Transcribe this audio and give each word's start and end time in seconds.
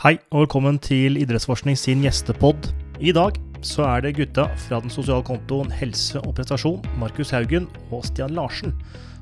Hei 0.00 0.14
og 0.32 0.46
velkommen 0.46 0.78
til 0.80 1.18
Idrettsforskning 1.20 1.76
sin 1.76 2.00
gjestepod. 2.00 2.70
I 3.04 3.12
dag 3.12 3.36
så 3.60 3.82
er 3.84 4.00
det 4.00 4.14
gutta 4.16 4.46
fra 4.62 4.78
den 4.80 4.88
sosiale 4.88 5.20
kontoen 5.28 5.68
Helse 5.76 6.22
og 6.22 6.38
prestasjon, 6.38 6.78
Markus 6.96 7.34
Haugen 7.36 7.66
og 7.92 8.06
Stian 8.08 8.32
Larsen, 8.32 8.72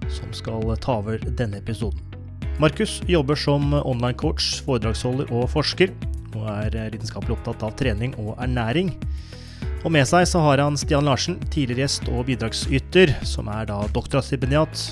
som 0.06 0.30
skal 0.30 0.62
ta 0.78 1.00
over 1.00 1.18
denne 1.40 1.58
episoden. 1.58 1.98
Markus 2.62 3.00
jobber 3.10 3.34
som 3.34 3.74
online-coach, 3.74 4.60
foredragsholder 4.68 5.32
og 5.34 5.48
forsker, 5.50 5.90
og 6.38 6.46
er 6.52 6.76
lidenskapelig 6.92 7.34
opptatt 7.34 7.64
av 7.66 7.74
trening 7.80 8.14
og 8.22 8.36
ernæring. 8.38 8.92
Og 9.82 9.90
med 9.96 10.06
seg 10.06 10.28
så 10.30 10.44
har 10.46 10.62
han 10.62 10.78
Stian 10.78 11.10
Larsen, 11.10 11.40
tidligere 11.50 11.88
gjest 11.88 12.06
og 12.12 12.28
bidragsyter, 12.30 13.16
som 13.26 13.50
er 13.50 13.66
da 13.72 13.80
doktorgradsstipendiat 13.98 14.86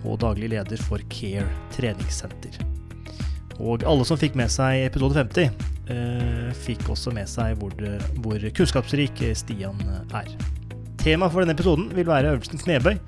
og 0.00 0.16
daglig 0.24 0.54
leder 0.56 0.80
for 0.88 1.04
Care 1.12 1.44
treningssenter. 1.76 2.56
Og 3.62 3.86
alle 3.88 4.04
som 4.08 4.18
fikk 4.20 4.36
med 4.38 4.52
seg 4.52 4.84
episode 4.84 5.16
50, 5.16 5.50
eh, 5.92 6.50
fikk 6.66 6.90
også 6.92 7.12
med 7.16 7.30
seg 7.30 7.56
hvor, 7.60 7.72
hvor 8.24 8.48
kunnskapsrik 8.58 9.22
Stian 9.38 9.80
er. 10.12 10.28
Temaet 11.00 11.32
for 11.32 11.42
denne 11.42 11.54
episoden 11.56 11.88
vil 11.94 12.08
være 12.08 12.34
øvelsen 12.34 12.60
knebøy, 12.60 12.98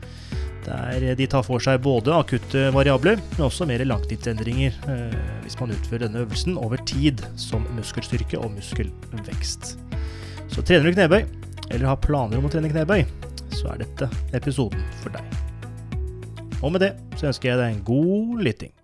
der 0.68 1.14
de 1.18 1.26
tar 1.30 1.44
for 1.46 1.62
seg 1.62 1.80
både 1.84 2.14
akutte 2.14 2.68
variabler, 2.74 3.20
men 3.34 3.46
også 3.46 3.66
mer 3.68 3.84
langtidsendringer 3.86 4.76
eh, 4.92 5.18
hvis 5.44 5.58
man 5.60 5.72
utfører 5.74 6.06
denne 6.06 6.24
øvelsen 6.24 6.58
over 6.60 6.80
tid, 6.88 7.24
som 7.40 7.66
muskelstyrke 7.76 8.40
og 8.40 8.52
muskelvekst. 8.56 9.74
Så 10.48 10.64
trener 10.64 10.88
du 10.88 10.96
knebøy, 10.96 11.22
eller 11.68 11.90
har 11.90 12.00
planer 12.04 12.40
om 12.40 12.48
å 12.48 12.52
trene 12.52 12.70
knebøy, 12.72 13.04
så 13.52 13.72
er 13.72 13.84
dette 13.84 14.08
episoden 14.36 14.82
for 15.02 15.12
deg. 15.14 15.24
Og 16.62 16.72
med 16.74 16.82
det 16.86 16.94
så 17.18 17.30
ønsker 17.30 17.52
jeg 17.52 17.60
deg 17.60 17.74
en 17.74 17.86
god 17.86 18.44
lytting. 18.46 18.77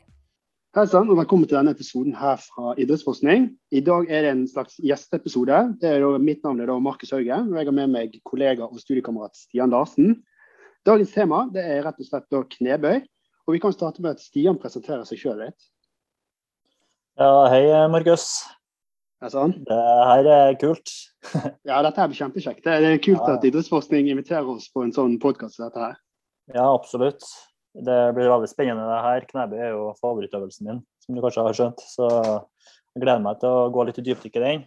Hei 0.74 0.88
sann, 0.90 1.06
og 1.06 1.14
velkommen 1.20 1.46
til 1.46 1.54
denne 1.54 1.70
episoden 1.70 2.16
her 2.18 2.40
fra 2.42 2.72
Idrettsforskning. 2.82 3.44
I 3.70 3.78
dag 3.86 4.08
er 4.10 4.24
det 4.24 4.30
en 4.32 4.40
slags 4.50 4.74
gjesteepisode. 4.82 5.58
Det 5.78 5.92
mitt 6.18 6.40
navn 6.42 6.58
er 6.64 6.66
da 6.66 6.74
Markus 6.82 7.12
Hauge, 7.14 7.30
og 7.30 7.52
jeg 7.54 7.68
har 7.68 7.76
med 7.76 7.92
meg 7.92 8.16
kollega 8.26 8.66
og 8.66 8.80
studiekamerat 8.82 9.38
Stian 9.38 9.70
Larsen. 9.70 10.16
Dagens 10.82 11.14
tema 11.14 11.44
det 11.54 11.62
er 11.62 11.86
rett 11.86 12.02
og 12.02 12.08
slett 12.08 12.26
da 12.26 12.42
knebøy. 12.56 13.06
og 13.46 13.54
Vi 13.54 13.62
kan 13.62 13.76
starte 13.76 14.02
med 14.02 14.16
at 14.18 14.26
Stian 14.26 14.58
presenterer 14.58 15.06
seg 15.06 15.22
sjøl 15.22 15.38
litt. 15.44 15.70
Ja, 17.22 17.46
hei 17.54 17.62
Markus. 17.94 18.26
Hei 19.22 19.30
sann. 19.30 19.54
Det 19.70 19.80
her 20.10 20.32
er 20.40 20.58
kult. 20.58 20.90
ja, 21.70 21.82
dette 21.86 22.02
her 22.02 22.10
blir 22.10 22.18
kjempekjekt. 22.18 22.66
Det 22.66 22.74
er 22.82 22.98
kult 22.98 23.22
Ja. 23.22 23.38
at 23.38 23.46
Idrettsforskning 23.46 24.10
inviterer 24.10 24.50
oss 24.58 24.66
på 24.74 24.82
en 24.82 24.90
sånn 24.90 25.20
podkast 25.22 25.54
som 25.54 25.68
dette 25.70 25.86
her. 25.86 25.98
Ja, 26.50 26.66
absolutt. 26.74 27.22
Det 27.74 27.98
blir 28.14 28.30
veldig 28.30 28.48
spennende 28.50 28.86
det 28.86 29.02
her. 29.02 29.26
Knebøy 29.30 29.58
er 29.58 29.72
jo 29.74 29.90
favorittøvelsen 29.98 30.68
min, 30.68 30.80
som 31.02 31.16
du 31.16 31.22
kanskje 31.24 31.46
har 31.46 31.58
skjønt. 31.58 31.82
Så 31.90 32.08
jeg 32.08 33.02
gleder 33.02 33.24
meg 33.24 33.40
til 33.42 33.50
å 33.50 33.70
gå 33.74 33.86
litt 33.88 33.98
i 33.98 34.06
dypdykk 34.06 34.38
i 34.38 34.44
den. 34.44 34.66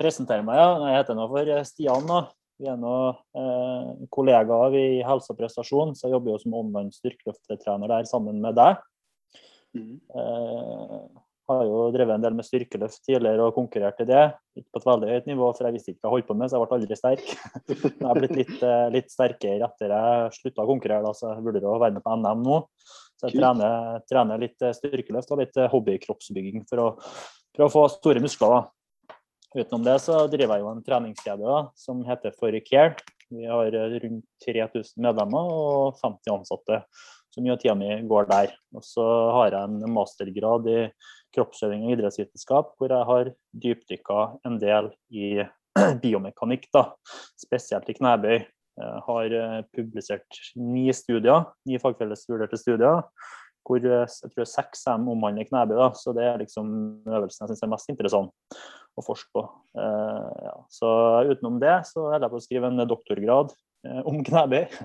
Presentere 0.00 0.44
meg, 0.44 0.60
ja. 0.60 0.70
Jeg 0.88 1.02
heter 1.02 1.18
nå 1.18 1.26
for 1.28 1.50
Stian. 1.68 2.08
da. 2.08 2.22
Vi 2.60 2.68
er 2.68 2.76
nå 2.76 2.94
eh, 3.40 3.92
kollegaer 4.12 4.74
i 4.76 4.86
helse 5.04 5.32
og 5.32 5.38
prestasjon, 5.38 5.94
så 5.96 6.06
jeg 6.06 6.16
jobber 6.18 6.34
jo 6.34 6.40
som 6.42 6.56
online 6.58 6.92
styrkeløftetrener 6.92 7.88
der 7.88 8.08
sammen 8.08 8.42
med 8.44 8.58
deg. 8.58 8.82
Mm. 9.76 9.96
Eh, 9.96 10.98
har 11.50 11.66
jo 11.66 11.82
drevet 11.94 12.14
en 12.16 12.24
del 12.24 12.36
med 12.38 12.46
styrkeløft 12.46 13.02
tidligere 13.06 13.46
og 13.48 13.56
konkurrert 13.56 14.00
i 14.02 14.06
det. 14.08 14.22
Ikke 14.58 14.74
på 14.74 14.80
et 14.80 14.88
veldig 14.88 15.10
høyt 15.10 15.28
nivå, 15.30 15.50
for 15.56 15.66
jeg 15.66 15.76
visste 15.76 15.92
ikke 15.92 16.00
hva 16.00 16.08
jeg 16.08 16.14
holdt 16.14 16.28
på 16.30 16.36
med, 16.38 16.50
så 16.50 16.56
jeg 16.56 16.64
ble 16.64 16.78
aldri 16.78 16.98
sterk. 16.98 17.30
Men 17.68 17.94
jeg 17.98 18.08
har 18.08 18.20
blitt 18.20 18.34
litt, 18.38 18.56
eh, 18.70 18.86
litt 18.96 19.12
sterkere 19.12 19.68
etter 19.68 19.94
jeg 19.94 20.34
slutta 20.38 20.64
å 20.64 20.70
konkurrere, 20.70 21.04
da, 21.06 21.14
så 21.16 21.34
jeg 21.34 21.46
burde 21.46 21.62
jo 21.64 21.76
være 21.82 21.96
med 21.98 22.06
på 22.06 22.16
NM 22.22 22.42
nå. 22.46 22.58
Så 23.20 23.28
jeg 23.28 23.36
trener, 23.36 24.02
trener 24.08 24.42
litt 24.42 24.66
eh, 24.66 24.74
styrkeløft 24.76 25.34
og 25.34 25.42
litt 25.42 25.60
eh, 25.60 25.70
hobbykroppsbygging 25.74 26.66
for 26.70 26.84
å, 26.84 26.90
for 27.56 27.66
å 27.66 27.72
få 27.76 27.86
store 27.98 28.24
muskler. 28.24 28.56
da. 28.56 29.14
Utenom 29.60 29.86
det 29.86 29.96
så 30.04 30.24
driver 30.30 30.56
jeg 30.56 30.64
jo 30.64 30.74
en 30.74 30.84
treningskjede 30.86 31.54
da, 31.54 31.62
som 31.78 32.04
heter 32.06 32.36
For 32.38 32.54
Care. 32.66 32.94
Vi 33.30 33.46
har 33.46 33.70
rundt 33.70 34.26
3000 34.42 35.02
medlemmer 35.04 35.50
og 35.54 35.98
50 36.00 36.32
ansatte. 36.34 36.80
Så 37.30 37.42
mye 37.42 37.54
av 37.54 37.60
tida 37.62 37.76
mi 37.78 37.90
går 38.10 38.26
der. 38.30 38.54
Og 38.74 38.84
så 38.86 39.06
har 39.36 39.54
jeg 39.54 39.68
en 39.68 39.94
mastergrad 39.94 40.66
i 40.70 40.78
kroppsøving 41.34 41.86
og 41.86 41.94
idrettsvitenskap, 41.94 42.72
hvor 42.78 42.90
jeg 42.90 43.06
har 43.10 43.32
dypdykka 43.64 44.22
en 44.48 44.56
del 44.62 44.90
i 45.14 45.44
biomekanikk, 46.02 46.66
da, 46.74 46.88
spesielt 47.38 47.90
i 47.90 47.94
knebøy. 47.98 48.40
Jeg 48.80 49.04
har 49.06 49.36
eh, 49.36 49.60
publisert 49.76 50.40
ni 50.56 50.88
studier, 50.96 51.46
ni 51.68 51.78
fagfellesvurderte 51.82 52.58
studier, 52.58 53.04
hvor 53.66 53.84
eh, 53.84 54.06
jeg 54.08 54.34
tror 54.34 54.48
seks 54.48 54.86
av 54.88 54.98
dem 54.98 55.10
omhandler 55.14 55.46
knebøy. 55.46 55.76
Da, 55.78 55.90
så 55.98 56.14
det 56.16 56.26
er 56.26 56.42
liksom 56.42 56.70
øvelsen 57.06 57.44
jeg 57.44 57.52
syns 57.52 57.66
er 57.66 57.72
mest 57.76 57.92
interessant 57.92 58.60
å 58.98 59.04
forske 59.06 59.30
på. 59.36 59.44
Uh, 59.78 60.30
ja. 60.42 60.54
Så 60.72 60.88
utenom 61.30 61.60
det 61.62 61.76
så 61.86 62.08
holder 62.08 62.26
jeg 62.26 62.32
på 62.32 62.40
å 62.40 62.46
skrive 62.46 62.70
en 62.72 62.88
doktorgrad 62.90 63.52
om 64.04 64.22
knebøy. 64.24 64.66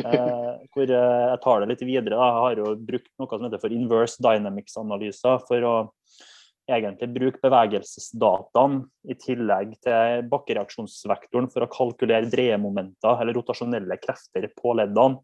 Eh, 0.00 0.52
hvor 0.74 0.90
eh, 0.92 1.22
jeg 1.30 1.40
tar 1.40 1.62
det 1.62 1.66
litt 1.70 1.82
videre. 1.84 2.16
Da. 2.16 2.26
Jeg 2.26 2.42
har 2.44 2.58
jo 2.60 2.72
brukt 2.88 3.08
noe 3.20 3.28
som 3.30 3.46
heter 3.46 3.60
for 3.62 3.74
inverse 3.74 4.20
dynamics-analyser 4.24 5.40
for 5.48 5.66
å 5.66 5.74
egentlig 6.70 7.08
bruke 7.14 7.40
bevegelsesdataene 7.42 8.82
i 9.10 9.16
tillegg 9.20 9.74
til 9.84 10.28
bakkereaksjonsvektoren 10.30 11.48
for 11.52 11.64
å 11.64 11.70
kalkulere 11.72 12.30
dreiemomenter 12.32 13.22
eller 13.22 13.36
rotasjonelle 13.36 13.98
krefter 14.02 14.48
på 14.56 14.76
leddene. 14.78 15.20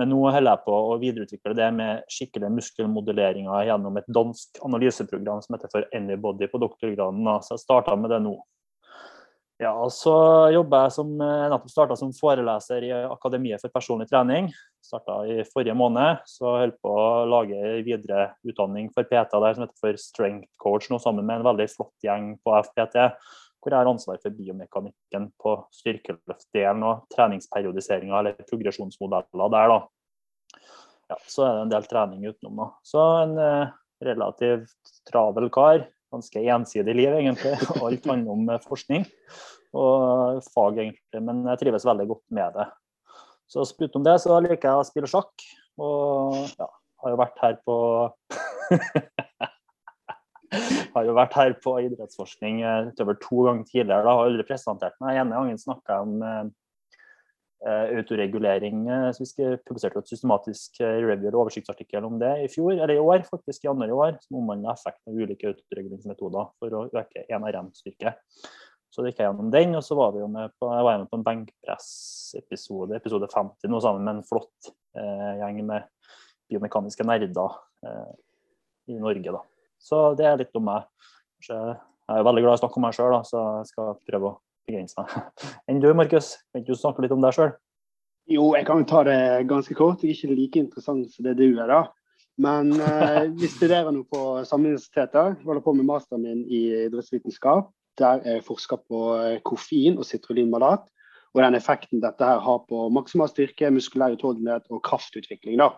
Men 0.00 0.12
nå 0.14 0.20
holder 0.22 0.48
jeg 0.48 0.64
på 0.64 0.76
å 0.92 1.00
videreutvikle 1.00 1.56
det 1.58 1.66
med 1.76 2.06
skikkelige 2.12 2.54
muskelmodelleringer 2.56 3.66
gjennom 3.68 3.98
et 4.00 4.08
dansk 4.08 4.62
analyseprogram 4.64 5.42
som 5.44 5.56
heter 5.56 5.72
for 5.72 5.88
Anybody 5.96 6.48
på 6.48 6.60
doktorgraden. 6.62 7.28
Så 7.44 7.58
jeg 7.58 7.64
starta 7.66 7.96
med 8.00 8.14
det 8.14 8.22
nå. 8.24 8.38
Ja, 9.60 9.74
så 9.92 10.12
jobber 10.54 10.86
jeg 10.86 10.92
som, 10.94 11.08
jeg 11.20 11.48
nettopp 11.52 11.68
starta 11.68 11.96
som 11.98 12.14
foreleser 12.16 12.84
i 12.86 12.94
Akademiet 12.96 13.60
for 13.60 13.72
personlig 13.74 14.06
trening. 14.08 14.46
Starta 14.80 15.18
i 15.28 15.42
forrige 15.44 15.74
måned. 15.76 16.22
Så 16.24 16.46
holder 16.48 16.72
på 16.80 16.94
å 16.96 17.26
lage 17.28 17.74
videre 17.84 18.30
utdanning 18.48 18.88
for 18.94 19.04
PT 19.04 19.36
der 19.36 19.58
som 19.58 19.66
heter 19.66 19.82
for 19.82 20.00
Strength 20.00 20.48
Coach, 20.64 20.88
nå 20.88 20.96
sammen 21.04 21.28
med 21.28 21.42
en 21.42 21.48
veldig 21.50 21.68
flott 21.74 22.06
gjeng 22.06 22.32
på 22.40 22.56
FPT. 22.70 23.04
Hvor 23.60 23.76
jeg 23.76 23.82
har 23.82 23.92
ansvar 23.92 24.22
for 24.22 24.38
biomekanikken 24.38 25.28
på 25.36 25.54
styrkeløftdelen 25.76 26.88
og 26.88 27.04
treningsperiodiseringa 27.12 28.16
eller 28.16 28.48
progresjonsmodeller 28.48 29.52
der, 29.58 29.74
da. 29.76 30.64
Ja, 31.12 31.20
så 31.28 31.44
er 31.44 31.58
det 31.58 31.66
en 31.66 31.76
del 31.76 31.92
trening 31.92 32.24
utenom, 32.30 32.64
da. 32.64 32.72
Så 32.80 33.04
en 33.26 33.36
eh, 33.44 33.78
relativt 34.08 34.94
travel 35.10 35.52
kar. 35.52 35.84
Ganske 36.10 36.42
ensidig 36.56 36.96
liv, 36.98 37.14
egentlig. 37.14 37.54
Alt 37.84 38.10
handler 38.10 38.34
om 38.34 38.50
eh, 38.50 38.66
forskning 38.66 39.06
og 39.70 40.42
fag, 40.50 40.82
egentlig. 40.82 41.22
Men 41.22 41.44
jeg 41.52 41.62
trives 41.62 41.86
veldig 41.86 42.10
godt 42.10 42.24
med 42.34 42.58
det. 42.58 42.66
Så 43.50 43.64
utenom 43.66 44.06
det 44.06 44.16
så 44.22 44.36
liker 44.42 44.68
jeg 44.68 44.80
å 44.80 44.86
spille 44.86 45.10
sjakk. 45.10 45.46
Og 45.80 46.36
ja, 46.58 46.68
har 47.02 47.14
jo 47.14 47.20
vært 47.20 47.42
her 47.42 47.56
på 47.66 47.76
har 50.94 51.06
jo 51.06 51.14
vært 51.14 51.36
her 51.38 51.52
på 51.62 51.76
idrettsforskning 51.86 52.62
eh, 52.66 52.88
utover 52.90 53.18
to 53.22 53.44
ganger 53.46 53.68
tidligere. 53.68 54.04
Da 54.06 54.14
har 54.14 54.24
jeg 54.24 54.34
aldri 54.34 54.48
presentert 54.50 54.96
meg. 55.02 55.20
ene 55.20 55.36
gangen 55.36 55.62
snakka 55.62 55.96
jeg 55.96 56.08
om 56.08 56.24
eh, 56.26 56.46
autoregulering. 57.68 58.88
eh, 58.88 59.10
så 59.12 59.24
Vi 59.24 59.56
publiserte 59.66 59.98
et 59.98 60.08
systematisk 60.08 60.80
eh, 60.80 61.00
review 61.04 61.28
og 61.34 61.46
oversiktsartikkel 61.46 62.04
om 62.04 62.18
det 62.18 62.44
i 62.44 62.48
fjor, 62.48 62.72
eller 62.72 62.94
i 62.94 62.98
år, 62.98 63.26
faktisk 63.28 63.64
i 63.64 63.68
januar 63.68 63.88
i 63.88 63.92
år, 63.92 64.18
som 64.22 64.40
omhandler 64.40 64.72
effekten 64.72 65.12
av 65.12 65.20
ulike 65.20 65.52
autoreguleringsmetoder 65.52 66.50
for 66.58 66.78
å 66.78 66.86
øke 66.88 67.26
NRM-styrke. 67.28 68.14
Så 68.90 69.02
det 69.02 69.12
gikk 69.12 69.20
jeg 69.22 69.28
gjennom 69.28 69.52
den, 69.52 69.76
og 69.78 69.84
så 69.86 69.94
var 69.94 70.14
vi 70.14 70.22
jo 70.22 70.26
med 70.26 70.50
på, 70.58 70.66
jeg 70.72 70.86
var 70.88 70.98
med 70.98 71.10
på 71.10 71.20
en 71.20 71.26
benkpress-episode, 71.28 72.96
episode 72.96 73.28
50, 73.30 73.70
noe 73.70 73.84
sammen 73.84 74.08
med 74.08 74.16
en 74.16 74.26
flott 74.26 74.72
eh, 74.98 75.38
gjeng 75.44 75.62
med 75.68 75.86
biomekaniske 76.50 77.06
nerder 77.06 77.60
eh, 77.86 78.10
i 78.90 78.98
Norge. 78.98 79.36
da. 79.36 79.44
Så 79.78 80.02
det 80.18 80.26
er 80.26 80.40
litt 80.40 80.56
om 80.58 80.66
meg. 80.66 80.88
Jeg 81.44 81.76
er 82.10 82.26
veldig 82.26 82.42
glad 82.42 82.56
i 82.56 82.58
å 82.58 82.62
snakke 82.64 82.80
om 82.80 82.88
meg 82.88 82.96
sjøl, 82.96 83.14
så 83.24 83.44
jeg 83.60 83.70
skal 83.70 83.94
prøve 84.08 84.32
å 84.32 84.38
begrense 84.70 84.96
meg. 84.98 85.16
Enn 85.68 85.82
du, 85.82 85.90
Markus? 85.96 86.36
Kan 86.50 86.62
ikke 86.62 86.74
du 86.74 86.80
snakke 86.80 87.04
litt 87.04 87.14
om 87.14 87.24
deg 87.24 87.36
sjøl? 87.36 87.52
Jo, 88.30 88.52
jeg 88.54 88.66
kan 88.68 88.86
ta 88.86 89.02
det 89.06 89.18
ganske 89.50 89.74
kort. 89.74 90.04
Jeg 90.04 90.14
er 90.14 90.18
ikke 90.18 90.36
like 90.38 90.62
interessant 90.62 91.10
som 91.10 91.26
det 91.26 91.34
du 91.40 91.48
er, 91.50 91.66
da. 91.70 91.82
Men 92.40 92.72
eh, 92.86 93.26
vi 93.36 93.50
studerer 93.50 93.90
nå 93.92 94.04
på 94.08 94.22
samme 94.48 94.70
universitet. 94.70 95.16
Jeg 95.18 95.42
holder 95.44 95.66
på 95.66 95.74
med 95.76 95.88
masteren 95.88 96.24
min 96.24 96.46
i 96.46 96.62
idrettsvitenskap. 96.86 97.72
Der 97.98 98.22
jeg 98.24 98.46
forsker 98.46 98.80
på 98.88 99.04
eh, 99.18 99.40
koffein 99.44 99.98
og 99.98 100.06
citrolinmalat. 100.08 100.86
Og 101.34 101.42
den 101.44 101.54
effekten 101.54 102.02
dette 102.02 102.26
her 102.26 102.40
har 102.42 102.62
på 102.66 102.88
maksimal 102.90 103.30
styrke, 103.30 103.70
muskulær 103.70 104.16
utholdenhet 104.16 104.66
og 104.70 104.82
kraftutvikling. 104.86 105.60
da. 105.60 105.72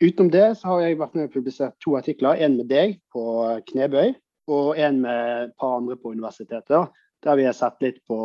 Utenom 0.00 0.30
det 0.32 0.46
så 0.56 0.72
har 0.72 0.82
jeg 0.82 0.98
vært 1.00 1.16
med 1.16 1.28
og 1.28 1.32
publisert 1.36 1.76
to 1.84 1.94
artikler. 1.96 2.40
En 2.40 2.56
med 2.56 2.68
deg 2.72 2.98
på 3.12 3.22
knebøy, 3.68 4.14
og 4.48 4.78
en 4.80 5.00
med 5.04 5.46
et 5.46 5.54
par 5.60 5.76
andre 5.78 5.96
på 5.96 6.12
universitetet. 6.16 6.88
Der 7.24 7.36
vi 7.36 7.44
har 7.44 7.52
sett 7.56 7.82
litt 7.84 7.98
på 8.08 8.16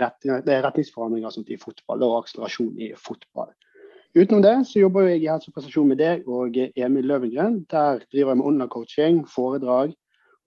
retning, 0.00 0.40
er 0.40 0.62
retningsforandringer 0.64 1.34
sånt 1.34 1.50
i 1.52 1.58
fotball 1.60 2.04
og 2.06 2.22
akselerasjon 2.22 2.78
i 2.80 2.94
fotball. 2.96 3.50
Utenom 4.16 4.40
det 4.42 4.54
så 4.70 4.80
jobber 4.80 5.10
jeg 5.10 5.20
i 5.20 5.28
helse 5.28 5.50
og 5.50 5.58
prestasjon 5.58 5.90
med 5.90 6.00
deg 6.00 6.24
og 6.32 6.56
Emil 6.56 7.10
Løvengren. 7.10 7.60
Der 7.68 8.00
driver 8.08 8.32
jeg 8.32 8.38
med 8.40 8.48
online-coaching, 8.50 9.20
foredrag 9.28 9.92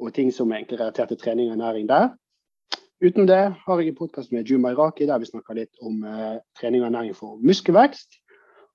og 0.01 0.13
ting 0.15 0.31
som 0.33 0.49
er 0.51 0.65
relatert 0.65 1.13
til 1.13 1.21
trening 1.21 1.51
og 1.51 1.59
ernæring 1.59 1.85
der. 1.91 2.09
Utenom 3.01 3.29
det 3.29 3.43
har 3.65 3.79
jeg 3.79 3.93
en 3.93 3.97
podkast 3.97 4.33
med 4.33 4.49
Juma 4.49 4.73
Iraki 4.73 5.05
der 5.09 5.21
vi 5.21 5.29
snakker 5.29 5.57
litt 5.57 5.77
om 5.81 6.03
eh, 6.05 6.41
trening 6.57 6.81
og 6.83 6.89
ernæring 6.89 7.15
for 7.17 7.37
muskelvekst. 7.45 8.17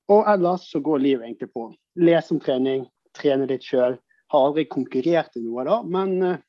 Og 0.08 0.26
ellers 0.30 0.70
så 0.70 0.80
går 0.80 1.02
livet 1.02 1.26
egentlig 1.26 1.50
på. 1.50 1.72
Lese 1.98 2.34
om 2.34 2.40
trening, 2.42 2.86
trene 3.14 3.46
litt 3.50 3.66
sjøl. 3.66 3.98
Har 4.30 4.48
aldri 4.48 4.68
konkurrert 4.70 5.34
i 5.38 5.42
noe 5.42 5.66
da, 5.66 5.80
men 5.82 6.16
eh, 6.22 6.42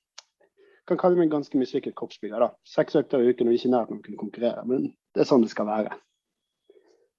kan 0.87 0.99
kalle 0.99 1.19
meg 1.19 1.27
en 1.27 1.37
ganske 1.37 1.59
mislykket 1.59 1.95
kroppsbygger. 1.97 2.39
da. 2.39 2.51
Seks 2.67 2.95
økter 2.99 3.23
i 3.23 3.31
uken 3.31 3.49
og 3.49 3.57
ikke 3.57 3.71
nært 3.73 3.93
å 3.93 4.01
kunne 4.01 4.19
konkurrere, 4.19 4.65
men 4.67 4.91
det 5.15 5.23
er 5.23 5.29
sånn 5.29 5.43
det 5.43 5.51
skal 5.53 5.67
være. 5.69 5.95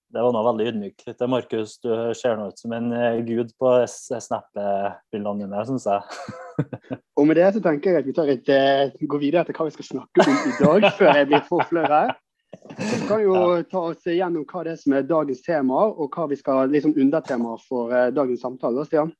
Det 0.08 0.22
var 0.24 0.32
noe 0.32 0.44
veldig 0.46 0.66
ydmyk. 0.70 1.02
Markus, 1.28 1.74
du 1.84 1.90
ser 2.16 2.38
nå 2.38 2.46
ut 2.48 2.60
som 2.60 2.72
en 2.72 2.86
eh, 2.96 3.18
gud 3.26 3.50
på 3.60 3.72
Snap-bildene 3.92 5.44
dine, 5.44 5.64
syns 5.68 5.84
jeg. 5.84 6.22
og 7.18 7.28
med 7.28 7.36
det 7.36 7.50
så 7.52 7.60
tenker 7.64 7.92
jeg 7.92 8.00
at 8.00 8.08
vi 8.08 8.14
tar 8.16 8.32
et, 8.32 8.48
uh, 8.48 9.04
går 9.04 9.20
videre 9.20 9.44
til 9.44 9.58
hva 9.58 9.68
vi 9.68 9.74
skal 9.76 9.88
snakke 9.90 10.24
om 10.24 10.32
i 10.48 10.54
dag, 10.62 10.88
før 11.00 11.12
jeg 11.12 11.28
blir 11.28 11.44
for 11.50 11.84
her. 11.92 12.14
Vi 12.78 13.02
kan 13.04 13.20
jo 13.20 13.36
ta 13.68 13.84
oss 13.90 14.08
gjennom 14.08 14.48
hva 14.48 14.64
det 14.64 14.72
er 14.72 14.80
som 14.80 14.96
er 14.96 15.04
dagens 15.10 15.44
tema, 15.44 15.84
og 15.92 16.16
hva 16.16 16.24
vi 16.32 16.40
skal 16.40 16.72
liksom 16.72 16.96
undertema 16.96 17.58
for 17.68 17.92
uh, 17.92 18.08
dagens 18.16 18.40
samtale. 18.46 18.88
Stian? 18.88 19.12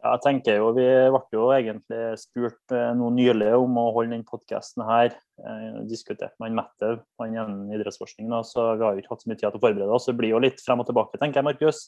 Jeg 0.00 0.20
tenker 0.24 0.56
jo, 0.56 0.70
Vi 0.72 0.84
ble 1.12 1.20
jo 1.34 1.48
egentlig 1.52 2.00
spurt 2.22 2.72
eh, 2.72 2.92
noe 2.96 3.12
nylig 3.12 3.50
om 3.58 3.76
å 3.76 3.90
holde 3.92 4.14
denne 4.14 4.28
podkasten 4.28 4.84
her. 4.88 5.12
Eh, 5.44 5.80
diskuterte 5.90 6.40
med 6.40 6.56
Mettev, 6.56 7.02
han 7.20 7.34
innen 7.34 7.74
idrettsforskning, 7.76 8.30
da, 8.32 8.40
så 8.46 8.70
vi 8.78 8.86
har 8.86 8.96
jo 8.96 9.02
ikke 9.02 9.12
hatt 9.12 9.26
så 9.26 9.30
mye 9.30 9.36
tid 9.36 9.44
til 9.44 9.58
å 9.58 9.62
forberede 9.66 9.92
oss. 9.92 10.08
Det 10.08 10.16
blir 10.16 10.32
jo 10.32 10.40
litt 10.40 10.62
frem 10.64 10.80
og 10.80 10.88
tilbake, 10.88 11.20
tenker 11.20 11.42
jeg, 11.42 11.48
Markus. 11.50 11.82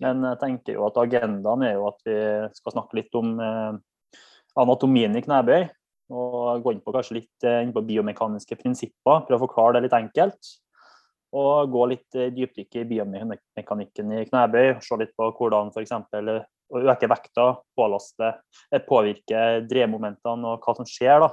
Men 0.00 0.24
jeg 0.30 0.40
tenker 0.40 0.78
jo 0.78 0.86
at 0.86 1.00
agendaen 1.02 1.66
er 1.68 1.76
jo 1.76 1.84
at 1.90 2.00
vi 2.08 2.16
skal 2.56 2.76
snakke 2.78 2.98
litt 3.02 3.20
om 3.20 3.36
eh, 3.44 3.76
anatomien 4.64 5.20
i 5.20 5.24
knebøy. 5.26 5.68
Og 6.12 6.64
gå 6.64 6.74
inn 6.74 6.82
på 6.84 6.92
kanskje 6.92 7.18
litt 7.20 7.46
inn 7.46 7.70
på 7.72 7.84
biomekaniske 7.88 8.56
prinsipper, 8.60 9.22
prøve 9.28 9.38
å 9.38 9.44
forklare 9.46 9.76
det 9.76 9.86
litt 9.86 9.94
enkelt. 9.96 10.50
Og 11.36 11.70
gå 11.72 11.84
litt 11.88 12.18
dypdykk 12.36 12.80
i 12.80 12.88
biomekanikken 12.90 14.16
i 14.18 14.24
knebøy. 14.28 14.74
Se 14.84 14.98
litt 15.00 15.14
på 15.16 15.30
hvordan 15.38 15.70
f.eks 15.72 15.94
å 16.72 16.82
øke 16.82 17.08
vekta, 17.10 17.46
pålaste, 17.76 18.34
eh, 18.72 18.82
påvirke 18.82 19.62
dremomentene 19.68 20.54
og 20.54 20.64
hva 20.64 20.76
som 20.78 20.88
skjer 20.88 21.20
da, 21.24 21.30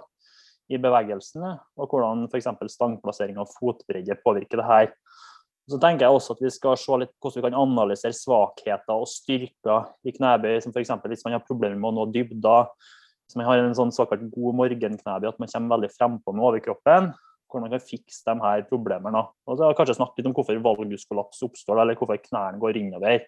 i 0.70 0.78
bevegelsene. 0.82 1.56
Og 1.80 1.90
hvordan 1.90 2.28
f.eks. 2.28 2.50
stangplassering 2.76 3.40
av 3.42 3.52
fotbredde 3.56 4.20
påvirker 4.24 4.62
det 4.62 4.68
her. 4.68 4.92
Så 5.70 5.78
tenker 5.78 6.08
jeg 6.08 6.18
også 6.18 6.34
at 6.34 6.42
vi 6.42 6.50
skal 6.54 6.78
se 6.82 6.98
litt 6.98 7.12
hvordan 7.22 7.38
vi 7.38 7.46
kan 7.46 7.60
analysere 7.62 8.18
svakheter 8.18 8.96
og 8.96 9.10
styrker 9.10 9.92
i 10.04 10.14
knebøy. 10.16 10.58
som 10.64 10.74
F.eks. 10.74 10.92
hvis 11.06 11.26
man 11.26 11.38
har 11.38 11.46
problemer 11.46 11.78
med 11.78 11.92
å 11.92 11.96
nå 12.00 12.10
dybder. 12.14 12.70
Hvis 13.30 13.38
man 13.38 13.46
har 13.46 13.62
en 13.62 13.78
sånn 13.78 13.94
såkalt 13.94 14.26
god 14.34 14.58
morgenknebøy, 14.58 15.30
at 15.30 15.42
man 15.42 15.52
kommer 15.52 15.76
veldig 15.78 15.92
frempå 15.94 16.34
med 16.34 16.46
overkroppen. 16.50 17.12
Hvordan 17.50 17.66
man 17.66 17.74
kan 17.76 17.86
fikse 17.86 18.26
de 18.26 18.42
her 18.42 18.66
problemene. 18.70 19.22
Og 19.46 19.58
så 19.58 19.64
har 19.64 19.72
jeg 19.72 19.78
Kanskje 19.80 19.98
snakke 19.98 20.20
litt 20.20 20.30
om 20.30 20.36
hvorfor 20.38 20.62
valguskollaps 20.66 21.46
oppstår, 21.46 21.82
eller 21.82 21.98
hvorfor 21.98 22.18
knærne 22.22 22.62
går 22.62 22.82
innover. 22.82 23.26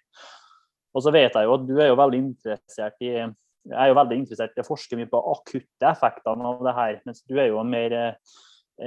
Og 0.92 1.04
så 1.06 1.14
vet 1.14 1.36
jeg 1.36 1.48
jo 1.48 1.56
at 1.56 1.64
du 1.68 1.78
er 1.80 1.92
jo 1.92 2.00
veldig 2.00 2.20
interessert 2.26 3.00
i 3.06 3.14
jeg 3.70 3.78
er 3.78 3.92
jo 3.92 3.98
veldig 3.98 4.18
interessert 4.18 4.56
i 4.58 4.64
å 4.64 4.66
forske 4.66 4.98
mye 4.98 5.10
på 5.10 5.20
akutte 5.36 5.90
effektene 5.92 6.48
av 6.50 6.64
det 6.66 6.74
her, 6.78 6.96
mens 7.06 7.22
du 7.30 7.36
er 7.38 7.52
jo 7.52 7.62
mer 7.68 7.94
eh, 7.98 8.16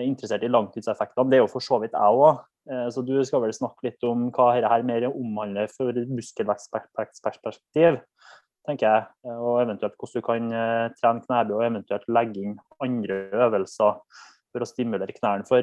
interessert 0.03 0.43
i 0.43 0.51
langtidseffektene. 0.51 1.31
Det 1.31 1.39
er 1.39 1.45
jo 1.45 1.53
for 1.53 1.65
så 1.65 1.79
vidt 1.83 1.95
jeg 1.95 2.19
òg. 2.25 2.43
Eh, 2.71 2.89
så 2.91 3.05
du 3.07 3.15
skal 3.27 3.45
vel 3.45 3.55
snakke 3.55 3.87
litt 3.87 4.07
om 4.09 4.29
hva 4.35 4.51
dette 4.57 4.73
her 4.73 4.87
mer 4.89 5.07
omhandler 5.13 5.71
for 5.71 5.95
muskelvekstperspektiv, 6.11 8.01
tenker 8.67 8.89
jeg. 8.89 9.07
Eh, 9.29 9.39
og 9.39 9.63
eventuelt 9.63 9.95
hvordan 10.01 10.19
du 10.19 10.27
kan 10.27 10.53
trene 10.99 11.27
knebøy 11.29 11.57
og 11.61 11.67
eventuelt 11.69 12.11
legge 12.19 12.47
inn 12.49 12.59
andre 12.83 13.21
øvelser 13.47 14.03
for 14.51 14.67
å 14.67 14.71
stimulere 14.71 15.15
knærne. 15.15 15.47
For 15.47 15.63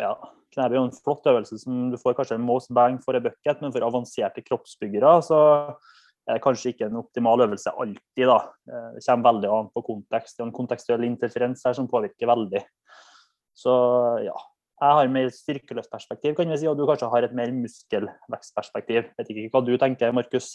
ja, 0.00 0.14
knebøy 0.54 0.76
er 0.76 0.80
jo 0.80 0.88
en 0.88 0.98
flott 1.04 1.26
øvelse 1.30 1.58
som 1.62 1.88
du 1.92 1.98
får 2.00 2.16
kanskje 2.18 2.40
most 2.42 2.72
bang 2.74 2.98
for 3.02 3.18
a 3.18 3.22
bucket, 3.22 3.62
men 3.62 3.74
for 3.74 3.86
avanserte 3.86 4.44
kroppsbyggere 4.46 5.14
så 5.26 5.40
er 6.28 6.36
det 6.36 6.44
kanskje 6.44 6.74
ikke 6.74 6.88
en 6.88 7.00
optimal 7.00 7.40
øvelse 7.46 7.72
alltid. 7.72 8.26
da. 8.28 8.38
Eh, 8.68 8.88
det 8.96 9.04
kommer 9.06 9.30
veldig 9.30 9.50
an 9.54 9.72
på 9.74 9.84
kontekst. 9.86 10.36
Det 10.36 10.44
er 10.44 10.48
en 10.48 10.58
kontekstuell 10.60 11.04
interferens 11.08 11.64
her 11.64 11.76
som 11.78 11.88
påvirker 11.88 12.28
veldig. 12.28 12.62
Så 13.56 13.74
ja. 14.26 14.36
Jeg 14.78 14.94
har 14.94 15.08
mer 15.10 15.30
styrkeløftperspektiv, 15.34 16.36
kan 16.38 16.50
vi 16.52 16.56
si, 16.60 16.66
og 16.70 16.76
du 16.78 16.84
kanskje 16.86 17.08
har 17.10 17.24
et 17.26 17.32
mer 17.34 17.50
muskelvekstperspektiv. 17.50 19.08
Jeg 19.08 19.14
Vet 19.18 19.32
ikke 19.32 19.50
hva 19.56 19.62
du 19.66 19.72
tenker, 19.80 20.12
Markus? 20.14 20.52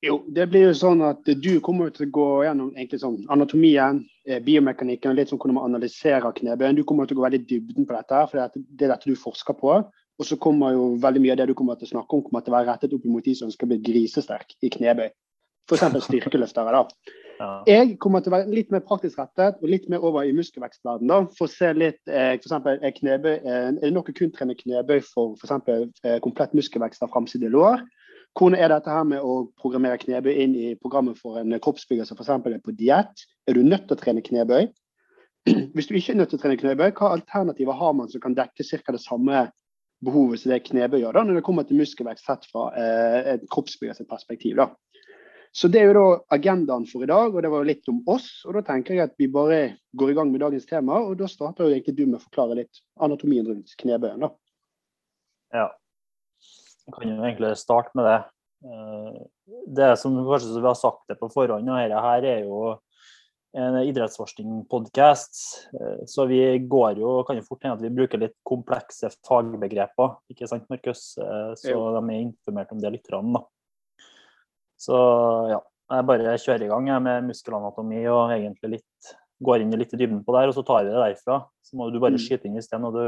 Jo, 0.00 0.22
det 0.32 0.46
blir 0.48 0.62
jo 0.64 0.76
sånn 0.76 1.02
at 1.04 1.26
du 1.44 1.50
kommer 1.60 1.90
til 1.92 2.06
å 2.06 2.12
gå 2.16 2.28
gjennom 2.46 2.70
sånn 3.02 3.18
anatomien, 3.28 3.98
eh, 4.24 4.40
biomekanikken, 4.40 5.12
litt 5.16 5.28
sånn 5.28 5.38
hvordan 5.38 5.58
man 5.58 5.74
analyserer 5.74 6.32
knebøyen. 6.38 6.78
Du 6.78 6.84
kommer 6.88 7.06
til 7.06 7.18
å 7.18 7.20
gå 7.20 7.26
veldig 7.26 7.40
i 7.42 7.48
dybden 7.50 7.84
på 7.84 7.96
dette, 7.98 8.22
for 8.30 8.40
det 8.40 8.46
er 8.86 8.94
dette 8.94 9.10
du 9.10 9.14
forsker 9.14 9.58
på. 9.60 9.74
Og 10.20 10.26
så 10.28 10.36
kommer 10.40 10.72
jo 10.72 10.96
veldig 11.00 11.20
mye 11.20 11.32
av 11.32 11.40
det 11.40 11.50
du 11.50 11.54
kommer 11.56 11.76
til 11.76 11.88
å 11.88 11.92
snakke 11.94 12.16
om, 12.16 12.22
kommer 12.24 12.44
til 12.44 12.52
å 12.52 12.56
være 12.56 12.68
rettet 12.72 12.96
opp 12.96 13.04
mot 13.04 13.24
de 13.24 13.34
som 13.36 13.52
skal 13.52 13.68
bli 13.68 13.80
grisesterk 13.84 14.56
i 14.64 14.72
knebøy. 14.72 15.10
F.eks. 15.70 16.04
styrkeløftere. 16.04 16.72
da. 16.72 16.88
Jeg 17.68 17.94
kommer 18.00 18.20
til 18.20 18.32
å 18.32 18.36
være 18.36 18.52
litt 18.52 18.72
mer 18.72 18.82
praktisk 18.84 19.20
rettet 19.20 19.60
og 19.62 19.68
litt 19.68 19.86
mer 19.88 20.02
over 20.04 20.26
i 20.28 20.34
muskelvekstverdenen. 20.36 21.30
For 21.36 21.46
å 21.46 21.52
se 21.52 21.72
litt, 21.76 22.00
eh, 22.08 22.36
for 22.36 22.48
eksempel, 22.48 22.80
er, 22.82 22.92
knebøy, 22.96 23.32
eh, 23.36 23.68
er 23.68 23.80
det 23.80 23.92
nok 23.92 24.10
å 24.10 24.16
kun 24.16 24.32
trene 24.32 24.56
knebøy 24.56 25.00
for 25.04 25.36
f.eks. 25.36 25.88
Eh, 26.04 26.18
komplett 26.20 26.56
muskelvekst 26.56 27.04
av 27.04 27.12
framside 27.12 27.48
lår? 27.52 27.84
Hvordan 28.38 28.60
er 28.62 28.70
dette 28.70 28.92
her 28.92 29.06
med 29.08 29.24
å 29.26 29.40
programmere 29.58 29.98
knebøy 29.98 30.32
inn 30.44 30.52
i 30.54 30.68
programmet 30.78 31.18
for 31.18 31.40
en 31.40 31.56
kroppsbygger 31.62 32.06
som 32.06 32.18
f.eks. 32.18 32.30
er 32.30 32.60
på 32.62 32.76
diett? 32.78 33.24
Er 33.48 33.58
du 33.58 33.64
nødt 33.66 33.88
til 33.88 33.96
å 33.96 34.00
trene 34.00 34.22
knebøy? 34.22 34.68
Hvis 35.74 35.88
du 35.88 35.96
ikke 35.98 36.14
er 36.14 36.20
nødt 36.20 36.30
til 36.32 36.38
å 36.38 36.42
trene 36.44 36.60
knebøy, 36.60 36.92
hva 36.94 37.14
alternativer 37.16 37.78
har 37.80 37.96
man 37.98 38.10
som 38.12 38.22
kan 38.22 38.36
dekke 38.38 38.66
ca. 38.70 38.94
det 38.94 39.02
samme 39.02 39.48
behovet 40.04 40.40
som 40.40 40.54
det 40.54 40.62
knebøy 40.68 41.00
gjør, 41.02 41.18
da, 41.18 41.24
når 41.26 41.40
det 41.40 41.46
kommer 41.48 41.66
til 41.66 41.80
muskelvekst 41.80 42.28
sett 42.28 42.46
fra 42.52 42.70
eh, 42.78 43.34
et 43.34 43.50
kroppsbyggers 43.52 44.06
perspektiv? 44.08 44.60
da. 44.62 44.70
Så 45.52 45.66
Det 45.68 45.80
er 45.80 45.90
jo 45.90 45.96
da 45.98 46.36
agendaen 46.36 46.86
for 46.86 47.02
i 47.02 47.10
dag, 47.10 47.34
og 47.34 47.42
det 47.42 47.50
var 47.50 47.64
jo 47.64 47.70
litt 47.72 47.88
om 47.90 47.98
oss. 48.06 48.44
og 48.46 48.54
Da 48.54 48.62
tenker 48.68 48.94
jeg 48.94 49.10
at 49.10 49.16
vi 49.18 49.26
bare 49.26 49.80
går 49.98 50.12
i 50.12 50.14
gang 50.14 50.30
med 50.30 50.44
dagens 50.44 50.68
tema. 50.70 51.00
og 51.02 51.18
Da 51.18 51.26
starter 51.26 51.66
jo 51.66 51.74
egentlig 51.74 51.96
du 51.98 52.06
med 52.06 52.20
å 52.20 52.24
forklare 52.28 52.60
litt 52.62 52.82
anatomien 53.02 53.48
rundt 53.48 53.74
knebøyen. 53.82 54.22
da. 54.22 54.30
Ja, 55.50 55.68
kan 56.94 57.08
jo 57.08 57.22
egentlig 57.22 57.54
starte 57.60 57.96
med 57.98 58.08
det. 58.08 58.20
Eh, 58.64 59.18
det 59.66 59.90
som 60.00 60.16
kanskje 60.26 60.60
vi 60.60 60.68
har 60.68 60.78
sagt 60.78 61.06
det 61.08 61.18
på 61.20 61.30
forhånd, 61.32 61.68
og 61.68 61.80
dette 61.80 62.04
her 62.06 62.26
er 62.28 62.40
jo 62.44 62.62
en 63.52 63.78
idrettsforskning-podkast. 63.82 65.40
Eh, 65.80 66.02
så 66.06 66.26
vi 66.30 66.42
går 66.58 67.00
jo, 67.02 67.14
kan 67.26 67.40
jo 67.40 67.46
fort 67.46 67.64
hende 67.64 67.78
at 67.78 67.84
vi 67.84 67.94
bruker 67.94 68.22
litt 68.22 68.36
komplekse 68.46 69.10
fagbegreper, 69.26 70.20
ikke 70.30 70.48
sant 70.50 70.68
Markus? 70.70 71.16
Eh, 71.18 71.54
så 71.58 71.72
jo. 71.74 71.88
de 71.96 72.04
er 72.04 72.28
informert 72.28 72.74
om 72.74 72.82
det 72.82 72.94
lytterne, 72.98 73.32
Da. 73.38 73.46
Så 74.80 74.96
ja, 75.50 75.58
jeg 75.92 76.06
bare 76.08 76.38
kjører 76.40 76.62
i 76.64 76.68
gang 76.70 76.86
med 77.04 77.26
muskelanatomi 77.28 77.98
og 78.08 78.30
egentlig 78.32 78.78
litt, 78.78 79.10
går 79.44 79.60
inn 79.60 79.76
litt 79.76 79.92
i 79.92 79.98
dybden 80.00 80.22
på 80.24 80.32
det 80.32 80.46
og 80.48 80.54
så 80.56 80.64
tar 80.64 80.86
vi 80.86 80.94
det 80.94 81.02
derfra. 81.02 81.42
Så 81.60 81.76
må 81.76 81.90
du 81.92 81.98
bare 82.00 82.16
mm. 82.16 82.22
skyte 82.22 82.48
inn 82.48 82.56
i 82.56 82.64
sted 82.64 82.80
når 82.80 82.96
du 82.96 83.04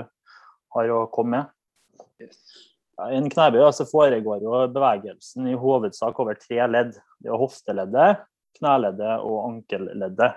har 0.77 0.93
å 0.93 1.07
komme 1.13 1.39
med. 1.39 2.05
Yes. 2.21 2.72
I 3.01 3.17
en 3.17 3.31
knebøy 3.33 3.63
altså 3.65 3.87
foregår 3.89 4.43
jo 4.45 4.59
bevegelsen 4.75 5.49
i 5.49 5.57
hovedsak 5.59 6.19
over 6.21 6.37
tre 6.39 6.61
ledd. 6.69 6.93
Det 7.23 7.33
er 7.33 7.41
hofteleddet, 7.41 8.23
kneleddet 8.59 9.25
og 9.25 9.39
ankelleddet. 9.47 10.37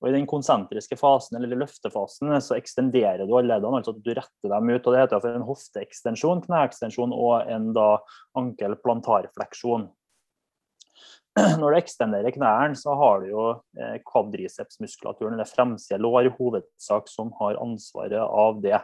Og 0.00 0.08
I 0.08 0.14
den 0.14 0.26
konsentriske 0.28 0.96
fasen, 0.96 1.36
eller 1.36 1.58
løftefasen, 1.60 2.32
så 2.40 2.56
ekstenderer 2.56 3.26
du 3.26 3.34
alle 3.36 3.52
leddene, 3.52 3.82
altså 3.82 3.92
at 3.92 4.04
du 4.04 4.12
retter 4.16 4.52
dem 4.52 4.70
ut. 4.70 4.86
og 4.86 4.94
Det 4.94 5.02
heter 5.02 5.20
for 5.20 5.36
en 5.36 5.48
hofteekstensjon, 5.48 6.44
kneekstensjon 6.46 7.12
og 7.12 7.50
en 7.52 7.72
da 7.76 7.88
ankelplantarfleksjon. 8.40 9.90
Når 11.60 11.66
du 11.66 11.78
ekstenderer 11.78 12.32
knærne, 12.34 12.78
så 12.80 12.96
har 12.96 13.20
du 13.20 13.28
jo 13.34 13.44
eh, 13.76 13.98
kvadricepsmuskulaturen, 14.08 15.36
eller 15.36 15.50
fremside 15.50 16.00
lår, 16.00 16.30
i 16.30 16.34
hovedsak 16.38 17.12
som 17.12 17.34
har 17.42 17.60
ansvaret 17.60 18.24
av 18.24 18.64
det. 18.64 18.80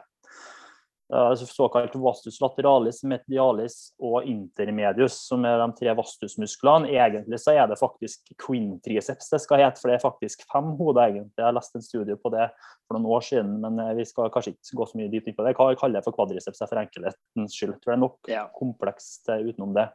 Altså 1.07 1.47
såkalt 1.47 1.93
vastus 2.03 2.41
lateralis, 2.43 3.05
medialis 3.07 3.77
og 4.03 4.25
intermedius, 4.27 5.21
som 5.29 5.45
er 5.47 5.61
de 5.61 5.69
tre 5.79 5.93
vastusmusklene. 5.95 6.91
Egentlig 6.91 7.39
så 7.39 7.55
er 7.55 7.69
det 7.71 7.79
faktisk 7.79 8.33
quintriceps 8.43 9.31
det 9.31 9.41
skal 9.45 9.63
hete, 9.63 9.79
for 9.79 9.93
det 9.93 10.01
er 10.01 10.03
faktisk 10.03 10.43
fem 10.51 10.73
hoder, 10.81 11.13
egentlig. 11.13 11.37
Jeg 11.39 11.47
har 11.47 11.55
lest 11.55 11.79
en 11.79 11.87
studie 11.87 12.19
på 12.19 12.33
det 12.35 12.49
for 12.59 12.99
noen 12.99 13.07
år 13.15 13.23
siden, 13.29 13.55
men 13.63 13.79
eh, 13.85 13.95
vi 14.01 14.09
skal 14.09 14.33
kanskje 14.35 14.57
ikke 14.57 14.81
gå 14.81 14.89
så 14.91 14.99
mye 14.99 15.13
dypt 15.13 15.31
inn 15.31 15.39
på 15.39 15.47
det. 15.47 15.55
Jeg 15.55 15.79
kaller 15.79 16.01
det 16.01 16.05
for 16.09 16.19
kvadriceps 16.19 16.65
for 16.65 16.83
enkelhetens 16.83 17.55
skyld. 17.55 17.79
For 17.79 17.93
det 17.93 17.97
er 17.97 18.03
nok 18.03 18.33
ja. 18.33 18.45
komplekst 18.59 19.31
utenom 19.31 19.79
det. 19.79 19.87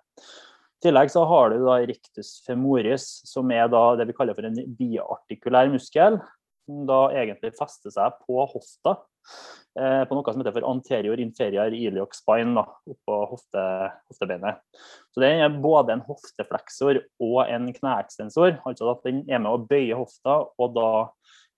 I 0.79 0.87
tillegg 0.87 1.11
så 1.13 1.27
har 1.27 1.51
du 1.51 1.59
da 1.67 1.81
rictus 1.91 2.37
femoris, 2.47 3.09
som 3.27 3.51
er 3.51 3.67
da 3.69 3.83
det 3.99 4.07
vi 4.09 4.15
kaller 4.15 4.37
for 4.37 4.47
en 4.47 4.63
biartikulær 4.79 5.75
muskel. 5.75 6.21
Som 6.63 6.85
da 6.87 7.03
egentlig 7.19 7.51
fester 7.59 7.91
seg 7.91 8.15
på 8.23 8.47
hofta 8.47 8.95
eh, 8.95 9.10
på 9.71 10.15
noe 10.17 10.33
som 10.33 10.41
heter 10.41 10.51
for 10.51 10.67
anterior 10.67 11.19
inferior 11.23 11.71
iliac 11.71 12.11
spine, 12.17 12.51
da, 12.57 12.65
oppå 12.91 13.19
hofte, 13.29 13.61
hoftebeinet. 14.11 14.59
Så 15.15 15.23
den 15.23 15.45
er 15.45 15.59
både 15.63 15.95
en 15.95 16.03
hoftefleksor 16.03 16.99
og 17.23 17.37
en 17.45 17.69
kneekstensor, 17.77 18.57
altså 18.67 18.89
at 18.91 19.07
den 19.07 19.21
er 19.31 19.39
med 19.39 19.53
å 19.53 19.61
bøye 19.63 19.95
hofta 19.95 20.41
og 20.59 20.75
da 20.75 20.89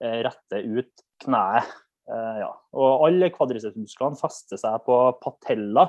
eh, 0.04 0.20
rette 0.28 0.62
ut 0.62 1.06
kneet. 1.26 1.74
Eh, 2.12 2.38
ja. 2.44 2.52
Og 2.76 3.08
alle 3.08 3.32
kvadricepsmusklene 3.34 4.20
fester 4.20 4.60
seg 4.60 4.82
på 4.88 4.98
patella 5.24 5.88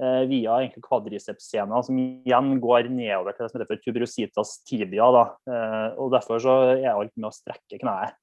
eh, 0.00 0.22
via 0.30 0.60
kvadricepsscena, 0.76 1.82
som 1.86 1.98
igjen 1.98 2.54
går 2.62 2.90
nedover 2.92 3.34
til 3.34 3.46
det 3.46 3.52
som 3.52 3.60
heter 3.60 3.72
for 3.72 3.86
tuberositas 3.86 4.58
tibia. 4.68 5.08
Da. 5.14 5.24
Eh, 5.50 5.88
og 5.98 6.12
Derfor 6.14 6.42
så 6.42 6.58
er 6.76 6.92
alt 6.92 7.14
med 7.16 7.32
å 7.32 7.34
strekke 7.36 7.80
kneet. 7.82 8.18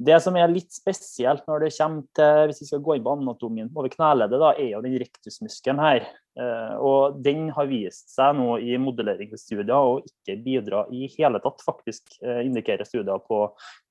Det 0.00 0.16
som 0.24 0.36
er 0.40 0.48
litt 0.48 0.72
spesielt 0.72 1.44
når 1.48 1.66
det 1.66 1.74
kommer 1.76 2.06
til 2.16 2.48
hvis 2.48 2.62
vi 2.62 2.68
skal 2.70 2.82
gå 2.84 2.96
inn 2.96 3.04
på 3.04 3.14
anatomien 3.18 3.70
over 3.74 3.92
kneleddet, 3.92 4.40
da, 4.40 4.54
er 4.56 4.70
jo 4.72 4.82
den 4.84 4.96
rektusmuskelen 5.02 5.82
her. 5.82 6.06
Eh, 6.40 6.74
og 6.80 7.18
Den 7.20 7.50
har 7.56 7.68
vist 7.68 8.14
seg 8.14 8.38
nå 8.38 8.54
i 8.64 8.78
modelleringsstudier 8.80 9.76
og 9.76 10.06
ikke 10.08 10.38
bidra 10.44 10.86
i 10.94 11.10
hele 11.18 11.42
tatt, 11.44 11.64
faktisk 11.66 12.16
eh, 12.24 12.46
indikerer 12.46 12.88
studier 12.88 13.20
på 13.26 13.42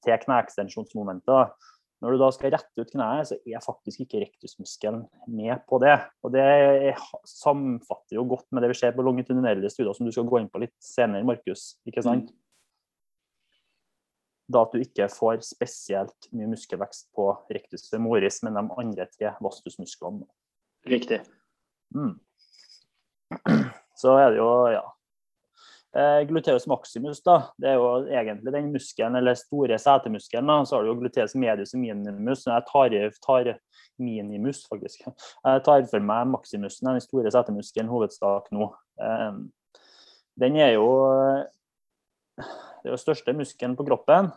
til 0.06 0.18
kneekstensjonsmomentet. 0.25 1.30
da 1.30 1.75
når 2.00 2.16
du 2.16 2.22
da 2.22 2.30
skal 2.32 2.54
rette 2.54 2.80
ut 2.80 2.92
kneet, 2.94 3.28
så 3.28 3.38
er 3.44 3.63
faktisk 3.63 4.06
ikke 4.06 4.22
rektusmuskelen 4.24 5.01
med 5.36 5.60
på 5.68 5.82
det. 5.84 5.98
Og 6.24 6.32
Det 6.32 6.96
samfatter 7.28 8.16
jo 8.16 8.24
godt 8.24 8.48
med 8.51 8.63
det 8.63 8.72
vi 8.72 8.78
ser 8.80 8.96
på 8.96 9.04
longitudinelle 9.04 9.72
studier, 9.72 9.92
som 9.98 10.08
du 10.08 10.13
skal 10.16 10.30
gå 10.30 10.39
inn 10.39 10.51
på 10.51 10.62
litt 10.63 10.75
senere, 10.80 11.28
Markus. 11.28 11.74
ikke 11.89 12.04
sant? 12.06 12.32
Da 14.50 14.63
at 14.65 14.74
du 14.74 14.82
ikke 14.82 15.06
får 15.13 15.44
spesielt 15.46 16.29
mye 16.34 16.50
muskelvekst 16.50 17.12
på 17.15 17.29
rectus 17.53 17.89
femoris, 17.91 18.41
men 18.46 18.58
de 18.58 18.65
andre 18.82 19.06
tre 19.13 19.36
vastusmusklene. 19.46 20.25
Riktig. 20.89 21.22
Mm. 21.96 22.15
Så 24.00 24.15
er 24.18 24.32
det 24.32 24.39
jo, 24.39 24.50
ja 24.74 24.86
Eh, 25.96 26.27
gluteus 26.27 26.68
maximus 26.68 27.18
da, 27.25 27.39
det 27.58 27.72
er 27.72 27.79
jo 27.79 27.86
egentlig 28.13 28.51
den 28.53 28.68
muskelen, 28.70 29.15
eller 29.18 29.34
store 29.34 29.77
setemuskelen. 29.82 30.48
da, 30.48 30.65
Så 30.65 30.75
har 30.75 30.84
du 30.84 30.91
jo 30.91 31.00
gluteus 31.00 31.34
medius 31.36 31.74
og 31.74 31.79
minimus. 31.79 32.46
Jeg 32.46 32.63
tar, 32.70 32.89
tar 33.25 33.58
minimus, 33.98 34.68
faktisk. 34.70 35.08
Jeg 35.46 35.63
tar 35.65 35.88
for 35.89 36.00
meg 36.00 36.27
maximusen, 36.27 36.86
den 36.88 37.01
store 37.01 37.32
setemuskelen, 37.32 37.89
hovedsak 37.89 38.51
nå. 38.51 38.70
Eh, 39.01 39.32
den 40.39 40.56
er 40.56 40.74
jo 40.77 40.89
det 42.79 42.89
er 42.89 42.95
jo 42.95 43.01
største 43.01 43.36
muskelen 43.36 43.75
på 43.79 43.86
kroppen. 43.88 44.31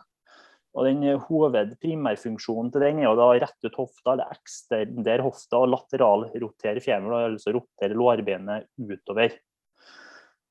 Og 0.73 0.87
den 0.87 1.03
Hovedprimærfunksjonen 1.27 2.71
til 2.73 2.81
den 2.81 3.03
er 3.03 3.11
å 3.13 3.29
rette 3.37 3.69
ut 3.69 3.75
hofta, 3.77 4.15
eller 4.15 4.31
ekstendere 4.33 5.25
hofta 5.25 5.59
og 5.61 5.69
lateral 5.69 6.25
rotere 6.41 6.81
femur, 6.81 7.13
altså 7.19 7.53
rotere 7.53 7.97
lårbeinet 7.97 8.65
utover. 8.81 9.35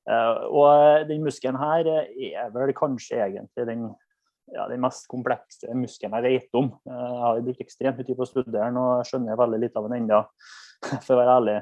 Eh, 0.03 0.39
og 0.51 1.07
den 1.07 1.23
muskelen 1.23 1.59
her 1.59 1.87
er 1.87 2.49
vel 2.55 2.73
kanskje 2.75 3.21
egentlig 3.23 3.67
den, 3.67 3.85
ja, 4.51 4.65
den 4.71 4.81
mest 4.83 5.07
komplekse 5.11 5.75
muskelen 5.75 6.15
jeg 6.19 6.39
vet 6.39 6.59
om. 6.59 6.71
Eh, 6.87 7.03
jeg 7.03 7.23
har 7.23 7.43
brukt 7.47 7.65
ekstremt 7.67 7.99
mye 7.99 8.07
tid 8.07 8.19
på 8.19 8.25
å 8.25 8.31
studere 8.31 8.69
den 8.69 8.79
og 8.79 9.03
skjønner 9.07 9.39
veldig 9.39 9.59
litt 9.63 9.79
av 9.79 9.89
den 9.89 10.01
ennå, 10.01 10.21
for 11.05 11.15
å 11.15 11.19
være 11.19 11.35
ærlig. 11.39 11.57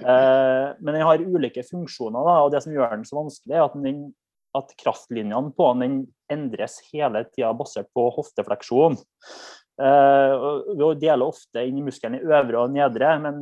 Eh, 0.00 0.66
men 0.80 0.96
den 0.96 1.06
har 1.06 1.22
ulike 1.22 1.66
funksjoner, 1.66 2.34
og 2.42 2.50
det 2.54 2.62
som 2.66 2.74
gjør 2.74 2.94
den 2.96 3.06
så 3.06 3.18
vanskelig, 3.18 3.54
er 3.54 3.66
at, 3.66 3.78
den, 3.86 4.08
at 4.56 4.74
kraftlinjene 4.80 5.54
på 5.56 5.70
den 5.80 6.02
endres 6.30 6.78
hele 6.90 7.24
tida 7.30 7.52
basert 7.56 7.90
på 7.96 8.08
hoftefleksjon. 8.16 8.98
Uh, 9.80 10.60
vi 10.76 10.88
deler 11.00 11.24
ofte 11.24 11.62
inn 11.64 11.78
i 11.80 11.84
muskelen 11.86 12.18
i 12.18 12.24
øvre 12.26 12.66
og 12.66 12.74
nedre, 12.74 13.14
men 13.22 13.38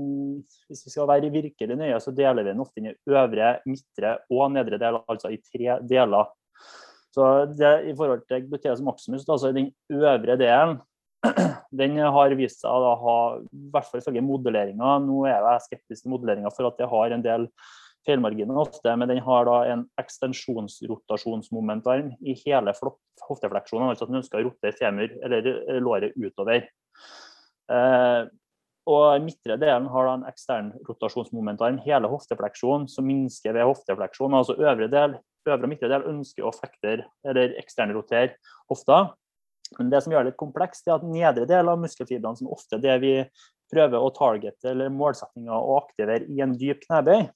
hvis 0.69 0.85
vi 0.87 0.93
skal 0.93 1.09
være 1.11 1.33
virkelig 1.35 1.79
nøye, 1.81 1.97
så 2.03 2.15
deler 2.15 2.45
vi 2.45 2.53
den 2.53 2.63
ofte 2.63 2.79
inn 2.79 2.93
i 2.93 2.99
øvre, 3.11 3.57
midtre 3.67 4.19
og 4.31 4.53
nedre 4.55 4.79
del, 4.79 5.01
altså 5.11 5.33
i 5.35 5.41
tre 5.43 5.81
deler. 5.89 6.31
Så 7.15 7.25
det, 7.51 7.73
I 7.91 7.97
forhold 7.97 8.23
til 8.29 8.47
gluteus 8.47 8.85
maximus, 8.85 9.27
altså 9.27 9.51
den 9.57 9.73
øvre 9.91 10.39
delen, 10.39 10.79
den 11.81 11.99
har 11.99 12.37
vist 12.39 12.63
seg 12.63 12.71
å 12.71 12.95
ha, 13.03 13.19
i 13.43 13.71
hvert 13.73 13.89
fall 13.89 14.05
ifølge 14.05 14.23
modelleringa, 14.23 14.95
nå 15.03 15.25
er 15.27 15.41
jeg 15.41 15.67
skeptisk 15.67 16.05
til 16.05 16.15
modelleringa 16.15 16.53
for 16.55 16.71
at 16.71 16.79
det 16.79 16.91
har 16.93 17.17
en 17.17 17.25
del 17.25 17.49
feilmarginen 18.09 18.57
ofte, 18.59 18.97
men 18.97 19.09
den 19.11 19.21
har 19.25 19.45
da 19.49 19.57
en 19.73 19.83
ekstensjonsrotasjonsmomentarm 20.01 22.13
i 22.25 22.35
hele 22.47 22.73
hoftefleksjonen, 23.29 23.91
altså 23.93 24.05
at 24.07 24.13
den 24.13 24.21
ønsker 24.23 24.41
å 24.41 24.49
rotere 24.49 24.79
femur 24.79 25.09
eller 25.25 25.41
låret 25.85 26.13
utover. 26.17 26.61
Eh, 27.69 28.23
og 28.89 29.21
midtre 29.21 29.59
delen 29.61 29.91
har 29.93 30.07
da 30.09 30.13
en 30.17 30.29
ekstern 30.31 30.71
rotasjonsmomentarm, 30.89 31.77
hele 31.85 32.09
hoftefleksjonen, 32.09 32.89
som 32.89 33.05
minsker 33.05 33.53
ved 33.57 33.69
hoftefleksjon. 33.69 34.37
Altså 34.39 34.57
øvre, 34.57 34.89
del, 34.93 35.19
øvre 35.45 35.69
og 35.69 35.73
midtre 35.75 35.91
del 35.93 36.09
ønsker 36.09 36.49
å 36.49 36.57
flektere 36.57 37.05
eller 37.29 37.53
eksternrotere 37.61 38.39
hofta. 38.73 39.11
Men 39.77 39.93
det 39.93 40.01
som 40.01 40.15
gjør 40.15 40.25
det 40.25 40.33
litt 40.33 40.41
komplekst, 40.41 40.89
er 40.89 40.97
at 40.97 41.05
nedre 41.05 41.45
del 41.49 41.69
av 41.69 41.81
muskelfibrene, 41.83 42.41
som 42.41 42.53
ofte 42.55 42.79
er 42.79 42.85
det 42.87 42.97
vi 43.03 43.13
prøver 43.69 44.01
å 44.01 44.15
targete 44.17 44.73
eller 44.73 44.95
målsettinga 44.95 45.53
å 45.53 45.77
aktivere 45.83 46.25
i 46.33 46.41
en 46.41 46.57
dyp 46.57 46.81
knebøy, 46.87 47.27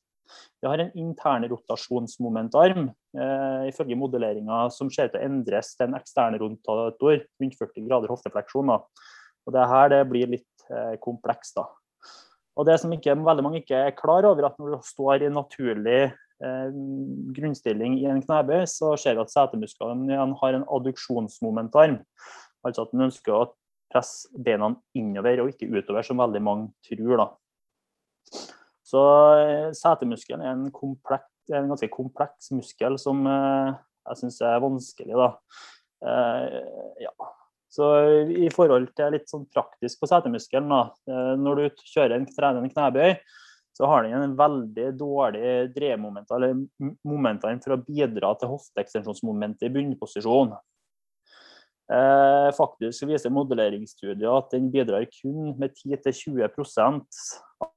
vi 0.63 0.69
har 0.69 0.79
en 0.79 0.93
intern 0.99 1.45
rotasjonsmomentarm 1.51 2.87
eh, 2.89 3.69
ifølge 3.69 3.99
modelleringa 3.99 4.65
som 4.75 4.91
ser 4.93 5.11
ut 5.11 5.17
til 5.17 5.23
å 5.23 5.27
endres 5.27 5.73
til 5.75 5.89
en 5.89 5.99
ekstern 5.99 6.39
rotator 6.41 7.25
rundt 7.43 7.59
40 7.59 7.87
grader 7.89 8.13
hoftefleksjon. 8.13 8.71
Da. 8.71 9.09
Og 9.47 9.57
det 9.57 9.69
her 9.75 9.93
det 9.93 10.03
blir 10.11 10.35
litt 10.37 10.67
eh, 10.71 10.95
komplekst. 11.03 11.59
Og 12.53 12.69
det 12.69 12.79
som 12.81 12.93
ikke, 12.95 13.17
veldig 13.19 13.47
mange 13.47 13.63
ikke 13.63 13.87
er 13.89 13.97
klar 13.97 14.29
over, 14.29 14.47
at 14.49 14.61
når 14.61 14.77
du 14.77 14.87
står 14.87 15.27
i 15.27 15.33
naturlig 15.33 16.01
eh, 16.05 16.69
grunnstilling 17.37 17.99
i 17.99 18.07
en 18.13 18.23
knebøy, 18.23 18.63
så 18.71 18.95
ser 19.01 19.19
vi 19.19 19.25
at 19.25 19.35
setemusklene 19.35 20.23
har 20.41 20.59
en 20.59 20.69
adduksjonsmomentarm. 20.79 21.99
Altså 22.63 22.87
at 22.87 22.95
den 22.95 23.09
ønsker 23.09 23.35
å 23.35 23.45
presse 23.93 24.31
beina 24.33 24.71
innover 24.97 25.43
og 25.43 25.53
ikke 25.53 25.69
utover, 25.73 26.07
som 26.07 26.23
veldig 26.23 26.43
mange 26.45 26.71
tror. 26.87 27.17
da. 27.19 27.31
Så 28.93 29.03
eh, 29.41 29.69
setemuskelen 29.77 30.43
er 30.45 30.53
en, 30.53 30.67
komplekt, 30.75 31.31
en, 31.53 31.71
ganske 31.71 31.89
kompleks 31.93 32.51
muskel 32.53 32.99
som 33.01 33.25
eh, 33.29 33.71
jeg 34.11 34.21
syns 34.21 34.41
er 34.45 34.59
vanskelig. 34.61 35.15
da. 35.17 35.31
Eh, 36.05 36.59
ja. 37.07 37.15
Så 37.73 37.89
i 38.29 38.51
forhold 38.53 38.91
til 38.99 39.15
litt 39.15 39.31
sånn 39.33 39.47
praktisk 39.49 40.03
på 40.03 40.09
setemuskelen, 40.11 40.69
da, 40.69 40.83
når 41.41 41.57
du 41.57 41.85
kjører 41.89 42.19
en, 42.19 42.27
trener 42.29 42.61
en 42.61 42.69
knebøy, 42.69 43.15
så 43.73 43.89
har 43.89 44.05
den 44.05 44.27
en 44.27 44.35
veldig 44.37 44.91
dårlig 45.01 45.71
dreiemoment, 45.73 46.29
eller 46.37 46.53
momentene 47.09 47.63
for 47.65 47.79
å 47.79 47.81
bidra 47.87 48.35
til 48.37 48.53
hofteekstensjonsmomentet 48.53 49.71
i 49.71 49.73
bunnposisjon. 49.73 50.53
Eh, 51.93 52.51
faktisk 52.57 53.05
viser 53.11 53.33
modelleringsstudier 53.35 54.31
at 54.33 54.53
den 54.55 54.71
bidrar 54.73 55.05
kun 55.13 55.51
med 55.61 55.75
10-20% 55.77 57.19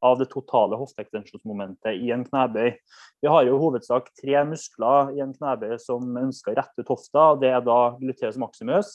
av 0.06 0.20
det 0.22 0.30
totale 0.32 0.78
hofteekstensjonsmomentet 0.80 1.98
i 2.00 2.14
en 2.16 2.24
knebøy. 2.24 2.78
Vi 3.22 3.32
har 3.32 3.44
jo 3.44 3.58
i 3.58 3.60
hovedsak 3.60 4.08
tre 4.22 4.38
muskler 4.48 5.12
i 5.18 5.24
en 5.26 5.34
knebøy 5.36 5.76
som 5.84 6.16
ønsker 6.22 6.54
å 6.54 6.62
rette 6.62 6.86
ut 6.86 6.94
hofta. 6.94 7.26
Det 7.42 7.52
er 7.58 7.66
da 7.66 7.80
gluteus 8.00 8.40
maximus, 8.40 8.94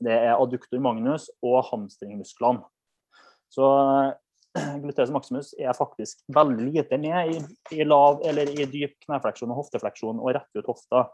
det 0.00 0.16
er 0.16 0.38
adduktor 0.38 0.80
magnus 0.80 1.28
og 1.44 1.60
hamstringmusklene. 1.68 2.64
Så 3.52 3.68
eh, 3.68 4.80
gluteus 4.86 5.12
maximus 5.12 5.52
er 5.60 5.76
faktisk 5.76 6.24
veldig 6.32 6.70
lite 6.70 7.02
med 7.04 7.36
i, 7.36 7.44
i 7.76 7.84
lav 7.84 8.24
eller 8.24 8.48
i 8.48 8.64
dyp 8.64 8.96
knefleksjon 9.04 9.52
og 9.52 9.64
hoftefleksjon 9.64 10.24
og 10.24 10.32
rett 10.38 10.62
ut 10.62 10.72
hofta. 10.72 11.10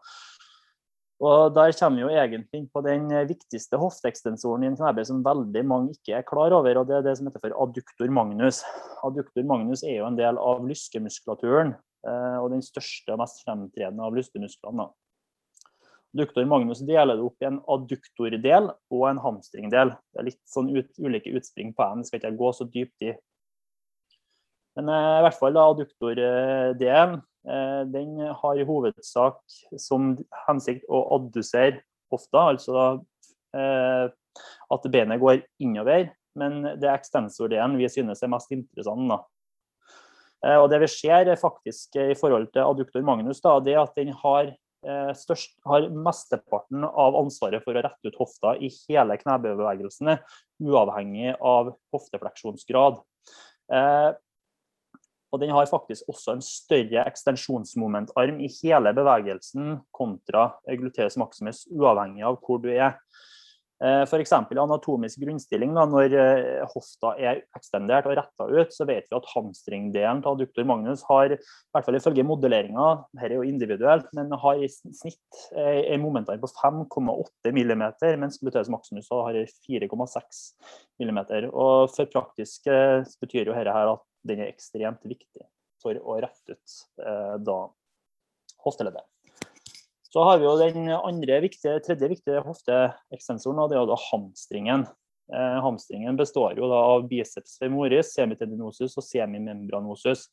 Og 1.25 1.54
Der 1.54 1.73
kommer 1.73 2.11
vi 2.11 2.16
egentlig 2.20 2.58
inn 2.58 2.68
på 2.68 2.82
den 2.85 3.08
viktigste 3.28 3.78
hofteekstensoren 3.80 4.66
i 4.66 4.68
en 4.68 4.76
knebøy 4.76 5.06
som 5.08 5.23
veldig 5.25 5.62
mange 5.64 5.94
ikke 5.94 6.18
er 6.18 6.26
klar 6.28 6.52
over, 6.52 6.76
og 6.76 6.90
det 6.90 6.99
er 6.99 7.06
det 7.06 7.14
som 7.16 7.30
heter 7.30 7.40
for 7.40 7.56
adduktor 7.64 8.12
magnus. 8.12 8.61
Adduktor 9.06 9.46
magnus 9.49 9.82
er 9.82 10.02
jo 10.02 10.11
en 10.11 10.18
del 10.18 10.37
av 10.37 10.61
lyskemuskulaturen, 10.68 11.73
eh, 12.04 12.37
og 12.42 12.50
den 12.52 12.61
største 12.64 13.14
og 13.14 13.23
mest 13.23 13.40
fremtredende 13.46 14.04
av 14.04 14.18
lyskemusklene. 14.18 14.90
Adduktor 16.12 16.44
magnus 16.52 16.85
deler 16.85 17.16
det 17.16 17.25
opp 17.25 17.40
i 17.40 17.49
en 17.49 17.62
adduktordel 17.64 18.70
og 18.92 19.08
en 19.08 19.23
hamstringdel. 19.25 19.96
Det 20.12 20.20
er 20.20 20.28
litt 20.28 20.42
sånn 20.52 20.68
ut, 20.76 20.92
ulike 21.00 21.32
utspring 21.32 21.73
på 21.76 21.87
en, 21.87 22.04
det 22.04 22.11
skal 22.11 22.20
ikke 22.20 22.35
jeg 22.35 22.40
gå 22.44 22.52
så 22.61 22.68
dypt 22.76 23.08
i. 23.08 23.16
Men 24.76 24.92
eh, 24.92 25.14
i 25.21 25.25
hvert 25.25 25.40
fall 25.40 25.56
adduktordelen 25.61 27.23
Eh, 27.47 27.83
den 27.87 28.18
har 28.18 28.59
i 28.59 28.66
hovedsak 28.66 29.38
som 29.78 30.14
hensikt 30.49 30.87
å 30.90 31.04
addusere 31.14 31.85
hofta, 32.11 32.49
altså 32.50 32.87
eh, 33.54 34.11
at 34.75 34.90
benet 34.90 35.23
går 35.23 35.45
innover. 35.62 36.11
Men 36.37 36.61
det 36.76 36.88
er 36.88 36.99
ekstensordelen 36.99 37.78
vi 37.78 37.88
synes 37.92 38.23
er 38.23 38.33
mest 38.33 38.52
interessant. 38.54 39.28
Eh, 40.45 40.59
og 40.59 40.68
Det 40.73 40.83
vi 40.83 40.90
ser 40.90 41.33
faktisk 41.38 41.99
i 42.02 42.18
forhold 42.18 42.50
til 42.52 42.66
adduktor 42.66 43.06
magnus, 43.06 43.42
da, 43.45 43.59
det 43.62 43.76
er 43.76 43.85
at 43.85 43.99
den 43.99 44.14
har 44.25 44.54
størst, 45.18 45.56
har 45.66 45.88
mesteparten 45.90 46.85
av 46.87 47.16
ansvaret 47.18 47.64
for 47.64 47.75
å 47.75 47.80
rette 47.83 48.06
ut 48.06 48.18
hofta 48.21 48.52
i 48.62 48.68
hele 48.85 49.16
knebevegelsene, 49.18 50.14
uavhengig 50.62 51.33
av 51.40 51.73
hoftefleksjonsgrad. 51.97 53.00
Og 55.37 55.43
den 55.43 55.52
har 55.52 55.69
faktisk 55.69 56.09
også 56.09 56.33
en 56.33 56.45
større 56.45 57.05
ekstensjonsmomentarm 57.05 58.40
i 58.40 58.49
hele 58.62 58.93
bevegelsen 58.97 59.83
kontra 59.93 60.49
gluteus 60.81 61.19
maximus, 61.21 61.66
uavhengig 61.76 62.25
av 62.25 62.40
hvor 62.40 62.62
du 62.64 62.71
er. 62.73 62.97
Eh, 63.85 64.02
F.eks. 64.07 64.33
anatomisk 64.33 65.21
grunnstilling, 65.21 65.75
da, 65.76 65.83
når 65.90 66.14
eh, 66.16 66.62
hofta 66.73 67.11
er 67.21 67.43
ekstendert 67.59 68.09
og 68.09 68.14
retta 68.16 68.47
ut, 68.49 68.73
så 68.73 68.87
vet 68.88 69.05
vi 69.11 69.19
at 69.19 69.28
hamstringdelen 69.35 70.23
til 70.25 70.31
adduktor 70.33 70.64
magnus 70.69 71.02
har, 71.11 71.35
i 71.37 71.76
hvert 71.76 71.85
fall 71.85 71.99
ifølge 71.99 72.25
modelleringa, 72.25 72.87
dette 73.12 73.28
er 73.28 73.37
jo 73.37 73.45
individuelt, 73.45 74.09
men 74.16 74.33
har 74.33 74.64
i 74.64 74.71
snitt 74.73 75.43
eh, 75.52 75.83
en 75.93 76.00
momentarm 76.00 76.40
på 76.40 76.52
5,8 76.57 77.52
mm, 77.52 77.85
mens 78.25 78.40
gluteus 78.40 78.73
maximus 78.73 79.12
har 79.12 79.43
4,6 79.45 80.43
mm. 81.05 81.23
Og 81.52 81.93
for 81.93 82.09
praktisk 82.16 82.73
betyr 83.21 83.50
jo 83.50 83.52
dette 83.52 83.76
her 83.76 83.93
at 83.93 84.05
den 84.26 84.42
er 84.45 84.52
ekstremt 84.52 85.04
viktig 85.06 85.47
for 85.83 85.97
å 85.97 86.18
rette 86.23 86.56
ut 86.56 86.76
da 87.47 87.59
hofteleddet. 88.64 89.04
Så 90.16 90.23
har 90.25 90.38
vi 90.38 90.47
jo 90.47 90.54
den 90.56 90.87
andre 90.97 91.40
viktige, 91.45 91.80
tredje 91.85 92.09
viktige 92.09 92.40
hofteekstensoren, 92.47 93.59
og 93.61 93.68
det 93.68 93.76
er 93.76 93.88
da 93.90 93.99
hamstringen. 94.00 94.87
Eh, 95.35 95.56
hamstringen 95.61 96.16
består 96.16 96.54
jo 96.56 96.71
da 96.71 96.78
av 96.95 97.09
biceps 97.11 97.59
femoris, 97.61 98.14
semitendinosus 98.14 98.95
og 98.97 99.04
semimembranosus. 99.04 100.28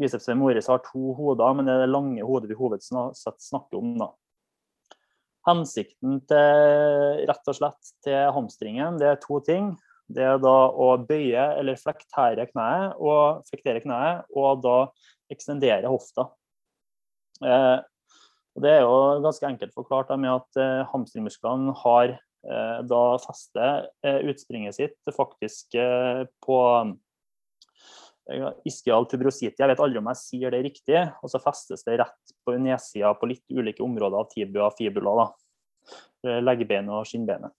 Biceps 0.00 0.26
femoris 0.26 0.70
har 0.72 0.80
to 0.88 1.12
hoder, 1.18 1.52
men 1.54 1.68
det 1.68 1.76
er 1.76 1.84
det 1.84 1.92
lange 1.92 2.24
hodet 2.26 2.50
vi 2.50 2.58
hovedsett 2.58 3.44
snakker 3.46 3.78
om. 3.78 3.94
da. 4.00 4.10
Hensikten 5.46 6.18
til, 6.30 7.22
rett 7.28 7.50
og 7.50 7.58
slett 7.58 7.94
til 8.06 8.34
hamstringen 8.34 8.98
det 8.98 9.10
er 9.10 9.22
to 9.22 9.38
ting. 9.46 9.74
Det 10.12 10.24
er 10.26 10.40
da 10.42 10.56
å 10.70 10.94
bøye 11.06 11.44
eller 11.60 11.78
flektere 11.80 12.48
kneet 12.50 12.98
og 13.00 13.46
flektere 13.48 13.82
kneet, 13.84 14.26
og 14.34 14.62
da 14.64 14.76
ekstendere 15.32 15.90
hofta. 15.92 16.26
Eh, 17.42 17.78
det 18.62 18.74
er 18.74 18.82
jo 18.84 19.22
ganske 19.24 19.48
enkelt 19.48 19.72
forklart 19.76 20.12
med 20.20 20.34
at 20.34 20.60
eh, 20.60 20.82
hamstringmusklene 20.90 21.72
har 21.84 22.12
eh, 22.12 22.82
da 22.84 23.04
fester 23.22 23.86
eh, 24.04 24.20
utspringet 24.28 24.76
sitt 24.76 25.14
faktisk 25.16 25.78
eh, 25.80 26.26
på 26.44 26.58
iskial 28.68 29.06
ischial. 29.08 29.58
Jeg 29.58 29.70
vet 29.72 29.80
aldri 29.82 29.98
om 29.98 30.10
jeg 30.12 30.20
sier 30.20 30.54
det 30.54 30.62
riktig. 30.66 31.00
Og 31.22 31.32
så 31.32 31.40
festes 31.42 31.84
det 31.86 31.98
rett 32.02 32.36
på 32.44 32.54
nedsida 32.58 33.14
på 33.18 33.28
litt 33.30 33.44
ulike 33.50 33.82
områder 33.84 34.20
av 34.20 34.28
tibua 34.30 34.70
fibula. 34.76 35.24
da. 35.24 35.28
Eh, 36.28 36.40
og 36.42 37.06
skinnbenet. 37.06 37.52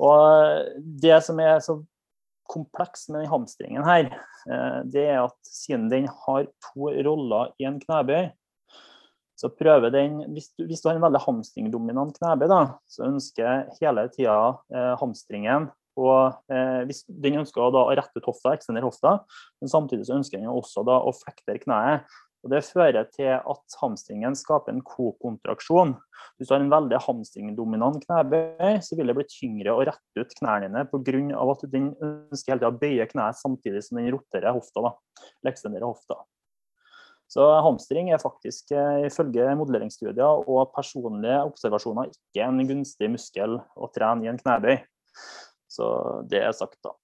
Og 0.00 0.68
det 1.02 1.18
som 1.26 1.40
er 1.44 1.58
så 1.64 1.80
komplekst 2.50 3.12
med 3.12 3.22
den 3.22 3.30
hamstringen 3.30 3.84
her, 3.86 4.08
det 4.90 5.04
er 5.04 5.20
at 5.26 5.36
siden 5.46 5.90
den 5.92 6.08
har 6.08 6.48
to 6.70 6.88
roller 7.06 7.52
i 7.60 7.68
en 7.68 7.76
knebøy, 7.82 8.30
så 9.40 9.48
prøver 9.48 9.92
den, 9.92 10.18
hvis 10.34 10.50
du, 10.52 10.66
hvis 10.68 10.82
du 10.82 10.90
har 10.90 10.98
en 10.98 11.04
veldig 11.04 11.20
hamstringdominant 11.24 12.18
knebøy, 12.18 12.48
da, 12.50 12.62
så 12.90 13.06
ønsker 13.08 13.70
hele 13.78 14.04
tida 14.12 14.40
eh, 14.74 14.94
hamstringen 15.00 15.70
og 16.00 16.52
eh, 16.52 16.82
hvis 16.88 17.02
Den 17.08 17.40
ønsker 17.40 17.72
da 17.74 17.84
å 17.86 17.94
rette 17.96 18.20
ut 18.20 18.28
hofta, 18.28 18.54
ekstendere 18.54 18.86
hofta, 18.86 19.16
men 19.60 19.72
samtidig 19.72 20.06
så 20.08 20.18
ønsker 20.18 20.40
den 20.40 20.52
også 20.52 20.84
da 20.86 21.00
å 21.02 21.12
flektere 21.16 21.60
kneet. 21.62 22.04
Og 22.40 22.52
Det 22.54 22.62
fører 22.64 23.04
til 23.12 23.34
at 23.36 23.76
hamstringen 23.82 24.36
skaper 24.38 24.72
en 24.72 24.80
kokontraksjon. 24.86 25.92
Hvis 26.38 26.48
du 26.48 26.54
har 26.54 26.62
en 26.64 26.72
veldig 26.72 27.00
hamstringdominant 27.04 28.00
knebøy, 28.06 28.78
så 28.80 28.96
vil 28.96 29.12
det 29.12 29.16
bli 29.18 29.26
tyngre 29.28 29.74
å 29.74 29.84
rette 29.84 30.24
ut 30.24 30.36
knærne 30.38 30.70
dine 30.70 30.86
pga. 30.88 31.52
at 31.52 31.64
den 31.72 31.92
ønsker 32.00 32.54
hele 32.54 32.62
tida 32.62 32.72
å 32.72 32.80
bøye 32.80 33.08
kneet 33.12 33.40
samtidig 33.40 33.84
som 33.84 34.00
den 34.00 34.12
roterer 34.14 34.56
hofta. 34.56 34.80
da, 34.80 35.84
hofta. 35.84 36.22
Så 37.30 37.44
hamstring 37.62 38.10
er 38.10 38.18
faktisk 38.18 38.72
eh, 38.74 39.06
ifølge 39.06 39.52
modelleringsstudier 39.60 40.48
og 40.50 40.72
personlige 40.74 41.44
observasjoner 41.46 42.10
ikke 42.10 42.42
en 42.42 42.64
gunstig 42.66 43.10
muskel 43.12 43.60
å 43.76 43.90
trene 43.94 44.26
i 44.26 44.32
en 44.32 44.40
knebøy. 44.40 44.80
Så 45.70 45.86
det 46.26 46.42
er 46.42 46.56
sagt, 46.56 46.80
da. 46.82 46.96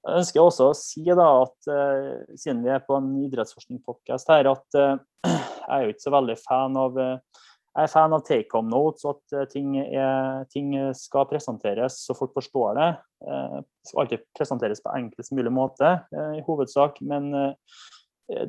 Jeg 0.00 0.22
ønsker 0.22 0.40
også 0.40 0.70
å 0.70 0.76
si 0.76 1.04
da 1.04 1.28
at 1.42 1.68
uh, 1.68 2.36
siden 2.38 2.62
vi 2.64 2.72
er 2.72 2.80
på 2.86 2.96
en 2.96 3.10
idrettsforskning-podkast 3.26 4.32
her, 4.32 4.48
at 4.48 4.78
uh, 4.78 4.96
jeg 5.28 5.74
er 5.76 5.84
jo 5.84 5.92
ikke 5.92 6.06
så 6.06 6.12
veldig 6.14 6.36
fan 6.40 6.78
av 6.80 6.96
uh, 6.96 7.42
jeg 7.70 7.86
er 7.86 7.92
fan 7.92 8.16
av 8.16 8.24
take 8.26 8.50
home 8.56 8.72
notes, 8.72 9.04
og 9.06 9.20
at 9.20 9.52
ting, 9.52 9.76
er, 9.78 10.40
ting, 10.50 10.72
skal 10.98 11.28
presenteres 11.30 12.00
så 12.02 12.16
folk 12.18 12.32
forstår 12.34 12.72
det. 12.74 12.88
Det 13.22 13.86
skal 13.86 14.00
alltid 14.02 14.24
presenteres 14.34 14.82
på 14.82 14.90
enklest 14.90 15.30
mulig 15.38 15.52
måte, 15.54 15.92
i 16.34 16.42
hovedsak. 16.48 16.98
Men 17.06 17.30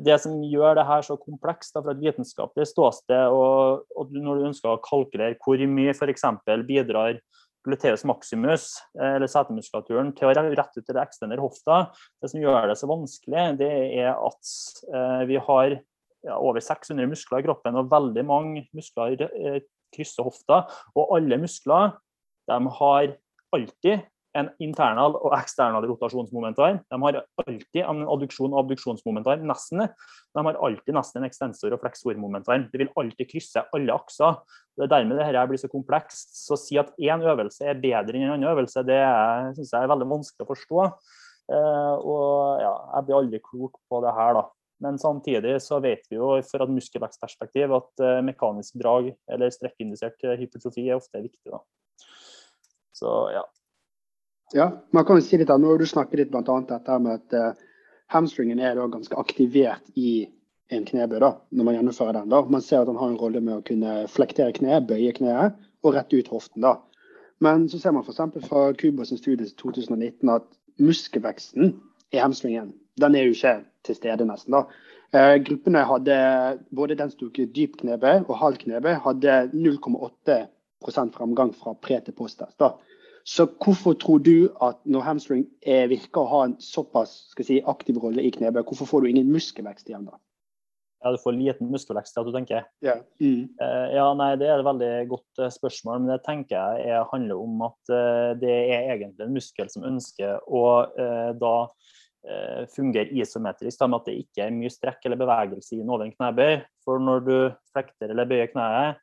det 0.01 0.17
som 0.23 0.41
gjør 0.41 0.79
det 0.79 0.87
her 0.89 1.05
så 1.05 1.19
komplekst 1.21 1.77
fra 1.77 1.93
et 1.93 2.01
vitenskapelig 2.01 2.71
ståsted, 2.71 3.29
og, 3.29 3.85
og, 3.93 4.09
når 4.09 4.41
du 4.41 4.49
ønsker 4.49 4.73
å 4.73 4.81
kalkulere 4.81 5.37
hvor 5.45 5.61
mye 5.69 5.93
f.eks. 5.93 6.25
bidrar 6.65 7.21
gluteus 7.65 8.03
maximus, 8.07 8.71
eh, 8.99 9.15
eller 9.17 9.29
setemuskulaturen, 9.29 10.11
til 10.17 10.29
å 10.29 10.33
rette 10.33 10.81
ut 10.81 10.85
til 10.85 10.95
det 10.97 11.03
eksterne 11.03 11.39
hofta, 11.41 11.83
det 12.21 12.31
som 12.31 12.41
gjør 12.41 12.71
det 12.71 12.77
så 12.79 12.89
vanskelig, 12.89 13.45
det 13.61 13.71
er 14.01 14.13
at 14.15 14.53
eh, 14.91 15.23
vi 15.29 15.41
har 15.41 15.77
ja, 16.25 16.37
over 16.37 16.61
600 16.63 17.09
muskler 17.09 17.41
i 17.41 17.47
kroppen, 17.47 17.77
og 17.77 17.91
veldig 17.91 18.25
mange 18.27 18.65
muskler 18.77 19.27
eh, 19.29 19.61
krysser 19.95 20.27
hofta. 20.27 20.63
Og 20.95 21.17
alle 21.17 21.39
muskler 21.41 21.95
de 22.49 22.59
har 22.79 23.13
alltid 23.55 24.07
en 24.37 24.49
internal 24.63 25.15
og 25.19 25.33
eksternal 25.35 25.85
rotasjonsmomentar. 25.89 26.79
De 26.87 26.99
har 27.03 27.17
alltid 27.43 27.81
en 27.83 28.03
adduksjon 28.13 28.53
og 28.53 28.61
abduksjonsmomentar, 28.63 29.41
nesten. 29.47 29.83
De 29.87 30.45
har 30.47 30.59
alltid 30.67 30.95
nesten 30.95 31.21
en 31.21 31.27
ekstensor 31.27 31.75
og 31.75 31.81
fleksormomentar. 31.83 32.67
Det 32.71 32.81
vil 32.81 32.93
alltid 32.99 33.29
krysse 33.31 33.65
alle 33.75 33.97
akser. 33.97 34.39
Det 34.77 34.87
er 34.87 34.93
dermed 34.93 35.19
dette 35.19 35.43
blir 35.51 35.61
så 35.61 35.71
komplekst. 35.71 36.31
Så 36.45 36.55
å 36.55 36.61
si 36.61 36.79
at 36.79 36.93
én 37.01 37.25
øvelse 37.27 37.67
er 37.67 37.81
bedre 37.81 38.15
enn 38.15 38.29
en 38.29 38.37
annen 38.37 38.53
øvelse, 38.53 38.85
det 38.87 39.01
syns 39.57 39.75
jeg 39.75 39.83
er 39.83 39.91
veldig 39.91 40.09
vanskelig 40.13 40.47
å 40.47 40.51
forstå. 40.53 40.87
Uh, 41.51 41.95
og 41.99 42.63
ja, 42.63 42.73
jeg 42.95 43.07
blir 43.07 43.19
aldri 43.19 43.43
klok 43.43 43.79
på 43.91 44.03
det 44.05 44.15
her, 44.15 44.37
da. 44.39 44.47
Men 44.81 44.97
samtidig 44.97 45.59
så 45.61 45.77
vet 45.83 46.07
vi 46.09 46.17
jo 46.17 46.33
fra 46.47 46.65
et 46.65 46.73
muskelvekstperspektiv 46.73 47.73
at 47.75 48.01
uh, 48.01 48.21
mekanisk 48.25 48.79
drag 48.81 49.11
eller 49.29 49.51
strekkindusert 49.53 50.23
hypertrofi 50.39 50.87
er 50.87 51.01
ofte 51.01 51.21
viktig. 51.21 51.51
da. 51.51 51.59
Så 52.95 53.11
ja, 53.33 53.43
ja, 54.53 54.67
man 54.91 55.05
kan 55.05 55.19
jo 55.19 55.25
si 55.25 55.37
litt 55.39 55.49
av, 55.49 55.61
Når 55.61 55.81
du 55.81 55.85
snakker 55.89 56.17
litt 56.17 56.31
bl.a. 56.31 56.59
dette 56.67 56.99
med 56.99 57.19
at 57.19 57.35
uh, 57.37 57.65
hamstringen 58.11 58.59
er 58.59 58.75
da 58.75 58.87
ganske 58.91 59.17
aktivert 59.17 59.83
i 59.95 60.27
en 60.71 60.85
knebøy 60.87 61.19
da, 61.19 61.33
når 61.51 61.67
man 61.67 61.75
gjennomfører 61.75 62.19
den. 62.19 62.29
da. 62.31 62.41
Man 62.47 62.63
ser 62.63 62.81
at 62.81 62.87
han 62.91 62.99
har 62.99 63.11
en 63.11 63.19
rolle 63.19 63.41
med 63.43 63.57
å 63.57 63.65
kunne 63.67 64.05
flektere 64.11 64.55
kneet, 64.55 64.87
bøye 64.87 65.11
kneet 65.15 65.57
og 65.83 65.95
rette 65.95 66.19
ut 66.19 66.31
hoften. 66.31 66.63
da. 66.63 66.77
Men 67.41 67.67
så 67.69 67.79
ser 67.81 67.95
man 67.95 68.05
f.eks. 68.05 68.47
fra 68.47 68.69
Kubos 68.77 69.11
studie 69.17 69.49
2019 69.59 70.29
at 70.29 70.47
muskelveksten 70.79 71.75
i 72.11 72.21
hamstringen 72.21 72.71
den 73.01 73.15
er 73.15 73.27
jo 73.27 73.35
ikke 73.35 73.55
til 73.87 73.97
stede 73.97 74.27
nesten. 74.27 74.55
da. 74.55 74.65
Eh, 75.11 75.37
gruppene 75.43 75.83
hadde, 75.83 76.17
både 76.71 76.95
den 76.95 77.11
som 77.11 77.19
tok 77.19 77.41
dyp 77.55 77.79
knebøy 77.81 78.27
og 78.27 78.37
halv 78.39 78.61
knebøy, 78.61 78.93
hadde 79.03 79.37
0,8 79.51 80.37
fremgang 81.15 81.51
fra 81.55 81.73
pre 81.73 81.99
til 81.99 82.13
posttest. 82.13 82.57
da. 82.59 82.75
Så 83.27 83.45
hvorfor 83.61 83.93
tror 84.01 84.21
du 84.25 84.49
at 84.63 84.79
når 84.89 85.05
hamstring 85.05 85.45
er, 85.61 85.89
virker 85.91 86.23
å 86.23 86.31
ha 86.31 86.41
en 86.47 86.57
såpass 86.63 87.31
si, 87.37 87.61
aktiv 87.69 87.99
rolle 88.01 88.23
i 88.25 88.33
knebøy, 88.33 88.63
hvorfor 88.65 88.89
får 88.89 89.03
du 89.03 89.11
ingen 89.11 89.31
muskelvekst 89.33 89.89
igjen 89.91 90.07
da? 90.09 90.17
Ja, 91.01 91.11
Du 91.11 91.17
får 91.17 91.33
liten 91.33 91.71
muskelvekst, 91.73 92.17
ja, 92.17 92.23
du 92.23 92.33
tenker? 92.33 92.67
Ja. 92.85 92.99
Mm. 93.21 93.49
Uh, 93.57 93.87
ja, 93.89 94.05
nei, 94.17 94.35
Det 94.37 94.49
er 94.49 94.59
et 94.59 94.67
veldig 94.67 94.91
godt 95.09 95.41
uh, 95.41 95.49
spørsmål, 95.49 96.03
men 96.03 96.13
det 96.13 96.19
tenker 96.27 96.57
jeg 96.57 96.91
er, 96.93 97.07
handler 97.09 97.41
om 97.41 97.63
at 97.65 97.93
uh, 97.93 98.33
det 98.37 98.51
er 98.53 98.93
egentlig 98.93 99.25
en 99.25 99.33
muskel 99.33 99.71
som 99.73 99.87
ønsker 99.87 100.37
å 100.47 100.65
da 101.41 101.55
fungere 102.69 103.09
isometrisk, 103.17 103.79
med 103.81 103.95
at 103.97 104.09
det 104.11 104.13
ikke 104.21 104.43
er 104.45 104.51
mye 104.53 104.69
strekk 104.69 105.07
eller 105.07 105.17
bevegelse 105.17 105.79
inn 105.79 105.89
over 105.89 106.03
en 106.05 106.11
knebøy. 106.13 106.59
For 106.85 107.01
når 107.01 107.23
du 107.25 107.33
flekter 107.73 108.13
eller 108.13 108.29
bøyer 108.29 108.51
kneet, 108.51 108.99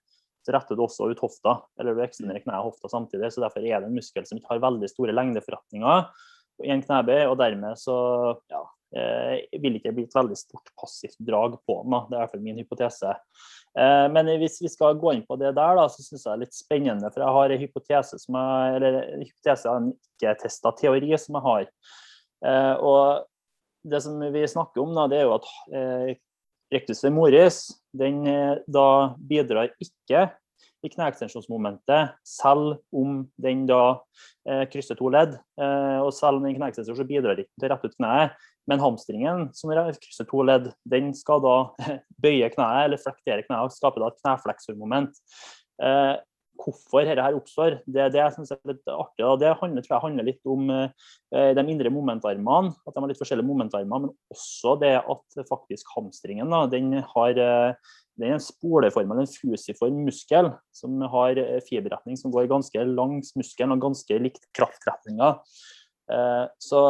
retter 0.55 0.79
du 0.79 0.85
også 0.85 1.11
ut 1.13 1.21
hofta, 1.23 1.59
eller 1.81 1.97
du 1.97 2.03
ekstenderer 2.05 2.43
kneet 2.45 2.59
og 2.61 2.73
hofta 2.73 2.91
samtidig. 2.93 3.31
så 3.35 3.45
Derfor 3.45 3.65
er 3.65 3.83
det 3.83 3.91
en 3.91 3.97
muskel 3.99 4.27
som 4.29 4.41
ikke 4.41 4.55
har 4.55 4.65
veldig 4.65 4.91
store 4.91 5.15
lengdeforretninger 5.17 6.11
i 6.67 6.75
en 6.75 6.83
knebøy, 6.83 7.23
og 7.29 7.39
dermed 7.39 7.79
så 7.79 7.97
ja, 8.51 8.63
eh, 8.99 9.61
vil 9.63 9.79
ikke 9.79 9.93
bli 9.95 10.07
et 10.09 10.17
veldig 10.17 10.39
stort 10.39 10.73
passivt 10.79 11.19
drag 11.23 11.57
på 11.69 11.79
den. 11.83 11.95
Da. 11.95 12.03
Det 12.09 12.17
er 12.17 12.19
i 12.19 12.23
hvert 12.25 12.35
fall 12.35 12.45
min 12.47 12.61
hypotese. 12.63 13.15
Eh, 13.79 14.07
men 14.15 14.33
hvis 14.43 14.59
vi 14.65 14.73
skal 14.73 14.99
gå 14.99 15.15
inn 15.15 15.25
på 15.29 15.39
det 15.41 15.55
der, 15.57 15.79
da, 15.79 15.87
så 15.93 16.03
syns 16.03 16.25
jeg 16.25 16.29
det 16.29 16.37
er 16.37 16.45
litt 16.45 16.59
spennende. 16.59 17.13
For 17.15 17.25
jeg 17.25 17.37
har 17.39 17.55
en 17.55 17.65
hypotese 17.65 18.21
som 18.25 18.39
jeg, 18.41 18.77
eller 18.79 19.01
en 19.03 19.27
hypotese 19.27 19.71
av 19.71 19.83
en 19.83 19.91
ikke-testa 19.95 20.75
teori 20.83 21.13
som 21.21 21.39
jeg 21.39 21.47
har. 21.49 21.69
Eh, 22.49 22.75
og 22.83 23.29
det 23.89 24.03
som 24.05 24.19
vi 24.35 24.49
snakker 24.51 24.83
om, 24.83 24.97
da, 24.97 25.07
det 25.11 25.21
er 25.21 25.29
jo 25.29 25.37
at 25.39 26.19
rectus 26.73 27.01
femoris 27.05 27.63
den 27.97 28.23
da 28.69 28.89
bidrar 29.31 29.71
ikke 29.83 30.29
i 30.85 30.91
kneekstensjonsmomentet, 30.93 32.15
selv 32.27 32.79
om 32.95 33.25
den 33.43 33.65
da 33.69 33.99
eh, 34.47 34.65
krysser 34.71 34.99
to 34.99 35.11
ledd. 35.11 35.35
Eh, 35.59 35.99
og 35.99 36.13
selv 36.15 36.39
om 36.39 36.47
den 36.47 36.55
kneekstensor 36.59 36.99
så 36.99 37.07
bidrar 37.09 37.41
ikke 37.41 37.51
til 37.57 37.67
å 37.67 37.73
rette 37.73 37.91
ut 37.91 37.99
kneet. 37.99 38.37
Men 38.69 38.83
hamstringen 38.83 39.47
som 39.57 39.73
krysser 39.73 40.29
to 40.29 40.45
ledd, 40.45 40.71
den 40.87 41.11
skal 41.17 41.43
da 41.43 41.57
bøye 42.25 42.51
kneet 42.53 42.85
eller 42.85 43.03
flektere 43.03 43.47
kneet 43.47 43.59
og 43.65 43.75
skape 43.75 44.03
da 44.03 44.13
et 44.13 44.21
knefleksormoment. 44.23 45.19
Eh, 45.83 46.15
hvorfor 46.59 47.07
dette 47.07 47.23
her 47.23 47.37
oppstår, 47.39 47.79
det, 47.87 48.09
det 48.15 48.25
synes 48.35 48.53
er 48.55 48.61
litt 48.69 48.91
artig. 48.91 49.23
Da. 49.23 49.37
Det 49.41 49.55
handler, 49.61 49.85
tror 49.85 49.97
jeg 49.97 50.05
handler 50.07 50.29
litt 50.29 50.51
om 50.51 50.73
eh, 50.75 51.53
de 51.57 51.65
indre 51.65 51.93
momentarmene, 51.95 52.75
at 52.75 52.97
de 52.97 53.05
har 53.05 53.13
litt 53.13 53.21
forskjellige 53.23 53.49
momentarmer, 53.49 54.05
men 54.05 54.13
også 54.35 54.75
det 54.83 54.97
at 54.99 55.41
faktisk 55.49 55.95
hamstringen 55.95 56.51
da, 56.53 56.65
den 56.71 57.01
har 57.15 57.43
eh, 57.45 57.95
det 58.19 58.27
er 58.27 58.35
en 58.35 58.43
spoleform 58.43 59.13
eller 59.13 59.25
en 59.25 59.31
fusiform 59.31 60.01
muskel 60.09 60.51
som 60.75 60.97
har 61.13 61.39
eh, 61.39 61.61
fiberretning 61.67 62.19
som 62.19 62.33
går 62.35 62.51
ganske 62.51 62.87
langs 62.91 63.35
muskelen 63.39 63.77
og 63.77 63.85
ganske 63.87 64.19
likt 64.25 64.49
kraftretninga. 64.57 65.37
Eh, 66.11 66.45
så 66.59 66.83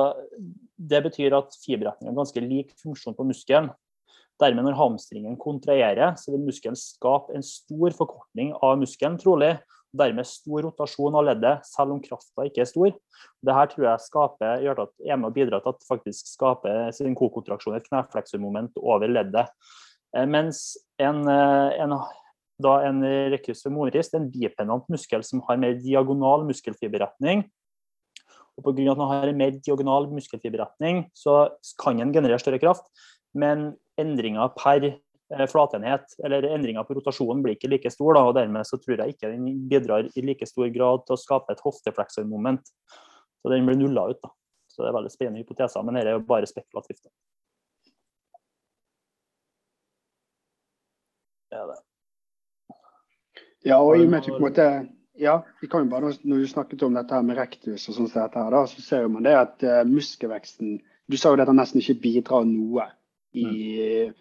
det 0.79 1.03
betyr 1.05 1.37
at 1.37 1.53
fiberretninga 1.61 2.15
har 2.15 2.21
ganske 2.23 2.45
lik 2.45 2.73
funksjon 2.81 3.17
på 3.19 3.29
muskelen. 3.29 3.69
Dermed 4.39 4.69
når 4.69 4.77
hamstringen 4.79 5.35
kontraherer, 5.41 6.15
så 6.19 6.31
vil 6.31 6.45
muskelen 6.47 6.79
skape 6.79 7.35
en 7.35 7.43
stor 7.43 7.95
forkortning 7.97 8.53
av 8.63 8.77
muskelen, 8.79 9.19
trolig. 9.19 9.57
og 9.91 10.03
Dermed 10.03 10.29
stor 10.29 10.63
rotasjon 10.67 11.17
av 11.19 11.27
leddet, 11.27 11.67
selv 11.67 11.97
om 11.97 12.03
krafta 12.05 12.47
ikke 12.47 12.63
er 12.63 12.71
stor. 12.71 12.93
Dette 13.43 13.65
tror 13.73 13.87
jeg 13.89 14.05
skaper, 14.05 14.63
gjør 14.63 14.85
at, 14.85 14.95
er 15.03 15.19
med 15.19 15.31
å 15.31 15.35
bidra 15.35 15.59
til 15.65 15.73
at 15.73 15.81
det 15.81 15.89
faktisk 15.89 16.31
skaper 16.31 16.93
sin 16.95 17.19
kokontraksjon, 17.19 17.79
et 17.79 17.89
knefleksormoment 17.89 18.79
over 18.79 19.11
leddet. 19.11 19.51
Eh, 20.15 20.29
mens 20.29 20.77
en, 21.03 21.25
eh, 21.27 21.83
en, 21.83 21.97
da 22.63 22.77
en 22.87 23.03
femoris 23.59 24.13
er 24.13 24.21
en 24.21 24.31
bipennant 24.31 24.87
muskel 24.93 25.27
som 25.27 25.43
har 25.49 25.59
mer 25.59 25.75
diagonal 25.83 26.47
muskelfiberretning. 26.47 27.43
Og 28.59 28.65
Pga. 28.65 28.91
at 28.91 28.99
den 28.99 29.07
har 29.07 29.27
en 29.27 29.39
mer 29.39 29.51
diagonal 29.51 30.09
muskelfiberretning, 30.11 31.11
så 31.15 31.49
kan 31.79 31.99
den 31.99 32.13
generere 32.13 32.39
større 32.39 32.59
kraft. 32.59 32.87
Men 33.35 33.77
endringa 34.01 34.49
per 34.57 34.89
eh, 34.89 35.47
flatenhet, 35.51 36.17
eller 36.25 36.49
endringer 36.51 36.87
på 36.89 36.99
rotasjonen, 36.99 37.45
blir 37.45 37.59
ikke 37.59 37.71
like 37.73 37.93
stor. 37.95 38.15
Da, 38.17 38.25
og 38.29 38.37
Dermed 38.39 38.69
så 38.69 38.81
tror 38.81 39.03
jeg 39.03 39.17
ikke 39.17 39.33
den 39.35 39.65
bidrar 39.71 40.11
i 40.15 40.25
like 40.25 40.49
stor 40.49 40.69
grad 40.75 41.07
til 41.07 41.17
å 41.17 41.21
skape 41.21 41.55
et 41.55 41.65
hoftefleksormoment. 41.65 42.75
Så 43.39 43.55
den 43.55 43.69
blir 43.69 43.79
nulla 43.79 44.09
ut. 44.13 44.21
da. 44.23 44.35
Så 44.69 44.85
det 44.85 44.93
er 44.93 44.99
veldig 45.01 45.15
spennende 45.15 45.43
hypoteser, 45.43 45.83
men 45.83 45.99
dette 45.99 46.13
er 46.13 46.19
jo 46.19 46.27
bare 46.29 46.47
spekulativt. 46.47 47.03
Da. 47.07 47.13
er 51.51 51.67
det. 51.67 51.79
Ja, 53.67 53.81
og 53.83 53.97
i 53.99 54.05
og 54.07 54.13
med 54.13 54.27
på 54.27 54.37
en 54.37 54.45
måte 54.45 54.69
ja, 55.19 55.41
vi 55.61 55.67
kan 55.67 55.83
jo 55.83 55.91
bare, 55.91 56.13
Når 56.23 56.37
du 56.37 56.47
snakket 56.47 56.83
om 56.83 56.95
dette 56.95 57.15
her 57.15 57.25
med 57.27 57.39
rektus, 57.39 57.89
og 57.89 57.95
sånn 57.97 58.07
som 58.07 58.23
dette 58.23 58.39
her, 58.39 58.55
da, 58.55 58.63
så 58.71 58.85
ser 58.85 59.09
man 59.11 59.27
det 59.27 59.35
at 59.35 59.65
uh, 59.67 59.83
muskelveksten 59.89 60.79
Du 61.11 61.17
sa 61.19 61.33
jo 61.33 61.41
at 61.41 61.49
den 61.49 61.59
nesten 61.59 61.83
ikke 61.83 61.99
bidrar 62.05 62.47
noe 62.47 62.87
i, 63.33 63.45
mm. 63.45 64.15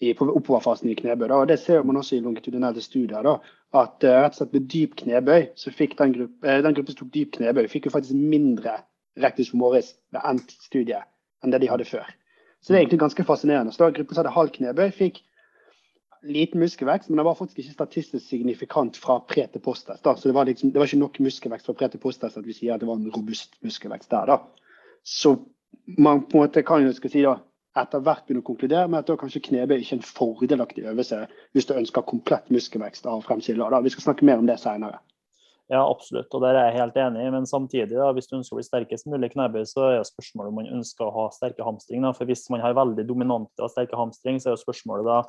i 0.00 0.12
oppoverfasen 0.18 0.90
i 0.90 0.96
knebøy. 0.98 1.28
Da, 1.28 1.40
og 1.40 1.48
Det 1.48 1.58
ser 1.58 1.82
man 1.82 1.96
også 2.00 2.16
i 2.16 2.20
longitudinelle 2.24 2.82
studier. 2.84 3.22
da, 3.22 3.38
At 3.72 4.04
uh, 4.04 4.10
rett 4.22 4.34
og 4.34 4.40
slett 4.40 4.52
Med 4.52 4.68
dyp 4.72 4.96
knebøy, 4.96 5.50
så 5.56 5.72
fikk 5.72 5.98
den, 5.98 6.14
gruppe, 6.16 6.46
uh, 6.46 6.62
den 6.62 6.74
gruppen 6.74 6.94
som 6.94 7.04
tok 7.04 7.14
dyp 7.14 7.34
knebøy, 7.38 7.66
fikk 7.68 7.86
jo 7.86 7.96
faktisk 7.96 8.14
mindre 8.14 8.80
rectus 9.20 9.50
humoris 9.50 9.94
ved 10.12 10.22
endt 10.24 10.54
studie 10.62 11.00
enn 11.44 11.52
det 11.52 11.62
de 11.62 11.70
hadde 11.70 11.88
før. 11.88 12.06
Så 12.60 12.72
det 12.72 12.76
er 12.76 12.82
egentlig 12.84 13.00
ganske 13.00 13.24
fascinerende. 13.24 13.72
Så 13.72 13.82
da 13.82 13.90
Gruppen 13.96 14.14
som 14.14 14.24
hadde 14.24 14.36
halv 14.36 14.52
knebøy, 14.52 14.90
fikk 14.92 15.22
liten 16.22 16.60
muskelvekst, 16.60 17.08
men 17.10 17.18
det 17.18 17.24
var 17.24 17.34
faktisk 17.38 17.58
ikke 17.62 17.72
statistisk 17.72 18.26
signifikant 18.28 18.96
fra 19.00 19.18
pre 19.28 19.46
til 19.52 19.62
posttest. 19.64 20.04
Så 20.04 20.28
det 20.28 20.34
var, 20.34 20.44
liksom, 20.44 20.72
det 20.72 20.78
var, 20.78 20.86
ikke 20.86 21.00
nok 21.00 21.20
muskelvekst 21.20 21.66
fra 21.66 21.76
pre 21.78 21.88
til 21.88 22.02
posttest 22.02 22.36
at 22.36 22.46
vi 22.46 22.56
sier 22.56 22.74
at 22.74 22.82
det 22.82 22.88
var 22.88 23.00
en 23.00 23.12
robust 23.14 23.56
muskelvekst 23.64 24.10
der. 24.10 24.26
da. 24.26 24.38
Så 25.04 25.36
man 25.98 26.26
på 26.28 26.36
en 26.36 26.44
måte 26.44 26.62
kan 26.62 26.84
jo 26.84 26.92
skal 26.92 27.10
si 27.10 27.24
da, 27.24 27.38
etter 27.78 28.02
hvert 28.02 28.24
begynne 28.26 28.42
å 28.42 28.48
konkludere 28.48 28.88
med 28.90 29.02
at 29.02 29.10
da 29.10 29.18
kanskje 29.20 29.44
knebøy 29.46 29.78
ikke 29.78 29.94
er 29.94 30.00
en 30.00 30.08
fordelaktig 30.08 30.88
øvelse 30.90 31.20
hvis 31.54 31.68
du 31.68 31.76
ønsker 31.76 32.06
komplett 32.08 32.50
muskelvekst 32.50 33.06
av 33.06 33.22
fremsida. 33.26 33.70
Vi 33.84 33.94
skal 33.94 34.08
snakke 34.08 34.26
mer 34.26 34.42
om 34.42 34.50
det 34.50 34.58
seinere. 34.62 34.98
Ja, 35.70 35.84
absolutt, 35.86 36.32
og 36.34 36.42
der 36.42 36.56
er 36.58 36.64
jeg 36.66 36.80
helt 36.80 36.96
enig. 36.98 37.28
Men 37.30 37.44
samtidig, 37.46 37.94
da, 37.94 38.08
hvis 38.10 38.26
du 38.26 38.32
ønsker 38.40 38.56
å 38.56 38.58
bli 38.58 38.66
sterkest 38.66 39.06
mulig 39.06 39.28
knebøy, 39.36 39.62
så 39.70 39.84
er 39.86 40.00
spørsmålet 40.08 40.50
om 40.50 40.58
man 40.58 40.70
ønsker 40.80 41.06
å 41.06 41.12
ha 41.14 41.26
sterke 41.30 41.62
hamstring. 41.62 42.02
Da. 42.02 42.10
For 42.16 42.26
hvis 42.26 42.42
man 42.50 42.64
har 42.64 42.74
veldig 42.74 43.04
dominante 43.06 43.62
og 43.62 43.70
sterke 43.70 43.94
hamstring, 43.94 44.40
så 44.42 44.50
er 44.50 44.58
spørsmålet 44.58 45.06
da 45.06 45.20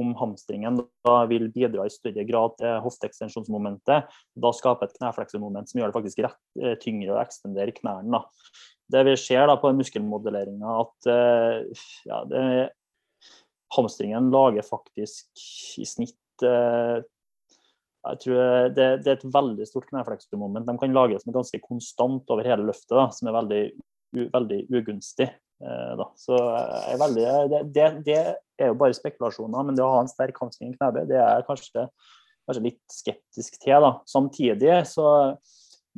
om 0.00 0.14
hamstringen 0.16 0.80
da 1.04 1.18
vil 1.28 1.50
bidra 1.52 1.84
i 1.84 1.92
større 1.92 2.24
grad 2.24 2.56
til 2.62 2.80
hofteekstensjonsmomentet. 2.86 4.08
Da 4.40 4.54
skaper 4.56 4.88
et 4.88 4.96
knefleksormoment 4.96 5.68
som 5.68 5.82
gjør 5.82 5.92
det 5.92 5.98
faktisk 5.98 6.24
rett 6.24 6.64
eh, 6.64 6.78
tyngre 6.80 7.18
å 7.18 7.20
ekstendere 7.20 7.76
knærne. 7.76 8.24
Det 8.90 9.04
vi 9.06 9.16
ser 9.20 9.46
da 9.50 9.56
på 9.60 9.72
muskelmodelleringa, 9.76 10.74
at 10.82 11.10
eh, 11.12 11.86
ja, 12.08 12.20
det, 12.30 12.44
hamstringen 13.76 14.30
lager 14.34 14.66
faktisk 14.66 15.44
i 15.78 15.86
snitt 15.86 16.46
eh, 16.46 17.00
jeg 18.00 18.20
tror 18.22 18.38
det, 18.72 18.84
det, 19.04 19.10
er 19.12 19.18
et 19.18 19.32
veldig 19.34 19.66
stort 19.68 19.90
knefleksmoment. 19.90 20.64
De 20.64 20.74
kan 20.80 20.94
lages 20.96 21.26
med 21.26 21.36
ganske 21.36 21.60
konstant 21.60 22.30
over 22.32 22.46
hele 22.48 22.64
løftet, 22.64 22.94
da, 22.96 23.10
som 23.12 23.28
er 23.28 23.36
veldig, 23.36 23.60
u, 24.16 24.22
veldig 24.32 24.60
ugunstig. 24.72 25.28
Eh, 25.60 26.04
Så 26.16 26.38
veldig, 27.02 27.26
det, 27.76 27.88
det, 28.06 28.22
er 28.56 28.72
jo 28.72 28.78
bare 28.80 28.96
spekulasjoner, 28.96 29.66
men 29.66 29.76
det 29.76 29.84
å 29.84 29.92
ha 29.92 30.00
en 30.04 30.08
sterk 30.08 30.40
hamstring 30.40 30.72
i 30.72 30.78
knebøy, 30.78 31.04
det 31.10 31.18
er 31.20 31.42
jeg 31.42 31.48
kanskje, 31.50 31.86
kanskje, 32.48 32.64
litt 32.70 32.80
skeptisk 32.88 33.60
til. 33.60 33.76
Da. 33.84 33.92
Samtidig 34.08 34.80
så 34.88 35.10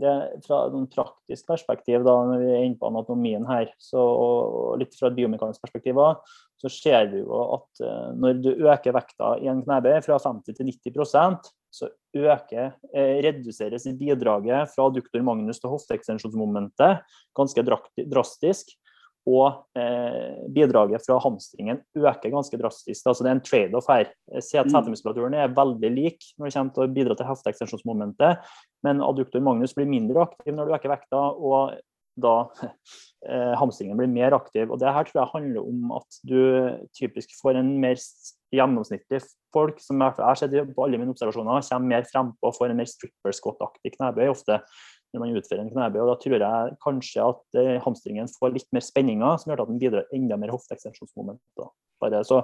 det, 0.00 0.12
fra 0.46 0.62
et 0.68 0.94
praktisk 0.94 1.48
perspektiv, 1.48 2.04
da, 2.06 2.14
når 2.28 2.42
vi 2.42 2.50
er 2.52 2.66
inne 2.66 2.78
på 2.80 2.88
anatomien 2.88 3.44
her, 3.48 3.72
så, 3.82 4.00
og 4.00 4.78
litt 4.80 4.96
fra 4.98 5.10
et 5.10 5.18
biomekanisk 5.18 5.64
perspektiv, 5.64 6.00
så 6.62 6.70
ser 6.72 7.10
vi 7.12 7.20
jo 7.24 7.40
at 7.58 7.82
uh, 7.84 8.12
når 8.16 8.38
du 8.40 8.50
øker 8.54 8.94
vekta 8.96 9.34
i 9.42 9.50
en 9.50 9.64
knebøy 9.66 9.98
fra 10.04 10.20
50 10.22 10.56
til 10.56 10.70
90% 10.70 11.52
så 11.72 11.88
øker, 12.12 12.74
eh, 12.92 13.18
reduseres 13.24 13.86
bidraget 13.96 14.68
fra 14.74 14.90
duktor 14.92 15.22
magnus 15.24 15.60
til 15.60 15.72
hofteekstensjonsmomentet 15.72 17.00
ganske 17.36 17.64
drastisk. 17.64 18.74
Og 19.30 19.78
eh, 19.78 20.48
bidraget 20.50 21.04
fra 21.06 21.20
hamstringen 21.22 21.78
øker 21.94 22.32
ganske 22.32 22.58
drastisk. 22.58 23.06
Altså 23.06 23.22
det 23.22 23.30
er 23.30 23.36
en 23.36 23.44
trade-off 23.46 23.90
her. 23.92 24.10
Setemuskulaturen 24.42 25.36
er 25.38 25.54
veldig 25.54 25.92
lik 25.94 26.26
når 26.34 26.48
det 26.48 26.56
kommer 26.56 26.74
til 26.74 26.84
å 26.84 26.92
bidra 26.96 27.16
til 27.18 27.30
hofteekstensjonsmomentet, 27.30 28.52
men 28.82 29.04
adduktor 29.04 29.44
magnus 29.44 29.76
blir 29.78 29.90
mindre 29.90 30.26
aktiv 30.26 30.56
når 30.56 30.68
du 30.68 30.76
øker 30.78 30.94
vekta, 30.96 31.22
og 31.38 31.76
da 32.18 32.34
eh, 33.30 33.52
hamstringen 33.60 33.98
blir 34.00 34.10
mer 34.10 34.34
aktiv. 34.36 34.66
Og 34.66 34.80
det 34.82 34.90
her 34.90 35.06
tror 35.06 35.22
jeg 35.22 35.34
handler 35.36 35.68
om 35.70 35.94
at 36.00 36.22
du 36.26 36.40
typisk 36.98 37.36
får 37.38 37.60
en 37.60 37.76
mer 37.82 38.00
gjennomsnittlig 38.52 39.22
folk 39.54 39.78
som 39.80 40.02
jeg 40.02 40.18
har 40.18 40.38
sett 40.40 40.56
på 40.74 40.84
alle 40.84 40.98
mine 41.00 41.14
observasjoner, 41.14 41.62
kommer 41.68 41.94
mer 41.94 42.08
frempå 42.10 42.50
og 42.50 42.58
får 42.58 42.72
en 42.72 42.82
mer 42.82 42.90
stripper 42.90 43.38
squat-aktig 43.38 43.94
knebøy 43.96 44.26
ofte 44.32 44.58
når 45.12 45.22
man 45.22 45.36
utfører 45.38 45.62
en 45.64 45.70
knebøy. 45.72 46.00
og 46.02 46.10
Da 46.12 46.16
tror 46.22 46.44
jeg 46.44 46.76
kanskje 46.84 47.28
at 47.28 47.60
eh, 47.60 47.78
hamstringen 47.84 48.30
får 48.32 48.54
litt 48.56 48.68
mer 48.72 48.84
spenninger, 48.84 49.38
som 49.40 49.52
gjør 49.52 49.64
at 49.64 49.72
den 49.72 49.80
bidrar 49.82 50.16
enda 50.16 50.38
mer 50.40 50.54
hofteekstensjonsmoment. 50.54 51.40
Så 52.26 52.40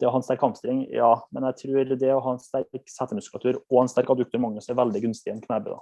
det 0.00 0.06
å 0.08 0.12
ha 0.14 0.18
en 0.18 0.24
sterk 0.24 0.44
hamstring, 0.44 0.84
ja. 0.94 1.10
Men 1.34 1.48
jeg 1.50 1.60
tror 1.64 1.96
det 2.00 2.12
å 2.14 2.22
ha 2.24 2.36
en 2.36 2.40
sterk 2.40 2.88
setemuskulatur 2.88 3.58
og 3.60 3.82
en 3.82 3.90
sterk 3.92 4.08
adduktor 4.14 4.40
magnus 4.40 4.70
er 4.70 4.78
veldig 4.78 5.02
gunstig 5.04 5.32
i 5.32 5.34
en 5.34 5.44
knebøy. 5.44 5.76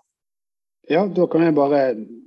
Ja, 0.91 1.05
da 1.07 1.29
kan 1.31 1.45
jeg 1.45 1.55
bare 1.55 1.83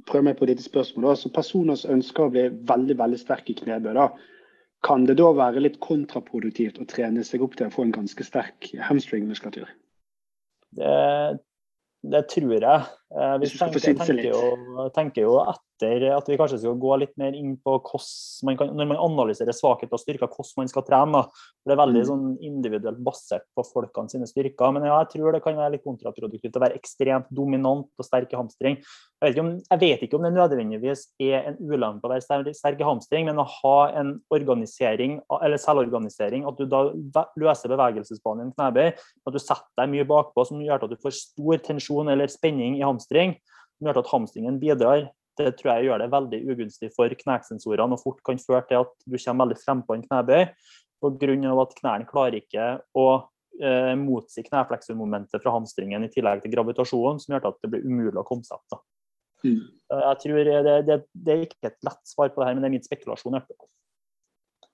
prøve 0.08 0.30
meg 0.30 0.38
på 0.40 0.48
ditt 0.48 0.64
spørsmål. 0.64 1.10
Altså, 1.12 1.32
personer 1.36 1.76
som 1.80 1.98
ønsker 1.98 2.24
å 2.24 2.32
bli 2.32 2.46
veldig 2.70 2.96
veldig 3.02 3.20
sterke 3.20 3.52
i 3.52 3.58
knebøy, 3.60 4.00
kan 4.86 5.08
det 5.10 5.18
da 5.20 5.32
være 5.36 5.64
litt 5.64 5.80
kontraproduktivt 5.84 6.78
å 6.80 6.88
trene 6.88 7.24
seg 7.26 7.44
opp 7.44 7.58
til 7.58 7.68
å 7.68 7.74
få 7.74 7.88
en 7.88 7.96
ganske 7.96 8.24
sterk 8.24 8.70
hamstringmuskulatur? 8.88 9.68
Det, 10.76 10.94
det 12.06 12.22
tror 12.32 12.56
jeg. 12.56 12.86
Eh, 13.14 13.38
vi 13.40 13.50
tenker, 13.54 13.80
tenker, 13.80 14.24
jo, 14.32 14.90
tenker, 14.96 15.28
jo, 15.28 15.36
etter 15.46 16.08
at 16.16 16.30
vi 16.30 16.38
kanskje 16.40 16.58
skal 16.64 16.78
gå 16.82 16.96
litt 16.98 17.14
mer 17.22 17.36
inn 17.38 17.54
på 17.62 17.76
man 18.48 18.58
kan, 18.58 18.72
når 18.74 18.88
man 18.90 18.98
analyserer 18.98 19.54
svakheter 19.54 19.94
og 19.94 20.02
styrker, 20.02 20.26
hvordan 20.32 20.64
man 20.64 20.72
skal 20.72 20.86
trene. 20.88 21.22
For 21.30 21.70
Det 21.70 21.76
er 21.76 21.82
veldig 21.84 22.02
mm. 22.02 22.08
sånn 22.10 22.26
individuelt 22.50 23.04
basert 23.06 23.46
på 23.54 23.66
folkene 23.70 24.10
sine 24.10 24.30
styrker. 24.30 24.74
Men 24.74 24.88
ja, 24.90 24.98
jeg 25.04 25.14
tror 25.14 25.36
det 25.36 25.44
kan 25.46 25.58
være 25.60 25.76
litt 25.76 25.86
kontraproduktivt 25.86 26.58
å 26.58 26.64
være 26.66 26.80
ekstremt 26.80 27.30
dominant 27.30 27.86
og 27.86 28.08
sterk 28.08 28.34
i 28.34 28.40
hamstring. 28.40 28.80
Jeg 29.24 29.32
vet, 29.32 29.40
om, 29.42 29.52
jeg 29.64 29.82
vet, 29.82 30.02
ikke 30.06 30.18
om 30.18 30.26
det 30.26 30.34
nødvendigvis 30.36 31.06
er 31.24 31.52
en 31.52 31.56
ulempe 31.62 32.06
å 32.06 32.12
være 32.12 32.52
sterk 32.58 32.82
i 32.82 32.86
hamstring, 32.86 33.30
men 33.30 33.40
å 33.42 33.46
ha 33.48 33.78
en 34.02 34.12
organisering, 34.34 35.18
eller 35.40 35.62
selvorganisering, 35.62 36.44
at 36.46 36.60
du 36.60 36.68
da 36.70 36.84
løser 37.40 37.72
bevegelsesbanen 37.72 38.44
i 38.44 38.48
en 38.50 38.54
knebøy, 38.58 38.92
at 38.92 39.34
du 39.34 39.42
setter 39.42 39.82
deg 39.82 39.94
mye 39.94 40.08
bakpå 40.10 40.46
som 40.50 40.62
gjør 40.62 40.86
at 40.86 40.94
du 40.94 41.00
får 41.02 41.16
stor 41.18 41.64
tensjon 41.66 42.12
eller 42.12 42.30
spenning 42.32 42.78
i 42.78 42.84
hamstring, 42.84 42.95
som 43.04 43.90
gjør 43.90 44.02
at 44.02 44.12
hamstringen 44.12 44.60
bidrar 44.62 45.10
det 45.40 45.52
tror 45.60 45.72
jeg 45.74 45.90
gjør 45.90 46.02
det 46.02 46.12
veldig 46.14 46.40
ugunstig 46.54 46.90
for 46.96 47.12
knesensorene 47.20 47.96
og 47.96 48.02
fort 48.02 48.22
kan 48.28 48.40
føre 48.40 48.64
til 48.70 48.84
at 48.84 48.92
du 49.04 49.18
kommer 49.18 49.46
veldig 49.46 49.62
frempå 49.62 49.96
en 49.96 50.06
knebøy. 50.06 50.44
pga. 51.04 51.62
at 51.62 51.76
knærne 51.80 52.08
klarer 52.08 52.40
ikke 52.40 52.66
å 52.96 53.08
eh, 53.62 53.94
motsi 54.00 54.44
knefleksormomentet 54.44 55.44
fra 55.44 55.52
hamstringen 55.52 56.04
i 56.04 56.10
tillegg 56.10 56.42
til 56.42 56.52
gravitasjonen, 56.56 57.20
som 57.20 57.36
gjør 57.36 57.50
at 57.52 57.60
det 57.62 57.72
blir 57.72 57.86
umulig 57.86 58.18
å 58.18 58.24
komme 58.28 58.44
seg 58.44 58.58
opp. 58.58 58.82
Mm. 59.44 59.62
Jeg 59.92 60.18
tror 60.24 60.44
det, 60.48 60.76
det, 60.88 61.00
det, 61.14 61.34
er 61.34 61.46
ikke 61.46 61.70
et 61.70 61.84
lett 61.86 62.04
svar 62.08 62.32
på 62.32 62.42
det 62.42 62.48
her, 62.48 62.56
men 62.56 62.64
det 62.64 62.70
er 62.72 62.78
min 62.78 62.88
spekulasjon. 62.88 63.42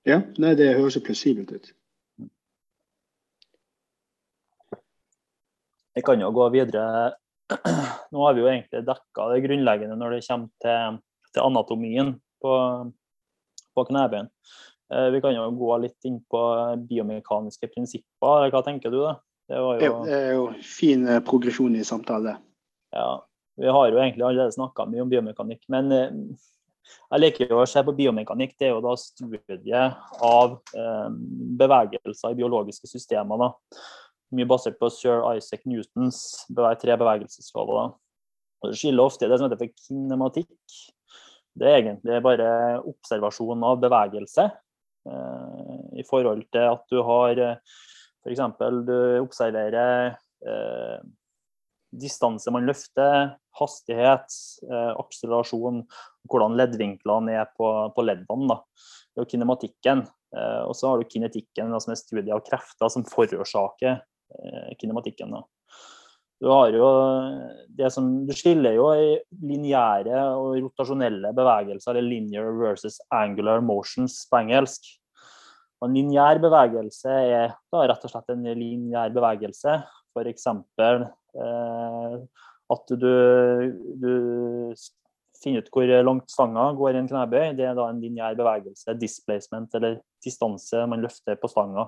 Ja, 0.07 0.21
nei, 0.37 0.55
det 0.55 0.75
høres 0.77 0.95
jo 0.95 1.03
plausibelt 1.03 1.51
ut. 1.51 1.73
Jeg 5.91 6.05
kan 6.07 6.21
jo 6.21 6.29
gå 6.31 6.47
videre. 6.53 7.17
Nå 8.11 8.25
har 8.25 8.35
vi 8.35 8.43
jo 8.43 8.49
egentlig 8.51 8.83
dekka 8.87 9.29
det 9.31 9.43
grunnleggende 9.45 9.97
når 9.99 10.17
det 10.17 10.25
kommer 10.27 10.51
til, 10.63 10.99
til 11.31 11.45
anatomien 11.45 12.13
på, 12.43 12.53
på 13.75 13.87
knebøyen. 13.89 14.29
Eh, 14.91 15.07
vi 15.13 15.21
kan 15.23 15.35
jo 15.35 15.47
gå 15.55 15.71
litt 15.85 16.07
inn 16.07 16.19
på 16.29 16.43
biomekaniske 16.89 17.69
prinsipper. 17.71 18.49
Hva 18.51 18.63
tenker 18.65 18.93
du? 18.93 19.01
da? 19.05 19.17
Det, 19.47 19.59
jo... 19.85 19.97
det 20.07 20.15
er 20.17 20.31
jo 20.35 20.47
fin 20.63 21.07
eh, 21.07 21.23
progresjon 21.23 21.75
i 21.79 21.85
samtale. 21.87 22.37
Ja, 22.95 23.11
vi 23.59 23.71
har 23.71 23.91
jo 23.91 23.99
egentlig 24.01 24.25
allerede 24.27 24.55
snakka 24.55 24.87
mye 24.91 25.05
om 25.05 25.11
biomekanikk. 25.11 25.63
Men 25.71 25.91
eh, 25.95 26.11
jeg 27.13 27.23
liker 27.23 27.53
jo 27.53 27.61
å 27.63 27.69
se 27.69 27.83
på 27.87 27.95
biomekanikk. 27.95 28.57
Det 28.59 28.67
er 28.67 28.75
jo 28.75 28.83
da 28.83 28.97
studiet 28.99 29.99
av 30.27 30.57
bevegelser 31.61 32.33
i 32.33 32.39
biologiske 32.41 32.89
systemer. 32.89 33.39
da 33.39 33.51
mye 34.35 34.47
basert 34.49 34.79
på 34.79 34.89
sir 34.93 35.23
Isaac 35.35 35.65
Newtons 35.69 36.21
tre 36.81 36.97
bevegelseslover. 36.97 37.93
Det 38.61 38.77
skiller 38.77 39.09
ofte 39.09 39.29
det 39.29 39.39
som 39.39 39.47
heter 39.47 39.59
for 39.59 39.85
kinematikk. 39.87 40.81
Det 41.57 41.67
er 41.67 41.79
egentlig 41.81 42.19
bare 42.23 42.49
observasjon 42.87 43.63
av 43.67 43.79
bevegelse. 43.81 44.47
Eh, 45.09 45.79
I 45.99 46.05
forhold 46.07 46.45
til 46.53 46.67
at 46.69 46.83
du 46.93 47.01
har 47.03 47.41
eh, 47.41 47.57
f.eks. 48.21 48.43
du 48.87 48.95
observerer 49.19 50.13
eh, 50.45 51.01
distanse 51.91 52.53
man 52.53 52.69
løfter, 52.69 53.33
hastighet, 53.59 54.31
eh, 54.69 54.93
akselerasjon, 55.01 55.83
hvordan 56.29 56.55
leddvinklene 56.59 57.35
er 57.41 57.49
på, 57.57 57.67
på 57.95 58.05
leddene. 58.05 58.47
Da. 58.53 58.61
Det 59.11 59.25
er 59.25 59.31
kinematikken. 59.33 60.05
Eh, 60.37 60.61
og 60.63 60.77
så 60.77 60.93
har 60.93 61.01
du 61.01 61.09
kinetikken, 61.11 61.73
som 61.83 61.91
er 61.91 61.99
studiet 61.99 62.31
av 62.35 62.45
krefter 62.47 62.93
som 62.93 63.07
forårsaker 63.09 63.99
kinematikken. 64.79 65.33
Da. 65.35 65.43
Du 66.41 66.49
har 66.49 66.73
jo 66.73 66.87
det 67.77 67.91
som 67.93 68.07
Du 68.25 68.33
skiller 68.33 68.73
jo 68.73 68.87
i 68.97 69.11
lineære 69.45 70.23
og 70.39 70.55
rotasjonelle 70.57 71.33
bevegelser, 71.37 71.93
eller 71.93 72.09
linear 72.09 72.49
versus 72.57 72.97
angular 73.13 73.61
motions 73.61 74.23
på 74.29 74.41
engelsk. 74.41 74.89
Og 75.81 75.89
en 75.89 75.97
lineær 75.97 76.41
bevegelse 76.41 77.09
er 77.09 77.53
da 77.73 77.83
rett 77.89 78.03
og 78.05 78.13
slett 78.13 78.33
en 78.33 78.45
lineær 78.57 79.13
bevegelse. 79.13 79.79
F.eks. 80.11 80.49
Eh, 81.41 82.17
at 82.71 82.93
du, 83.01 83.13
du, 84.01 84.11
finner 85.41 85.63
ut 85.63 85.71
hvor 85.73 85.89
langt 86.05 86.29
stanga 86.29 86.67
går 86.77 86.93
i 86.93 87.01
en 87.01 87.09
knebøy. 87.09 87.53
Det 87.57 87.65
er 87.65 87.77
da 87.77 87.87
en 87.89 88.01
lineær 88.01 88.37
bevegelse, 88.37 88.93
displacement 89.01 89.73
eller 89.77 89.97
distanse 90.21 90.85
man 90.89 91.01
løfter 91.01 91.39
på 91.41 91.49
stanga. 91.49 91.87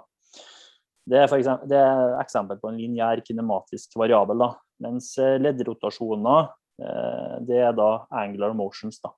Det 1.04 1.20
er, 1.20 1.28
eksempel, 1.28 1.68
det 1.68 1.80
er 1.80 2.16
eksempel 2.22 2.60
på 2.62 2.72
en 2.72 2.80
lineær 2.80 3.20
kinematisk 3.28 3.98
variabel. 4.00 4.40
Da. 4.40 4.50
Mens 4.86 5.12
eh, 5.20 5.36
leddrotasjoner, 5.42 6.48
eh, 6.80 7.36
det 7.48 7.60
er 7.60 7.76
da 7.76 7.90
angular 8.24 8.56
motions. 8.56 9.02
Da. 9.04 9.12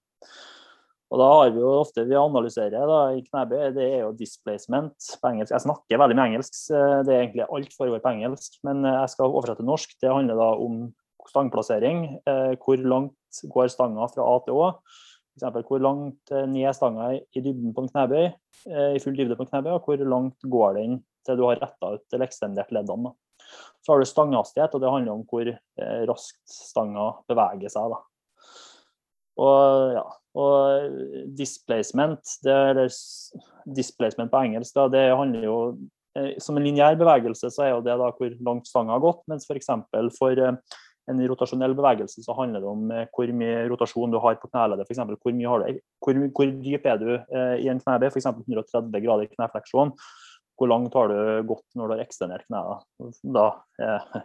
Og 1.13 1.21
da 1.21 1.29
har 1.29 1.53
vi 1.53 1.61
jo 1.61 1.75
ofte 1.83 2.07
vi 2.09 2.17
analyserer 2.17 2.89
da, 2.89 2.99
i 3.13 3.21
knebøy, 3.27 3.69
det 3.77 3.85
er 3.85 3.99
jo 4.01 4.15
displacement 4.17 5.11
på 5.21 5.29
engelsk. 5.29 5.53
Jeg 5.53 5.65
snakker 5.67 6.01
veldig 6.01 6.17
mye 6.17 6.29
engelsk, 6.31 6.57
det 6.73 7.13
er 7.13 7.19
egentlig 7.21 7.45
alt 7.45 7.77
foregår 7.77 8.01
på 8.01 8.15
engelsk. 8.15 8.61
Men 8.65 8.81
eh, 8.81 9.01
jeg 9.03 9.13
skal 9.13 9.29
oversette 9.37 9.69
norsk. 9.69 9.97
Det 10.01 10.13
handler 10.13 10.41
da 10.41 10.51
om 10.65 10.87
stangplassering. 11.25 12.05
Hvor 12.61 12.81
langt 12.85 13.45
går 13.49 13.69
stanga 13.73 14.05
fra 14.11 14.25
A 14.29 14.41
til 14.45 14.57
Å? 14.61 14.67
F.eks. 15.35 15.65
hvor 15.67 15.81
langt 15.81 16.31
ned 16.31 16.67
er 16.69 16.75
stanga 16.77 17.07
i 17.17 17.41
dybden 17.41 17.73
på 17.75 17.81
en 17.81 17.89
knebøy, 17.89 18.27
i 18.93 19.01
full 19.01 19.17
dybde 19.17 19.35
på 19.35 19.43
en 19.43 19.49
knebøy, 19.49 19.71
og 19.73 19.89
hvor 19.89 20.03
langt 20.05 20.45
går 20.53 20.77
den 20.77 20.99
til 21.25 21.39
du 21.39 21.45
har 21.47 21.61
retta 21.61 21.95
ut 21.97 22.15
eller 22.15 22.27
ekstendert 22.27 22.73
leddene. 22.75 23.13
Så 23.85 23.93
har 23.93 24.01
du 24.01 24.09
stanghastighet, 24.09 24.75
og 24.75 24.81
det 24.81 24.91
handler 24.91 25.13
om 25.13 25.25
hvor 25.29 25.49
eh, 25.49 26.03
raskt 26.09 26.43
stanga 26.49 27.11
beveger 27.29 27.71
seg. 27.71 27.93
Da. 27.93 27.99
Og, 29.35 29.91
ja, 29.97 30.05
og 30.39 30.95
displacement, 31.37 32.37
det, 32.45 32.55
eller 32.71 32.89
displacement 33.77 34.31
på 34.31 34.41
engelsk, 34.47 34.75
da, 34.77 34.87
det 34.91 35.03
handler 35.11 35.43
jo 35.43 35.57
eh, 36.15 36.33
Som 36.43 36.57
en 36.57 36.65
lineær 36.65 36.97
bevegelse 36.99 37.51
så 37.51 37.67
er 37.67 37.73
jo 37.73 37.83
det 37.85 37.97
da 37.99 38.09
hvor 38.15 38.35
langt 38.47 38.71
stanga 38.71 38.95
har 38.95 39.03
gått, 39.03 39.23
mens 39.31 39.47
f.eks. 39.49 39.71
for, 39.91 40.11
for 40.17 40.41
eh, 40.41 40.59
en 41.11 41.19
rotasjonell 41.29 41.75
bevegelse 41.77 42.23
så 42.25 42.33
handler 42.33 42.63
det 42.63 42.69
om 42.69 42.87
hvor 43.13 43.33
mye 43.37 43.65
rotasjon 43.69 44.15
du 44.15 44.17
har 44.23 44.39
på 44.41 44.49
kneleddet. 44.49 44.89
Eksempel, 44.89 45.19
hvor, 45.21 45.35
mye 45.37 45.59
du, 45.61 45.81
hvor, 46.01 46.21
hvor 46.39 46.53
dyp 46.63 46.87
er 46.89 47.01
du 47.01 47.11
eh, 47.13 47.57
i 47.61 47.69
en 47.69 47.81
knebøy, 47.83 48.07
f.eks. 48.09 48.31
130 48.31 49.03
grader 49.03 49.29
knefleksjon 49.35 49.93
hvor 50.55 50.71
langt 50.71 50.93
har 50.95 51.11
du 51.11 51.17
gått 51.49 51.65
når 51.75 51.87
du 51.87 51.95
har 51.95 52.03
ekstendert? 52.03 52.45
Da, 52.49 53.47
eh, 53.81 54.19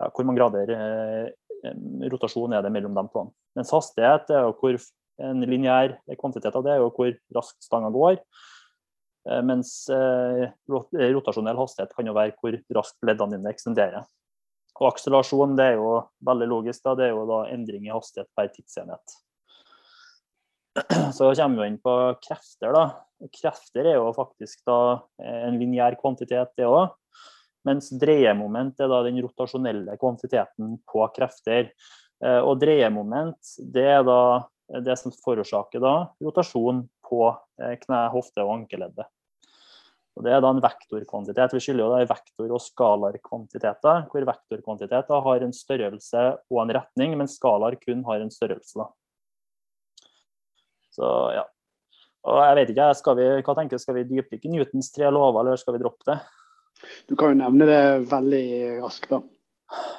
ja, 0.00 0.08
hvor 0.08 0.26
mange 0.26 0.40
grader 0.40 0.72
eh, 0.74 1.74
rotasjon 2.10 2.56
er 2.56 2.64
det 2.64 2.72
mellom 2.74 2.96
de 2.96 3.06
to? 3.12 3.28
Mens 3.58 3.72
hastighet 3.74 4.32
er 4.34 4.48
jo 4.48 4.56
hvor 4.60 4.78
en 5.20 5.44
lineær 5.44 5.98
kvantitet 6.18 6.56
av 6.56 6.64
det 6.64 6.72
er 6.74 6.82
jo 6.82 6.92
hvor 6.96 7.12
raskt 7.36 7.66
stanga 7.66 7.90
går. 7.94 8.18
Eh, 9.28 9.42
mens 9.46 9.74
eh, 9.92 10.48
rotasjonell 10.70 11.60
hastighet 11.60 11.92
kan 11.96 12.08
jo 12.08 12.16
være 12.16 12.36
hvor 12.40 12.56
raskt 12.80 12.98
leddene 13.06 13.38
dine 13.38 13.52
ekstenderer. 13.52 14.08
Og 14.80 14.88
akselerasjon 14.94 15.58
det 15.58 15.72
er 15.72 15.80
jo 15.80 15.98
veldig 16.24 16.48
logisk. 16.48 16.82
Da. 16.86 16.96
Det 16.96 17.10
er 17.10 17.12
jo 17.12 17.26
da 17.28 17.42
endring 17.52 17.88
i 17.88 17.92
hastighet 17.92 18.30
per 18.36 18.48
tidsenhet. 18.54 19.18
Så 21.16 21.32
kommer 21.34 21.62
vi 21.62 21.68
inn 21.72 21.80
på 21.82 21.96
krefter. 22.24 22.72
da. 22.74 22.84
Krefter 23.34 23.86
er 23.86 23.98
jo 23.98 24.10
faktisk 24.16 24.62
da 24.68 24.80
en 25.22 25.58
lineær 25.60 25.98
kvantitet, 26.00 26.54
det 26.56 26.68
òg. 26.68 26.94
Mens 27.68 27.90
dreiemoment 27.92 28.78
er 28.80 28.88
da 28.88 29.02
den 29.04 29.20
rotasjonelle 29.20 29.98
kvantiteten 30.00 30.78
på 30.88 31.04
krefter. 31.16 31.72
Eh, 32.24 32.40
og 32.40 32.60
dreiemoment 32.60 33.56
det 33.74 33.86
er 33.98 34.04
da 34.06 34.20
det 34.80 34.96
som 35.00 35.12
forårsaker 35.12 35.82
da 35.82 35.94
rotasjon 36.22 36.84
på 37.08 37.24
eh, 37.60 37.74
kne, 37.82 38.04
hofte 38.14 38.44
og 38.44 38.54
ankeleddet. 38.60 39.08
Og 40.18 40.24
Det 40.26 40.32
er 40.34 40.40
da 40.42 40.50
en 40.52 40.60
vektorkvantitet. 40.62 41.54
Vi 41.54 41.62
skylder 41.64 41.84
jo 41.84 41.90
da 41.92 42.00
vektor- 42.10 42.54
og 42.56 42.62
skalarkvantiteter, 42.64 44.06
hvor 44.10 44.26
vektorkvantiteter 44.28 45.22
har 45.26 45.44
en 45.44 45.54
størrelse 45.54 46.24
og 46.50 46.58
en 46.64 46.74
retning, 46.76 47.14
mens 47.16 47.38
skalar 47.38 47.78
kun 47.80 48.02
har 48.08 48.20
en 48.20 48.32
størrelse. 48.32 48.74
da. 48.76 48.88
Så 51.00 51.14
ja. 51.32 51.46
Og 52.28 52.38
jeg 52.44 52.56
vet 52.58 52.70
ikke, 52.74 52.90
skal 52.98 53.16
vi, 53.16 53.26
hva 53.40 53.56
tenker 53.56 53.78
du, 53.78 53.82
skal 53.82 53.96
vi 53.96 54.08
dypdykke 54.10 54.52
Newtons 54.52 54.92
tre 54.92 55.08
lover, 55.08 55.40
eller 55.40 55.60
skal 55.60 55.78
vi 55.78 55.80
droppe 55.80 56.04
det? 56.10 56.18
Du 57.08 57.14
kan 57.16 57.32
jo 57.32 57.38
nevne 57.40 57.68
det 57.68 57.84
veldig 58.10 58.46
raskt, 58.82 59.08
da. 59.12 59.22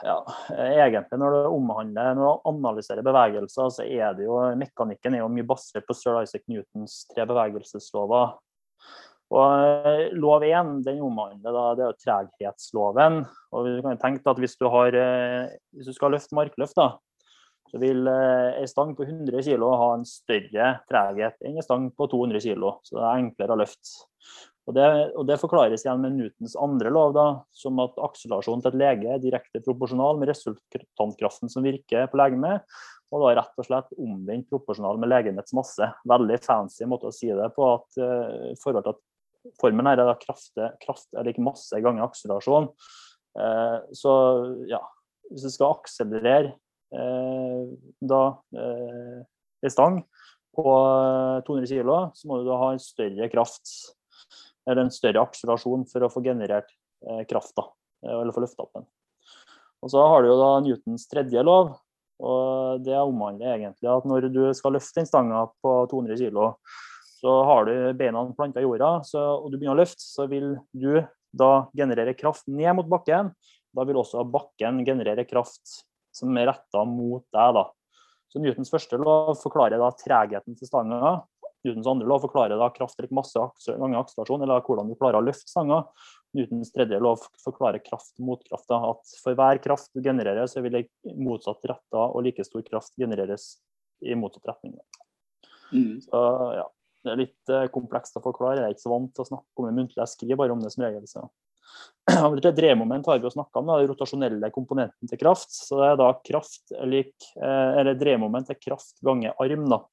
Ja, 0.04 0.18
egentlig 0.52 1.18
når 1.22 1.34
du 1.34 1.50
omhandler, 1.54 2.16
når 2.18 2.26
du 2.28 2.50
analyserer 2.52 3.06
bevegelser, 3.08 3.70
så 3.72 3.86
er 3.86 4.18
det 4.18 4.26
jo 4.26 4.38
mekanikken 4.60 5.16
er 5.16 5.24
jo 5.24 5.30
mye 5.32 5.48
basert 5.48 5.88
på 5.88 5.96
sir 5.96 6.20
Isaac 6.20 6.44
Newtons 6.52 6.98
tre 7.14 7.26
bevegelseslover. 7.30 8.34
Og 9.32 9.86
eh, 9.88 10.10
Lov 10.20 10.44
1 10.44 10.82
den 10.84 11.00
omhandler 11.06 11.56
da, 11.56 11.64
det 11.78 11.86
er 11.86 11.94
jo 11.94 12.02
treghetsloven. 12.04 13.22
og 13.56 13.70
du 13.70 13.78
kan 13.80 13.96
jo 13.96 14.02
tenke 14.02 14.28
at 14.28 14.42
Hvis 14.44 14.58
du, 14.60 14.68
har, 14.74 14.92
eh, 14.92 15.56
hvis 15.72 15.88
du 15.88 15.96
skal 15.96 16.12
løfte 16.18 16.36
markløft, 16.36 16.76
da, 16.76 16.98
så 17.72 17.80
vil 17.80 18.08
eh, 18.12 18.64
stang 18.68 18.92
på 18.98 19.06
100 19.08 19.44
kg 19.48 19.64
ha 19.80 19.92
en 19.96 20.08
større 20.08 20.72
treghet 20.92 21.38
enn 21.48 21.56
en 21.56 21.66
stang 21.66 21.90
på 21.96 22.08
200 22.12 22.44
kg. 22.44 22.72
Så 22.84 22.98
det 22.98 23.04
er 23.06 23.22
enklere 23.22 23.56
å 23.56 23.62
løfte. 23.62 23.94
Og 24.70 24.76
det, 24.78 24.88
og 25.18 25.26
det, 25.26 25.40
forklares 25.42 25.86
igjen 25.86 26.04
med 26.04 26.18
Newtons 26.20 26.54
andre 26.60 26.92
lov, 26.94 27.16
da, 27.16 27.28
som 27.56 27.80
at 27.82 27.96
akselerasjonen 28.06 28.62
til 28.62 28.76
et 28.76 28.82
lege 28.84 29.14
er 29.16 29.24
direkte 29.24 29.64
proporsjonal 29.66 30.20
med 30.22 30.30
resultantkraften 30.30 31.50
som 31.52 31.66
virker 31.66 32.06
på 32.12 32.20
legemet, 32.20 32.68
og 33.12 33.24
da 33.24 33.32
rett 33.40 33.58
og 33.60 33.68
slett 33.68 33.96
omvendt 33.98 34.52
proporsjonal 34.52 35.00
med 35.02 35.10
legemets 35.12 35.56
masse. 35.58 35.88
Veldig 36.08 36.38
fancy 36.46 36.88
måte 36.88 37.10
å 37.10 37.16
si 37.16 37.32
det 37.34 37.50
på. 37.56 37.72
at 37.74 38.00
uh, 38.04 38.52
forhold 38.62 38.86
til 38.86 38.96
at 38.96 39.08
Formen 39.58 39.88
her 39.90 39.98
er 39.98 40.06
da 40.06 40.14
kraft, 40.22 40.52
kraft 40.84 41.16
er 41.18 41.26
ikke 41.26 41.42
masse 41.42 41.74
ganger 41.82 42.06
akselerasjon. 42.06 42.68
Uh, 43.34 43.80
så 43.98 44.12
ja, 44.70 44.78
hvis 45.32 45.48
du 45.48 45.50
skal 45.50 45.74
akselerere 45.80 46.52
da 46.92 48.24
en 48.52 49.26
eh, 49.64 49.72
stang 49.72 50.02
på 50.56 50.64
200 51.48 51.68
kg, 51.68 51.92
så 52.14 52.28
må 52.28 52.40
du 52.40 52.50
da 52.50 52.58
ha 52.60 52.72
en 52.74 52.84
større 52.84 53.30
kraft 53.32 53.72
eller 54.68 54.86
en 54.86 54.94
større 54.94 55.24
akselerasjon 55.24 55.88
for 55.90 56.06
å 56.06 56.12
få 56.12 56.24
generert 56.26 56.70
eh, 57.08 57.24
kraft, 57.30 57.56
da, 57.58 57.66
eller 58.06 58.36
få 58.36 58.44
løfta 58.44 58.66
opp 58.66 58.76
den. 58.78 58.90
Og 59.82 59.90
Så 59.90 60.04
har 60.06 60.22
du 60.22 60.30
jo 60.30 60.38
da 60.38 60.52
Newtons 60.62 61.08
tredje 61.10 61.42
lov, 61.46 61.74
og 62.22 62.84
det 62.86 63.00
omhandler 63.00 63.56
egentlig 63.56 63.90
at 63.90 64.06
når 64.06 64.28
du 64.30 64.44
skal 64.54 64.76
løfte 64.76 65.00
den 65.00 65.10
stanga 65.10 65.48
på 65.64 65.72
200 65.90 66.20
kg, 66.20 66.54
Så 67.22 67.32
har 67.46 67.66
du 67.66 67.94
beina 67.94 68.22
planta 68.34 68.60
i 68.60 68.64
jorda 68.64 69.04
så, 69.06 69.20
og 69.38 69.52
du 69.52 69.58
begynner 69.58 69.78
å 69.78 69.82
løfte, 69.84 70.02
så 70.02 70.26
vil 70.26 70.56
du 70.74 71.04
da 71.32 71.68
generere 71.78 72.16
kraft 72.18 72.48
ned 72.48 72.74
mot 72.76 72.88
bakken. 72.90 73.30
Da 73.78 73.86
vil 73.86 74.00
også 74.02 74.24
bakken 74.26 74.82
generere 74.86 75.26
kraft 75.30 75.86
som 76.16 76.38
er 76.38 76.50
retta 76.52 76.86
mot 76.88 77.26
deg. 77.34 77.54
da. 77.58 77.68
Så 78.32 78.40
Newtons 78.40 78.72
første 78.72 79.00
lov 79.00 79.36
forklarer 79.42 79.82
da 79.82 79.92
tregheten 80.00 80.56
til 80.58 80.70
stanga. 80.70 81.20
Newtons 81.66 81.90
andre 81.92 82.08
lov 82.10 82.24
forklarer 82.24 82.58
da 82.58 82.72
kraft 82.74 82.98
eller 82.98 83.12
masse 83.14 83.38
ganger 83.68 84.00
akselerasjon, 84.00 84.42
eller 84.46 84.64
hvordan 84.66 84.90
du 84.90 84.96
klarer 84.98 85.20
å 85.20 85.26
løfte 85.26 85.52
stanga. 85.52 85.84
Newtons 86.38 86.72
tredje 86.74 87.00
lov 87.04 87.26
forklarer 87.44 87.84
kraft 87.84 88.16
mot 88.24 88.42
kraft. 88.48 88.72
At 88.72 89.16
for 89.22 89.38
hver 89.38 89.60
kraft 89.64 89.92
du 89.94 90.02
genererer, 90.02 90.48
så 90.50 90.64
vil 90.64 90.80
motsatt 91.20 91.68
retta 91.70 92.08
og 92.08 92.24
like 92.26 92.46
stor 92.48 92.64
kraft 92.66 92.96
genereres 93.00 93.54
i 94.02 94.16
motsatt 94.18 94.54
retning. 94.54 94.78
Mm. 95.72 96.00
Så 96.04 96.22
ja, 96.58 96.66
Det 97.04 97.12
er 97.14 97.20
litt 97.20 97.52
uh, 97.52 97.68
komplekst 97.74 98.18
å 98.18 98.24
forklare. 98.24 98.62
Jeg 98.62 98.70
er 98.70 98.76
ikke 98.76 98.88
så 98.88 98.96
vant 98.96 99.14
til 99.16 99.24
å 99.24 99.30
snakke 99.30 99.62
om 99.62 99.68
det 99.68 99.76
muntlig. 99.78 100.00
Jeg 100.00 100.14
skriver 100.16 100.40
bare 100.42 100.56
om 100.56 100.64
det 100.64 100.72
som 100.74 100.86
regel. 100.86 101.06
Så. 101.10 101.28
Dremoment 102.56 103.06
har 103.10 103.20
vi 103.20 103.26
jo 103.26 103.30
snakka 103.30 103.60
om, 103.60 103.70
da, 103.70 103.78
rotasjonelle 103.86 104.50
komponenten 104.54 105.10
til 105.10 105.20
kraft. 105.22 105.54
Så 105.54 105.78
det 105.80 105.92
er 105.92 106.02
da 106.02 106.10
kraft 106.26 106.74
lik, 106.90 107.14
eh, 107.38 107.80
eller 107.82 107.98
dremoment 108.00 108.50
er 108.50 108.60
kraft 108.60 109.00
ganger 109.06 109.38
arm. 109.40 109.70
da. 109.70 109.84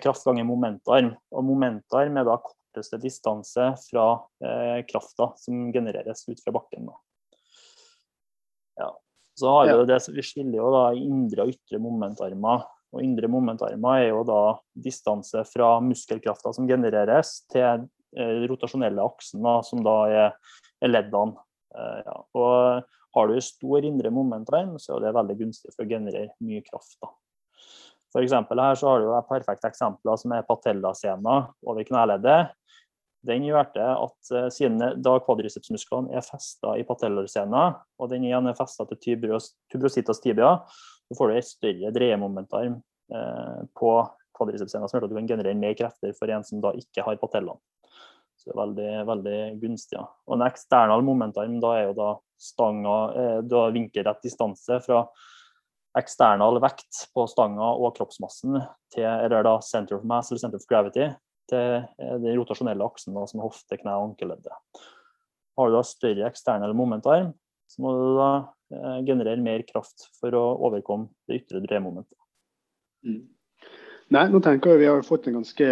Kraft 0.00 0.24
ganger 0.24 0.44
momentarm. 0.44 1.14
Og 1.32 1.44
momentarm 1.44 2.16
er 2.20 2.28
da 2.28 2.38
korteste 2.44 3.00
distanse 3.02 3.70
fra 3.88 4.08
eh, 4.44 4.80
krafta 4.88 5.32
som 5.40 5.70
genereres 5.72 6.26
ut 6.28 6.42
fra 6.44 6.54
bakken. 6.54 6.90
Da. 6.90 6.98
Ja. 8.84 8.90
Så 9.40 9.54
har 9.54 9.64
vi 9.66 9.72
ja. 9.72 9.86
det, 9.88 10.02
vi 10.14 10.22
skiller 10.26 10.60
jo 10.60 10.74
da 10.74 10.84
indre 10.94 11.46
og 11.46 11.54
ytre 11.54 11.80
momentarmer. 11.82 12.68
Og 12.90 13.02
indre 13.06 13.28
momentarmer 13.30 14.02
er 14.04 14.08
jo 14.10 14.24
da 14.26 14.42
distanse 14.74 15.44
fra 15.46 15.76
muskelkrafta 15.84 16.52
som 16.54 16.66
genereres, 16.68 17.40
til 17.50 17.62
Eh, 17.70 17.86
rotasjonelle 18.50 19.04
aksen, 19.04 19.42
da, 19.44 19.60
som 19.66 19.84
da 19.86 19.96
er, 20.10 20.54
er 20.82 20.92
leddene. 20.92 21.38
Eh, 21.74 21.98
ja. 22.06 22.16
Og 22.34 23.16
har 23.16 23.30
du 23.30 23.40
stor 23.42 23.86
indre 23.86 24.12
momentarm, 24.14 24.76
så 24.78 24.96
er 24.96 25.06
det 25.06 25.16
veldig 25.16 25.36
gunstig 25.40 25.74
for 25.74 25.86
å 25.86 25.90
generere 25.90 26.30
mye 26.44 26.62
kraft. 26.66 26.96
da. 27.02 27.10
For 28.10 28.26
her 28.26 28.78
så 28.78 28.88
har 28.90 29.02
du 29.02 29.12
et 29.14 29.28
perfekt 29.28 29.66
eksempel 29.68 30.16
som 30.18 30.32
er 30.34 30.46
patellasena 30.46 31.36
over 31.62 31.86
kneleddet. 31.86 32.56
Den 33.26 33.44
gjør 33.44 33.68
det 33.74 33.86
at 33.86 34.30
eh, 34.34 34.48
siden 34.54 35.02
da 35.04 35.18
kvadricepsmusklene 35.22 36.14
er 36.16 36.24
festa 36.24 36.74
i 36.80 36.86
patellasena, 36.88 37.64
og 38.00 38.10
den 38.10 38.24
igjen 38.26 38.48
er 38.48 38.56
festa 38.58 38.86
til 38.88 39.20
tuberositas 39.68 40.22
tibia, 40.24 40.56
så 41.06 41.18
får 41.18 41.28
du 41.28 41.36
et 41.36 41.46
større 41.48 41.92
dreiemomentarm 41.94 42.78
eh, 43.12 43.60
på 43.76 43.92
kvadricepsena, 44.38 44.88
som 44.88 44.96
gjør 44.96 45.10
at 45.10 45.12
du 45.12 45.18
kan 45.20 45.28
generere 45.28 45.58
mer 45.58 45.76
krefter 45.76 46.16
for 46.16 46.32
en 46.32 46.46
som 46.48 46.62
da 46.64 46.72
ikke 46.80 47.04
har 47.04 47.20
patellene. 47.20 47.60
Så 48.40 48.48
det 48.48 48.54
er 48.54 48.60
veldig, 48.60 48.90
veldig 49.10 49.38
gunstig. 49.60 49.98
Ja. 49.98 50.06
Og 50.26 50.38
en 50.38 50.46
eksternal 50.46 51.04
momentarm 51.04 51.58
da 51.60 51.74
er 51.76 51.90
jo 51.90 51.96
da 51.98 52.10
stanga 52.40 52.94
eh, 53.12 53.38
Du 53.44 53.58
har 53.58 53.74
vinkelrett 53.74 54.22
distanse 54.24 54.78
fra 54.86 55.02
eksternal 55.98 56.60
vekt 56.62 57.08
på 57.14 57.26
stanga 57.28 57.72
og 57.74 57.92
kroppsmassen 57.96 58.60
til 58.94 59.08
eller 59.10 59.44
da 59.44 59.56
center 59.64 59.98
of 59.98 60.06
mass 60.06 60.30
eller 60.30 60.40
center 60.44 60.62
of 60.62 60.68
gravity 60.70 61.08
til 61.50 61.82
eh, 61.82 62.16
den 62.22 62.38
rotasjonelle 62.38 62.86
aksen 62.86 63.16
da, 63.16 63.26
som 63.28 63.42
er 63.42 63.48
hofte, 63.48 63.78
kne 63.80 63.96
og 63.98 64.12
ankeleddet. 64.12 64.86
Har 65.58 65.68
du 65.68 65.76
da 65.76 65.82
større 65.84 66.28
eksternal 66.30 66.72
momentarm, 66.78 67.34
så 67.70 67.84
må 67.84 67.92
du 67.96 68.06
da 68.16 68.30
eh, 68.72 69.02
generere 69.10 69.42
mer 69.44 69.66
kraft 69.68 70.08
for 70.20 70.34
å 70.38 70.44
overkomme 70.70 71.10
det 71.28 71.42
ytre 71.42 71.62
dreiemomentet. 71.66 72.16
Mm. 73.04 73.26
Nei, 74.10 74.24
nå 74.26 74.40
tenker 74.42 74.72
jeg 74.74 74.80
Vi 74.80 74.88
har 74.90 75.04
fått 75.06 75.28
en 75.30 75.36
ganske 75.38 75.66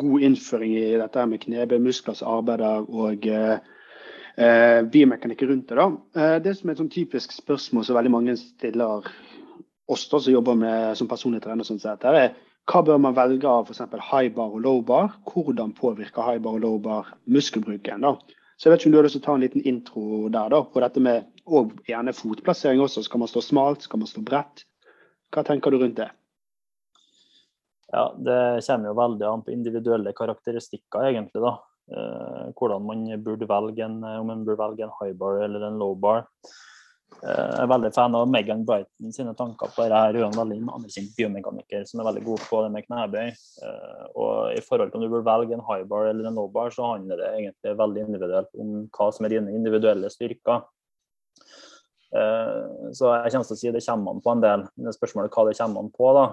god 0.00 0.22
innføring 0.24 0.72
i 0.72 0.84
dette 0.96 1.24
med 1.28 1.42
knebemuskler 1.42 2.16
som 2.16 2.38
arbeider 2.38 2.86
og 2.88 3.26
eh, 3.28 3.58
eh, 4.40 4.78
biomekanikk 4.88 5.44
rundt 5.50 5.68
det. 5.68 5.76
da. 5.76 5.88
Eh, 6.16 6.36
det 6.46 6.54
som 6.56 6.70
er 6.70 6.72
et 6.72 6.80
sånn 6.80 6.94
typisk 6.94 7.34
spørsmål 7.36 7.84
som 7.84 7.98
veldig 7.98 8.12
mange 8.14 8.38
stiller 8.40 9.04
oss 9.84 10.06
da, 10.08 10.16
som 10.16 10.32
jobber 10.32 10.56
med, 10.62 10.96
som 10.96 11.10
personlig 11.10 11.42
trener, 11.44 11.68
sånn 11.68 11.82
sett, 11.82 12.06
er 12.08 12.32
hva 12.72 12.80
bør 12.86 13.02
man 13.04 13.18
velge 13.18 13.50
av 13.50 13.68
f.eks. 13.68 13.84
high 14.08 14.32
bar 14.32 14.56
og 14.56 14.64
low 14.64 14.80
bar? 14.88 15.12
Hvordan 15.28 15.76
påvirker 15.76 16.24
high 16.24 16.40
bar 16.40 16.56
og 16.56 16.64
low 16.64 16.80
bar 16.80 17.12
muskelbruken? 17.28 18.08
da? 18.08 18.14
Så 18.56 18.70
jeg 18.70 18.72
vet 18.72 18.80
ikke 18.80 18.88
om 18.88 18.96
du 18.96 19.00
har 19.02 19.08
lyst 19.10 19.18
til 19.18 19.24
å 19.24 19.28
ta 19.28 19.36
en 19.36 19.44
liten 19.44 19.68
intro 19.68 20.24
der 20.32 20.56
da, 20.56 20.62
på 20.64 20.80
dette 20.80 21.04
med 21.04 21.28
og 21.44 21.76
gjerne 21.84 22.16
fotplassering 22.16 22.80
også. 22.80 23.04
Skal 23.04 23.20
man 23.20 23.28
stå 23.28 23.44
smalt, 23.44 23.84
skal 23.84 24.00
man 24.00 24.08
stå 24.08 24.24
bredt? 24.24 24.64
Hva 25.34 25.44
tenker 25.44 25.74
du 25.74 25.82
rundt 25.82 26.00
det? 26.00 26.08
Ja, 27.92 28.06
Det 28.16 28.64
kommer 28.66 28.88
jo 28.88 28.96
veldig 28.96 29.28
an 29.28 29.44
på 29.44 29.52
individuelle 29.52 30.12
karakteristikker, 30.16 31.04
egentlig. 31.10 31.42
da. 31.42 31.58
Eh, 31.92 32.52
hvordan 32.56 32.84
man 32.86 33.22
burde 33.22 33.48
velge 33.48 33.84
en, 33.84 34.02
om 34.04 34.26
man 34.26 34.44
burde 34.44 34.62
velge 34.62 34.86
en 34.86 34.96
high 35.00 35.16
bar 35.18 35.42
eller 35.44 35.66
en 35.66 35.78
low 35.78 35.94
bar. 35.94 36.26
Eh, 37.22 37.50
jeg 37.54 37.62
er 37.62 37.70
veldig 37.70 37.90
fan 37.94 38.16
av 38.18 38.30
Megan 38.30 38.64
Brighton 38.66 39.12
sine 39.14 39.34
tanker 39.38 39.70
på 39.70 39.84
dette. 39.84 40.00
Hun 40.16 40.22
er 40.24 40.28
en 40.30 40.40
veldig 40.40 40.58
anerkjent 40.78 41.12
biomekaniker 41.18 41.84
som 41.86 42.00
er 42.02 42.08
veldig 42.08 42.24
god 42.26 42.46
på 42.48 42.62
det 42.64 42.70
med 42.74 42.86
knebøy. 42.88 43.28
Eh, 43.68 44.04
og 44.16 44.56
I 44.56 44.62
forhold 44.66 44.90
til 44.90 45.00
om 45.00 45.06
du 45.06 45.12
burde 45.12 45.28
velge 45.28 45.58
en 45.58 45.66
high 45.68 45.86
bar 45.88 46.08
eller 46.10 46.28
en 46.28 46.38
low 46.40 46.48
bar, 46.52 46.72
så 46.74 46.94
handler 46.94 47.20
det 47.20 47.30
egentlig 47.30 47.78
veldig 47.78 48.06
individuelt 48.08 48.62
om 48.62 48.76
hva 48.88 49.10
som 49.14 49.26
er 49.26 49.36
dine 49.36 49.54
individuelle 49.54 50.10
styrker. 50.10 50.64
Eh, 52.12 52.62
så 52.96 53.14
jeg 53.14 53.34
kommer 53.34 53.50
til 53.50 53.58
å 53.58 53.60
si 53.60 53.74
det 53.76 53.86
kommer 53.86 54.16
an 54.16 54.24
på 54.24 54.34
en 54.34 54.46
del. 54.46 54.68
Men 54.76 54.96
spørsmålet 54.96 55.36
hva 55.36 55.48
det 55.48 55.58
kommer 55.60 55.84
an 55.84 55.92
på. 55.94 56.14
da. 56.18 56.26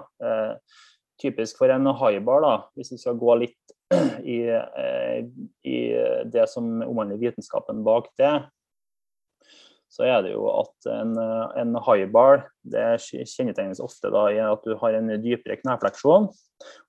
Eh, 1.20 1.30
typisk 1.30 1.58
for 1.58 1.68
en 1.68 1.86
haibar, 1.86 2.40
da, 2.42 2.54
hvis 2.76 2.92
vi 2.92 2.98
skal 2.98 3.18
gå 3.18 3.34
litt 3.40 3.74
i, 4.24 4.48
eh, 4.48 5.26
i 5.64 5.78
det 6.24 6.48
som 6.48 6.82
omhandler 6.82 7.18
vitenskapen 7.20 7.84
bak 7.84 8.08
det, 8.18 8.46
så 9.90 10.04
er 10.06 10.22
det 10.22 10.36
jo 10.36 10.46
at 10.52 10.86
en, 10.86 11.16
en 11.58 11.74
highbar 11.82 12.44
det 12.62 13.00
kjennetegnes 13.02 13.80
ofte 13.82 14.06
da 14.14 14.28
i 14.30 14.38
at 14.38 14.62
du 14.62 14.76
har 14.78 14.94
en 14.94 15.10
dypere 15.18 15.56
knefleksjon. 15.58 16.28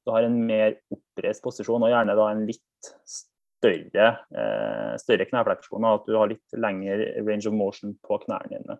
Du 0.06 0.12
har 0.14 0.28
en 0.28 0.38
mer 0.46 0.78
oppreist 0.94 1.42
posisjon 1.42 1.82
og 1.82 1.90
gjerne 1.90 2.14
da 2.20 2.28
en 2.30 2.46
litt 2.46 2.92
større, 3.10 4.12
eh, 4.38 4.94
større 5.02 5.26
knefleksjon. 5.26 5.88
At 5.90 6.06
du 6.06 6.14
har 6.14 6.30
litt 6.30 6.54
lengre 6.54 7.10
range 7.26 7.50
of 7.50 7.58
motion 7.58 7.98
på 8.06 8.22
knærne 8.22 8.54
dine. 8.54 8.78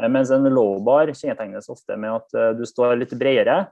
Eh, 0.00 0.08
mens 0.08 0.32
en 0.32 0.48
low 0.48 0.80
bar 0.80 1.12
kjennetegnes 1.12 1.68
ofte 1.68 2.00
med 2.00 2.16
at 2.16 2.56
du 2.56 2.64
står 2.64 2.96
litt 2.96 3.12
bredere 3.20 3.66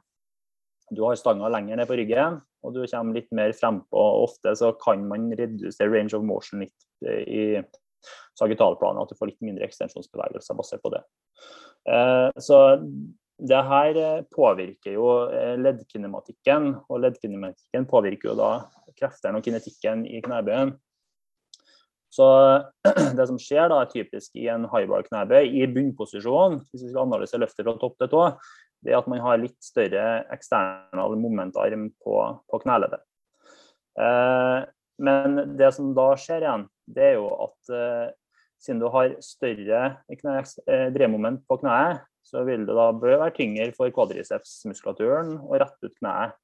du 0.90 1.02
har 1.04 1.16
stanga 1.16 1.48
lenger 1.48 1.78
ned 1.78 1.88
på 1.88 1.96
ryggen, 1.98 2.38
og 2.64 2.74
du 2.74 2.82
kommer 2.90 3.16
litt 3.16 3.30
mer 3.36 3.54
frempå. 3.56 4.04
Ofte 4.24 4.54
så 4.58 4.72
kan 4.80 5.06
man 5.08 5.30
redusere 5.36 5.90
range 5.92 6.16
of 6.16 6.24
motion 6.26 6.64
litt 6.64 7.06
eh, 7.06 7.24
i 7.24 7.44
sagittalplanet, 8.38 9.04
at 9.04 9.12
du 9.12 9.18
får 9.18 9.32
litt 9.32 9.44
mindre 9.44 9.68
ekstensjonsbevegelser 9.68 10.58
basert 10.58 10.84
på 10.84 10.92
det. 10.94 11.02
Eh, 11.88 12.30
så 12.42 12.60
det 13.40 13.60
her 13.68 14.00
eh, 14.00 14.24
påvirker 14.34 14.96
jo 14.96 15.08
leddkinematikken, 15.60 16.72
og 16.88 17.04
leddkinematikken 17.04 17.88
påvirker 17.90 18.32
jo 18.32 18.38
da 18.40 18.50
kreftene 18.98 19.40
og 19.40 19.46
kinetikken 19.46 20.04
i 20.08 20.20
knebøyen. 20.24 20.76
Så 22.14 22.26
det 23.18 23.26
som 23.26 23.40
skjer 23.40 23.72
da, 23.72 23.80
er 23.82 23.90
typisk 23.90 24.36
i 24.38 24.46
en 24.52 24.68
highbar 24.70 25.06
knebøy 25.08 25.48
i 25.48 25.64
bunnposisjon, 25.66 26.60
hvis 26.70 26.84
vi 26.84 26.92
skal 26.92 27.08
analysere 27.08 27.42
løftet 27.42 27.66
fra 27.66 27.74
topp 27.80 27.96
til 27.98 28.12
tå, 28.12 28.26
det 28.84 28.92
er 28.92 29.00
at 29.00 29.08
man 29.10 29.22
har 29.24 29.40
litt 29.40 29.58
større 29.64 30.24
eksternal 30.34 31.16
momentarm 31.20 31.88
på, 32.04 32.18
på 32.50 32.60
kneleddet. 32.62 33.02
Eh, 34.00 34.60
men 35.04 35.40
det 35.58 35.70
som 35.74 35.94
da 35.96 36.12
skjer 36.20 36.44
igjen, 36.44 36.68
det 36.94 37.08
er 37.10 37.16
jo 37.16 37.30
at 37.46 37.72
eh, 37.74 38.12
siden 38.62 38.82
du 38.82 38.90
har 38.92 39.16
større 39.24 39.80
eh, 40.08 41.40
på 41.48 41.58
kneet, 41.62 42.04
så 42.24 42.44
vil 42.46 42.64
det 42.64 42.76
da 42.76 42.86
bør 42.96 43.18
være 43.20 43.34
tyngre 43.36 43.72
for 43.76 43.92
kvadricepsmuskulaturen 43.92 45.36
å 45.44 45.58
rette 45.60 45.90
ut 45.90 45.98
kneet. 45.98 46.36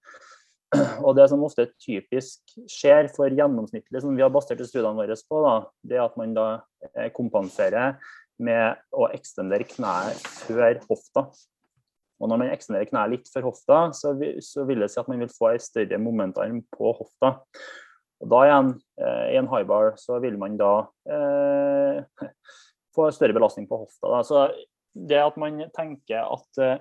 Og 1.07 1.17
det 1.19 1.27
som 1.33 1.43
ofte 1.43 1.71
typisk 1.83 2.55
skjer 2.71 3.09
for 3.15 3.33
gjennomsnittlig, 3.33 4.03
som 4.03 4.15
vi 4.15 4.23
har 4.23 4.33
basert 4.33 4.61
studiene 4.63 4.99
våre 4.99 5.17
på, 5.17 5.41
da, 5.47 5.55
det 5.83 5.99
er 5.99 6.05
at 6.05 6.19
man 6.21 6.35
da 6.37 6.49
eh, 6.93 7.09
kompenserer 7.17 7.97
med 8.41 8.79
å 8.97 9.09
ekstendere 9.13 9.67
kneet 9.69 10.21
før 10.47 10.79
hofta. 10.89 11.27
Og 12.21 12.29
når 12.29 12.43
man 12.43 12.53
ekstenderer 12.53 12.89
kneet 12.91 13.15
litt 13.15 13.31
for 13.33 13.49
hofta, 13.49 13.79
så 13.97 14.13
vil, 14.19 14.37
så 14.45 14.67
vil, 14.69 14.83
det 14.85 14.91
si 14.93 15.01
at 15.01 15.09
man 15.09 15.23
vil 15.25 15.33
få 15.33 15.55
en 15.55 15.63
større 15.65 16.01
momentarm 16.03 16.61
på 16.77 16.93
hofta. 16.99 17.39
Og 18.21 18.29
da 18.29 18.43
igjen, 18.45 18.75
eh, 19.01 19.27
i 19.33 19.39
en 19.41 19.49
high 19.49 19.65
bar, 19.69 19.95
så 20.01 20.19
vil 20.21 20.37
man 20.41 20.59
da 20.61 20.75
eh, 21.09 22.29
få 22.97 23.09
større 23.17 23.37
belastning 23.37 23.69
på 23.71 23.81
hofta. 23.87 24.13
Da. 24.13 24.21
Så 24.27 24.45
det 25.09 25.21
at 25.23 25.39
man 25.41 25.63
tenker 25.77 26.27
at, 26.27 26.61
eh, 26.61 26.77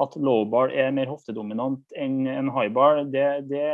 at 0.00 0.16
low 0.18 0.42
bar 0.50 0.74
er 0.74 0.90
mer 0.96 1.10
hoftedominant 1.12 1.84
enn 1.94 2.24
en 2.30 2.50
high 2.56 2.72
bar, 2.74 3.04
det, 3.04 3.26
det 3.50 3.66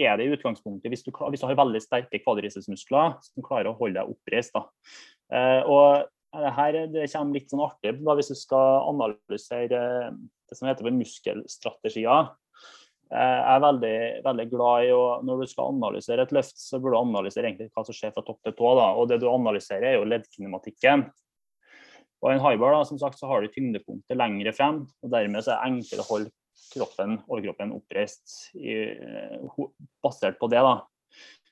er 0.00 0.16
det 0.16 0.28
i 0.28 0.32
utgangspunktet 0.32 0.88
hvis 0.88 1.04
du, 1.04 1.10
hvis 1.12 1.42
du 1.42 1.48
har 1.50 1.58
veldig 1.58 1.82
sterke 1.84 2.22
kvadrisesmuskler 2.22 3.18
som 3.26 3.44
klarer 3.44 3.72
å 3.72 3.76
holde 3.76 4.00
deg 4.00 4.14
oppreist. 4.14 4.56
Eh, 4.56 5.60
og 5.68 6.08
her 6.30 6.76
det 6.92 7.08
kommer 7.10 7.36
litt 7.36 7.50
sånn 7.50 7.64
artig 7.64 7.96
da, 8.04 8.14
hvis 8.18 8.30
du 8.30 8.36
skal 8.38 8.84
analysere 8.92 9.80
det 10.10 10.58
som 10.58 10.68
heter 10.70 10.90
muskelstrategier. 10.94 12.30
Jeg 13.10 13.54
er 13.56 13.62
veldig, 13.64 13.96
veldig 14.22 14.44
glad 14.52 14.84
i 14.86 14.90
å 14.94 15.00
Når 15.26 15.40
du 15.42 15.50
skal 15.50 15.72
analysere 15.72 16.22
et 16.22 16.34
løft, 16.34 16.54
så 16.62 16.78
burde 16.78 16.94
du 16.94 17.00
analysere 17.00 17.48
egentlig 17.48 17.72
hva 17.74 17.82
som 17.86 17.96
skjer 17.96 18.12
fra 18.14 18.22
topp 18.22 18.38
til 18.46 18.54
tå. 18.54 18.68
Da. 18.78 18.84
Og 18.94 19.08
det 19.10 19.18
du 19.18 19.26
analyserer, 19.30 19.88
er 19.88 19.96
jo 19.98 20.06
leddkinematikken. 20.06 21.08
Og 22.20 22.28
en 22.30 22.42
highbar, 22.44 22.76
da, 22.76 22.84
som 22.86 23.00
sagt, 23.00 23.18
så 23.18 23.26
har 23.30 23.42
du 23.42 23.50
tyngdepunktet 23.50 24.18
lengre 24.18 24.52
frem, 24.54 24.84
og 25.02 25.10
dermed 25.10 25.42
så 25.42 25.56
er 25.56 25.58
det 25.58 25.72
enklere 25.72 26.04
å 26.04 26.10
holde 26.10 26.32
kroppen, 26.70 27.16
overkroppen 27.26 27.72
oppreist 27.74 28.36
i, 28.60 28.76
basert 30.04 30.38
på 30.38 30.50
det. 30.52 30.60
da. 30.62 30.76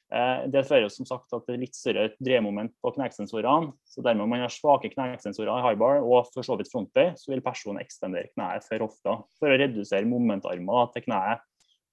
Eh, 0.08 0.46
det 0.48 0.64
fører 0.64 0.88
som 0.88 1.04
sagt 1.04 1.34
er 1.36 1.58
litt 1.60 1.76
større 1.76 2.06
dreiemoment 2.16 2.72
på 2.80 2.92
knekksensorene. 2.96 3.74
så 3.84 4.04
Dermed 4.04 4.24
om 4.24 4.30
man 4.32 4.44
har 4.44 4.52
svake 4.52 4.88
knekksensorer 4.94 5.52
i 5.52 5.64
highbar 5.66 6.00
og 6.00 6.30
for 6.32 6.46
så 6.46 6.56
vidt 6.56 6.70
frontbøy, 6.72 7.12
så 7.20 7.32
vil 7.32 7.44
personen 7.44 7.82
ekstendere 7.82 8.30
kneet 8.32 8.64
for 8.64 8.86
hofta 8.86 9.18
for 9.36 9.52
å 9.52 9.58
redusere 9.60 10.08
momentarmer 10.08 10.88
til 10.94 11.04
kneet, 11.08 11.44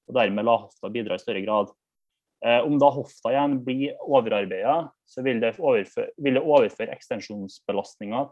og 0.08 0.16
dermed 0.16 0.48
la 0.48 0.56
hofta 0.64 0.94
bidra 0.94 1.18
i 1.18 1.24
større 1.24 1.44
grad. 1.44 1.74
Eh, 2.46 2.62
om 2.64 2.80
da 2.80 2.92
hofta 2.94 3.34
igjen 3.34 3.60
blir 3.66 3.96
overarbeida, 4.06 4.78
så 5.08 5.24
vil 5.26 5.42
det 5.44 5.56
overføre, 5.60 6.12
vil 6.22 6.40
det 6.40 6.44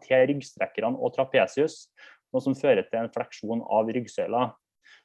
til 0.08 0.28
ryggstrekkerne 0.32 1.00
og 1.00 1.16
trapesius, 1.16 1.88
noe 2.34 2.44
som 2.44 2.56
fører 2.56 2.86
til 2.88 3.04
en 3.04 3.12
fleksjon 3.12 3.64
av 3.68 3.92
ryggsøyla. 3.92 4.48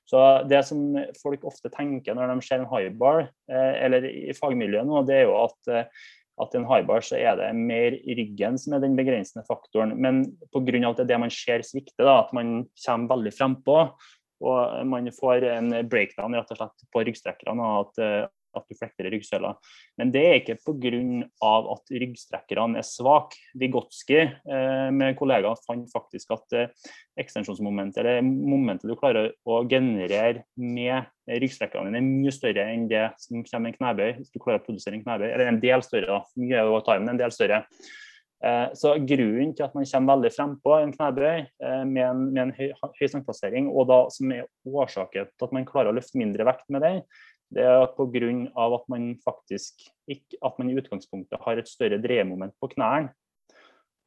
Så 0.09 0.21
Det 0.49 0.63
som 0.65 0.95
folk 1.21 1.43
ofte 1.49 1.71
tenker 1.73 2.17
når 2.17 2.33
de 2.33 2.45
ser 2.47 2.63
en 2.63 2.71
highbar, 2.71 3.27
eh, 3.51 3.75
eller 3.85 4.09
i 4.09 4.37
fagmiljøet 4.37 4.89
nå, 4.89 5.03
det 5.09 5.19
er 5.19 5.27
jo 5.29 5.35
at, 5.43 5.91
at 6.41 6.55
i 6.55 6.61
en 6.61 6.69
highbar 6.71 7.05
så 7.05 7.19
er 7.21 7.37
det 7.37 7.51
mer 7.59 7.99
ryggen 8.07 8.57
som 8.61 8.77
er 8.77 8.85
den 8.87 8.97
begrensende 8.97 9.45
faktoren. 9.49 9.93
Men 10.01 10.25
pga. 10.55 10.81
at 10.89 11.03
det 11.03 11.05
er 11.05 11.13
det 11.13 11.21
man 11.27 11.35
ser 11.35 11.67
svikte, 11.67 12.01
da, 12.01 12.23
at 12.23 12.33
man 12.37 12.63
kommer 12.81 13.13
veldig 13.17 13.35
frempå, 13.37 13.83
og 14.49 14.87
man 14.87 15.11
får 15.13 15.45
en 15.51 15.73
breakdown 15.91 16.37
rett 16.39 16.51
og 16.55 16.61
slett 16.61 16.91
på 16.95 17.05
ryggstrekkerne, 17.07 17.71
at, 17.83 18.03
eh, 18.03 18.27
at 18.57 18.65
du 18.69 18.77
flekter 18.79 19.09
i 19.09 19.13
ryggsøyla. 19.15 19.53
Men 20.01 20.13
det 20.15 20.25
er 20.25 20.39
ikke 20.41 20.59
pga. 20.63 21.01
at 21.75 21.93
ryggstrekkerne 21.93 22.81
er 22.81 22.87
svake. 22.87 23.39
Vigotski 23.59 24.19
eh, 24.25 24.89
med 24.95 25.17
kollegaer 25.19 25.59
fant 25.67 25.91
faktisk 25.93 26.33
at 26.37 26.57
eh, 26.57 26.91
ekstensjonsmomentet, 27.19 28.01
eller 28.03 28.23
momentet 28.23 28.89
du 28.89 28.97
klarer 28.99 29.33
å 29.45 29.63
generere 29.69 30.45
med 30.57 31.09
ryggstrekkerne, 31.29 31.95
er 31.97 32.05
mye 32.05 32.35
større 32.35 32.69
enn 32.73 32.89
det 32.91 33.09
som 33.21 33.43
kommer 33.43 33.69
med 33.69 33.75
en 33.75 33.79
knebøy. 33.79 34.11
Hvis 34.21 34.35
du 34.35 34.41
klarer 34.43 34.63
å 34.63 34.67
produsere 34.67 34.99
en 34.99 35.07
knebøy, 35.07 35.31
eller 35.31 35.51
en 35.51 35.63
del 35.63 35.85
større, 35.87 36.19
da. 36.19 36.21
Mye 36.39 36.67
å 36.69 36.85
ta 36.85 36.99
men 36.99 37.15
en 37.15 37.21
del 37.21 37.35
større. 37.35 37.65
Eh, 38.45 38.69
så 38.79 38.93
Grunnen 39.03 39.51
til 39.57 39.67
at 39.67 39.73
man 39.75 39.87
kommer 39.89 40.15
veldig 40.15 40.31
frempå 40.31 40.75
en 40.79 40.93
knebøy 40.95 41.41
eh, 41.43 41.85
med 41.89 42.05
en, 42.05 42.21
med 42.31 42.43
en 42.45 42.53
høy, 42.55 42.69
høy 42.79 43.65
og 43.67 43.89
da 43.91 43.99
som 44.15 44.35
er 44.35 44.47
årsaken 44.63 45.33
til 45.33 45.49
at 45.49 45.57
man 45.57 45.67
klarer 45.67 45.91
å 45.91 45.97
løfte 45.97 46.21
mindre 46.21 46.47
vekt 46.47 46.69
med 46.71 46.87
den, 46.87 47.01
det 47.55 47.65
er 47.65 47.87
pga. 47.97 48.75
at 48.75 48.85
man 48.89 49.15
faktisk 49.25 49.89
ikke, 50.09 50.37
at 50.45 50.59
man 50.59 50.71
i 50.71 50.77
utgangspunktet 50.77 51.41
har 51.41 51.57
et 51.57 51.69
større 51.69 52.01
dreiemoment 52.01 52.55
på 52.61 52.71
knærne. 52.75 53.15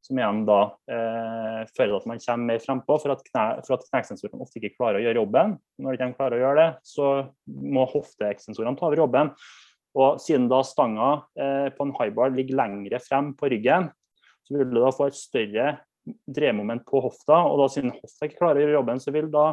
Som 0.02 0.18
igjen 0.18 0.46
da 0.48 0.62
eh, 0.90 1.60
fører 1.78 1.92
til 1.92 1.98
at 2.00 2.06
man 2.10 2.22
kommer 2.24 2.48
mer 2.50 2.62
frempå, 2.62 2.96
for 2.98 3.14
at, 3.14 3.22
knæ, 3.22 3.44
at 3.62 3.84
knesensorene 3.92 4.42
ofte 4.42 4.58
ikke 4.58 4.74
klarer 4.80 4.98
å 4.98 5.04
gjøre 5.04 5.22
jobben. 5.22 5.54
Når 5.78 6.00
de 6.00 6.08
klarer 6.18 6.38
å 6.38 6.42
gjøre 6.42 6.64
det, 6.64 6.70
så 6.90 7.10
må 7.46 7.86
hofteekstensorene 7.92 8.80
ta 8.80 8.88
over 8.90 9.04
jobben. 9.04 9.30
Og 10.02 10.18
siden 10.24 10.48
da 10.50 10.64
stanga 10.66 11.12
eh, 11.38 11.70
på 11.76 11.86
en 11.86 11.94
highbar 12.00 12.34
ligger 12.34 12.58
lengre 12.64 13.02
frem 13.04 13.34
på 13.38 13.52
ryggen, 13.54 13.92
så 14.48 14.58
vil 14.58 14.74
du 14.74 14.80
da 14.82 14.90
få 14.96 15.12
et 15.12 15.20
større 15.20 15.68
dreiemoment 16.26 16.84
på 16.88 17.02
hofta. 17.04 17.44
Og 17.48 17.60
da 17.62 17.70
siden 17.72 17.94
hofta 17.96 18.28
ikke 18.28 18.40
klarer 18.42 18.62
å 18.62 18.66
gjøre 18.66 18.78
jobben, 18.80 19.02
så 19.04 19.14
vil 19.16 19.30
da 19.34 19.46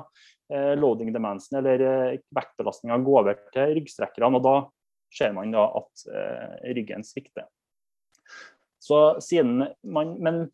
Eh, 0.53 0.76
loading 0.76 1.12
demansen 1.12 1.59
eller 1.59 1.80
eh, 1.80 2.18
vektbelastninga 2.32 2.96
gå 3.05 3.16
over 3.20 3.36
til 3.53 3.74
ryggstrekkerne. 3.76 4.38
og 4.38 4.46
Da 4.46 4.55
ser 5.12 5.34
man 5.36 5.53
da 5.53 5.66
at 5.76 6.05
eh, 6.09 6.55
ryggen 6.78 7.05
svikter. 7.05 7.44
Så 8.80 9.18
siden 9.20 9.66
man, 9.84 10.14
men, 10.24 10.46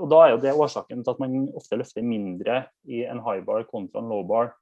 og 0.00 0.08
Da 0.12 0.22
er 0.22 0.32
jo 0.32 0.40
det 0.40 0.56
årsaken 0.56 1.04
til 1.04 1.12
at 1.12 1.20
man 1.20 1.50
ofte 1.56 1.76
løfter 1.76 2.04
mindre 2.04 2.62
i 2.88 3.04
en 3.04 3.20
high 3.24 3.44
bar 3.44 3.68
kontra 3.68 4.00
en 4.00 4.08
low 4.12 4.24
bar. 4.24 4.54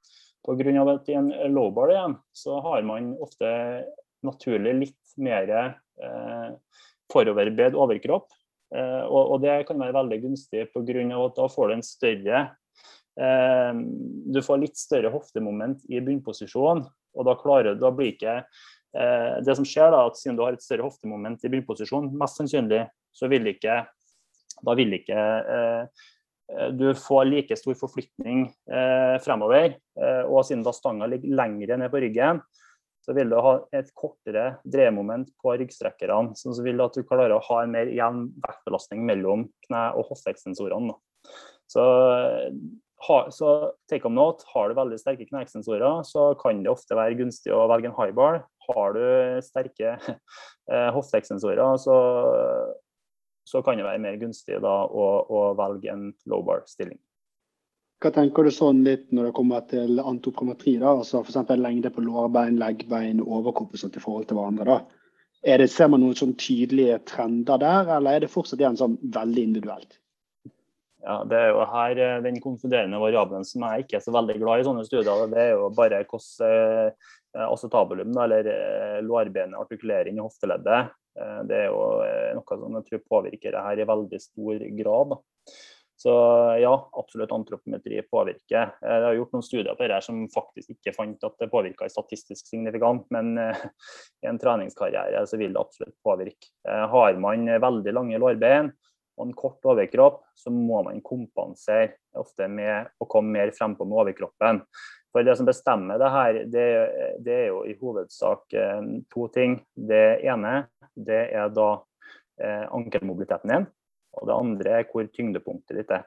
Pga. 0.45 0.83
at 0.83 1.09
i 1.09 1.15
en 1.17 1.31
low 1.55 1.71
bar 1.71 1.89
igjen, 1.89 2.19
så 2.35 2.59
har 2.61 2.83
man 2.85 3.15
ofte 3.23 3.47
naturlig 4.21 4.73
litt 4.81 5.15
mer 5.17 5.49
eh, 5.55 6.49
foroverbedd 7.11 7.75
overkropp. 7.75 8.27
Eh, 8.73 9.03
og, 9.05 9.35
og, 9.35 9.41
det 9.43 9.59
kan 9.67 9.79
være 9.79 9.93
veldig 9.93 10.21
gunstig 10.23 10.67
pga. 10.73 11.03
at 11.19 11.35
da 11.37 11.49
får 11.51 11.67
du 11.67 11.73
en 11.75 11.85
større 11.85 12.45
Ehm, 13.15 13.83
du 14.31 14.41
får 14.43 14.59
litt 14.59 14.79
større 14.79 15.11
hoftemoment 15.13 15.85
i 15.87 16.01
bunnposisjon, 16.03 16.81
og 17.15 17.27
da 17.27 17.35
klarer 17.39 17.77
da 17.79 17.91
blir 17.95 18.11
ikke 18.11 18.33
eh, 18.41 19.37
Det 19.45 19.55
som 19.55 19.67
skjer, 19.67 19.93
da, 19.93 20.01
at 20.09 20.19
siden 20.19 20.39
du 20.39 20.43
har 20.43 20.57
et 20.57 20.63
større 20.63 20.87
hoftemoment 20.87 21.45
i 21.45 21.51
bunnposisjon, 21.53 22.11
mest 22.19 22.41
sannsynlig 22.41 22.83
så 23.15 23.31
vil 23.31 23.47
ikke 23.53 23.83
da 24.65 24.75
vil 24.75 24.97
ikke 24.97 25.21
eh, 25.55 26.03
du 26.75 26.91
får 26.93 27.25
like 27.25 27.55
stor 27.57 27.73
forflytning 27.79 28.43
eh, 28.69 29.15
fremover. 29.23 29.79
Eh, 29.97 30.23
og 30.29 30.43
siden 30.45 30.61
da 30.63 30.75
stanga 30.75 31.07
ligger 31.09 31.33
lengre 31.39 31.79
ned 31.81 31.89
på 31.89 32.03
ryggen, 32.03 32.43
så 33.05 33.13
vil 33.13 33.29
du 33.29 33.37
ha 33.37 33.57
et 33.77 33.91
kortere 33.97 34.55
dreiemoment 34.65 35.29
på 35.41 35.53
ryggstrekkerne. 35.61 36.33
Så 36.39 36.55
vil 36.65 36.81
at 36.81 36.95
du 36.97 37.05
klarer 37.05 37.35
å 37.35 37.43
ha 37.51 37.59
en 37.61 37.75
mer 37.75 37.91
jevn 37.93 38.31
vektbelastning 38.41 39.05
mellom 39.05 39.45
kne- 39.67 39.91
og 39.93 40.09
hofteekstensorene. 40.09 40.97
Så 41.69 41.85
så 43.29 43.49
take 43.89 44.07
on 44.07 44.15
note, 44.15 44.43
Har 44.53 44.69
du 44.69 44.75
veldig 44.75 44.97
sterke 44.97 45.27
kneekstensorer, 45.27 46.03
så 46.03 46.33
kan 46.39 46.63
det 46.63 46.71
ofte 46.71 46.95
være 46.95 47.17
gunstig 47.19 47.53
å 47.53 47.67
velge 47.69 47.91
en 47.91 47.97
high 47.97 48.13
bar. 48.15 48.45
Har 48.69 48.93
du 48.93 49.41
sterke 49.45 49.97
eh, 50.71 50.89
hofteekstensorer, 50.95 51.77
så, 51.77 51.97
så, 53.45 53.61
kan 53.61 53.77
det 53.77 53.85
være 53.85 54.01
mer 54.01 54.17
gunstig 54.17 54.57
da, 54.63 54.85
å, 54.87 55.05
å, 55.29 55.53
velge 55.59 55.91
en 55.91 56.13
low 56.25 56.41
bar-stilling. 56.41 56.97
Hva 58.03 58.11
tenker 58.11 58.45
du 58.45 58.51
sånn 58.51 58.83
litt 58.85 59.07
når 59.15 59.29
det 59.29 59.35
kommer 59.37 59.63
til 59.69 59.99
antoprometri, 60.01 60.75
da? 60.81 60.97
altså 60.99 61.21
f.eks. 61.23 61.55
lengde 61.57 61.91
på 61.95 62.03
lårbein, 62.03 62.59
leggbein, 62.59 63.23
overkropp 63.23 63.77
sånt 63.79 63.95
i 63.95 64.03
forhold 64.03 64.27
til 64.29 64.39
hverandre? 64.39 64.65
da? 64.67 65.03
Det, 65.45 65.67
ser 65.71 65.91
man 65.93 66.01
noen 66.01 66.17
sånn 66.17 66.33
tydelige 66.41 66.97
trender 67.07 67.61
der, 67.61 67.91
eller 67.97 68.17
er 68.17 68.25
det 68.25 68.31
fortsatt 68.33 68.61
igjen 68.61 68.79
sånn 68.79 68.97
veldig 69.15 69.45
individuelt? 69.51 69.99
Ja, 71.05 71.19
Det 71.29 71.37
er 71.37 71.51
jo 71.53 71.65
her 71.69 71.99
eh, 72.01 72.21
den 72.25 72.39
konfunderende 72.41 72.97
variabelen 72.97 73.45
som 73.45 73.63
jeg 73.67 73.85
ikke 73.85 73.99
er 73.99 74.05
så 74.07 74.13
veldig 74.15 74.39
glad 74.41 74.61
i 74.61 74.65
sånne 74.65 74.85
studier. 74.87 75.27
Det 75.29 75.43
er 75.43 75.51
jo 75.53 75.69
bare 75.77 76.01
hvordan 76.09 76.49
eh, 76.49 77.11
acetabulum, 77.45 78.15
eller 78.25 78.49
eh, 78.49 78.99
lårbenet 79.05 80.09
i 80.09 80.17
hofteleddet. 80.17 80.91
Eh, 81.15 81.41
det 81.47 81.59
er 81.59 81.69
jo 81.69 81.83
eh, 82.03 82.33
noe 82.35 82.59
som 82.59 82.79
jeg 82.79 82.87
tror 82.89 83.03
påvirker 83.13 83.55
det 83.55 83.63
her 83.67 83.81
i 83.81 83.87
veldig 83.87 84.21
stor 84.23 84.65
grad. 84.81 85.13
Da. 85.13 85.19
Så 85.95 86.11
ja, 86.59 86.73
absolutt 86.99 87.31
antropometri 87.31 88.01
påvirker. 88.11 88.73
Jeg 88.81 89.03
har 89.05 89.15
gjort 89.15 89.35
noen 89.35 89.45
studier 89.47 89.77
på 89.77 89.85
det 89.87 89.95
her 89.95 90.03
som 90.03 90.25
faktisk 90.33 90.73
ikke 90.73 90.91
fant 90.95 91.23
at 91.23 91.37
det 91.39 91.47
påvirka 91.53 91.87
statistisk 91.89 92.49
signifikant, 92.49 93.05
men 93.15 93.37
i 93.39 94.27
en 94.27 94.39
treningskarriere 94.41 95.23
så 95.29 95.39
vil 95.39 95.55
det 95.55 95.61
absolutt 95.61 95.95
påvirke. 96.03 96.51
Har 96.67 97.15
man 97.23 97.47
veldig 97.63 97.95
lange 97.95 98.19
lårbein, 98.19 98.73
og 99.15 99.29
en 99.29 99.35
kort 99.37 99.63
overkropp, 99.67 100.21
så 100.35 100.51
må 100.51 100.81
man 100.83 101.01
kompensere 101.05 101.95
ofte 102.19 102.47
med 102.51 102.91
å 102.99 103.07
komme 103.09 103.37
mer 103.37 103.53
frempå 103.55 103.87
med 103.87 104.01
overkroppen. 104.03 104.61
For 105.15 105.23
Det 105.23 105.37
som 105.39 105.47
bestemmer 105.47 105.99
det 106.01 106.11
her, 106.11 106.39
det, 106.51 106.65
det 107.23 107.35
er 107.45 107.47
jo 107.53 107.63
i 107.63 107.77
hovedsak 107.79 108.55
eh, 108.59 108.81
to 109.11 109.29
ting. 109.31 109.61
Det 109.71 110.19
ene 110.27 110.65
det 110.95 111.21
er 111.31 111.53
da 111.55 111.69
eh, 112.41 112.65
ankelmobiliteten 112.67 113.53
din, 113.53 113.67
og 114.15 114.29
det 114.29 114.35
andre 114.35 114.75
er 114.79 114.91
hvor 114.91 115.07
tyngdepunktet 115.13 115.79
ditt 115.79 115.95
er. 115.95 116.05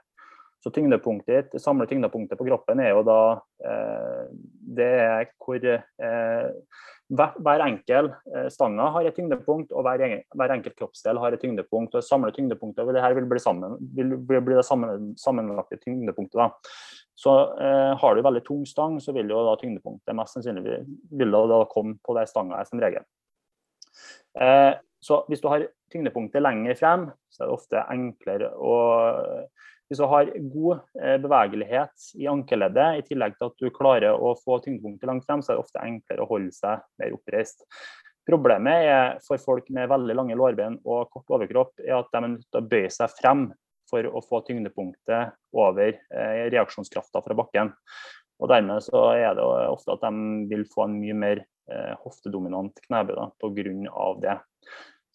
Så 0.58 0.72
tyngdepunktet 0.74 1.52
ditt, 1.52 1.62
samle 1.62 1.86
tyngdepunktet 1.86 2.38
på 2.38 2.46
kroppen 2.48 2.80
er 2.82 2.90
jo 2.90 3.04
da 3.06 3.18
eh, 3.62 4.24
Det 4.78 4.88
er 5.04 5.28
hvor 5.38 5.62
eh, 5.62 6.48
hver, 7.08 7.62
enkel 7.64 8.10
eh, 8.34 8.48
stanga 8.52 8.90
har 8.92 9.06
et 9.08 9.14
tyngdepunkt, 9.16 9.70
og 9.72 9.86
hver, 9.86 10.02
hver 10.34 10.52
enkelt 10.52 10.76
kroppsdel 10.76 11.20
har 11.22 11.32
et 11.32 11.40
tyngdepunkt. 11.40 11.94
og 11.94 12.04
Samle 12.04 12.34
tyngdepunktet 12.36 12.84
og 12.84 12.92
det 12.92 13.04
her 13.04 13.14
vil 13.16 13.28
bli, 13.30 13.40
sammen, 13.40 13.78
vil 13.96 14.16
bli 14.26 14.58
det 14.58 14.66
sammen, 14.66 15.12
sammenlagte 15.16 15.78
tyngdepunktet. 15.84 16.36
da. 16.36 16.50
Så 17.18 17.32
eh, 17.62 17.94
Har 18.02 18.14
du 18.14 18.22
veldig 18.22 18.44
tung 18.46 18.66
stang, 18.66 19.00
så 19.00 19.14
vil 19.16 19.30
jo 19.30 19.46
da 19.46 19.56
tyngdepunktet 19.62 20.18
mest 20.18 20.36
sannsynlig 20.36 20.82
vil 21.22 21.32
da 21.32 21.62
komme 21.70 21.96
på 22.04 22.18
den 22.18 22.28
stanga 22.28 22.60
som 22.68 22.82
regel. 22.82 23.06
Eh, 24.38 24.74
så 25.02 25.22
hvis 25.30 25.40
du 25.42 25.48
har 25.48 25.64
tyngdepunktet 25.92 26.44
lenger 26.44 26.78
frem, 26.78 27.08
så 27.32 27.42
er 27.42 27.48
det 27.48 27.58
ofte 27.58 27.86
enklere 27.92 28.52
å 28.56 28.76
hvis 29.88 30.02
du 30.02 30.04
har 30.04 30.28
god 30.52 30.82
eh, 31.00 31.14
bevegelighet 31.16 32.10
i 32.20 32.26
ankeleddet, 32.28 32.98
i 32.98 33.04
tillegg 33.06 33.38
til 33.38 33.48
at 33.48 33.62
du 33.62 33.70
klarer 33.72 34.12
å 34.12 34.34
få 34.36 34.58
tyngdepunktet 34.60 35.08
langt 35.08 35.24
frem, 35.24 35.40
så 35.40 35.54
er 35.54 35.56
det 35.56 35.64
ofte 35.64 35.80
enklere 35.80 36.26
å 36.26 36.28
holde 36.28 36.52
seg 36.52 36.82
mer 37.00 37.14
oppreist. 37.16 37.64
Problemet 38.28 38.84
er 38.84 39.16
for 39.24 39.40
folk 39.40 39.70
med 39.72 39.88
veldig 39.88 40.18
lange 40.18 40.36
lårbein 40.36 40.76
og 40.84 41.08
kort 41.14 41.32
overkropp, 41.38 41.72
er 41.80 41.96
at 41.96 42.12
de 42.12 42.20
er 42.20 42.32
nødt 42.34 42.44
til 42.44 42.60
å 42.60 42.68
bøye 42.74 42.92
seg 42.92 43.14
frem 43.16 43.46
for 43.88 44.04
å 44.04 44.20
få 44.20 44.42
tyngdepunktet 44.44 45.32
over 45.56 45.94
eh, 45.96 46.44
reaksjonskrafta 46.52 47.24
fra 47.24 47.38
bakken. 47.38 47.72
Og 48.38 48.52
Dermed 48.52 48.84
så 48.84 49.06
er 49.16 49.32
det 49.38 49.46
ofte 49.72 49.96
at 49.96 50.04
de 50.04 50.44
vil 50.52 50.66
få 50.68 50.84
en 50.84 50.98
mye 51.00 51.16
mer 51.16 51.40
eh, 51.72 51.94
hoftedominant 52.04 52.76
knebøy 52.84 53.16
pga. 53.40 54.12
det. 54.20 54.36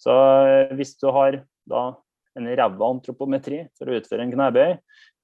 Så 0.03 0.13
eh, 0.13 0.73
hvis 0.77 0.95
du 0.99 1.07
har 1.15 1.39
da 1.69 1.83
en 2.39 2.49
ræva 2.49 2.89
antropometri 2.89 3.61
for 3.77 3.89
å 3.89 3.99
utføre 3.99 4.25
en 4.25 4.33
knebøy, 4.33 4.75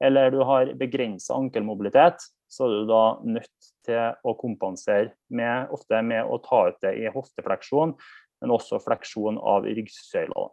eller 0.05 0.31
du 0.31 0.43
har 0.47 0.75
begrensa 0.79 1.35
ankelmobilitet, 1.35 2.21
så 2.49 2.65
er 2.65 2.75
du 2.75 2.89
da 2.89 3.03
nødt 3.25 3.71
til 3.85 4.13
å 4.25 4.35
kompensere 4.39 5.11
med, 5.33 5.69
ofte 5.75 6.01
med 6.05 6.25
å 6.25 6.39
ta 6.45 6.67
ut 6.69 6.79
det 6.85 6.95
i 7.01 7.09
hoftefleksjon, 7.13 7.93
men 8.39 8.55
også 8.55 8.79
fleksjon 8.81 9.37
av 9.41 9.67
ryggsøyla. 9.67 10.47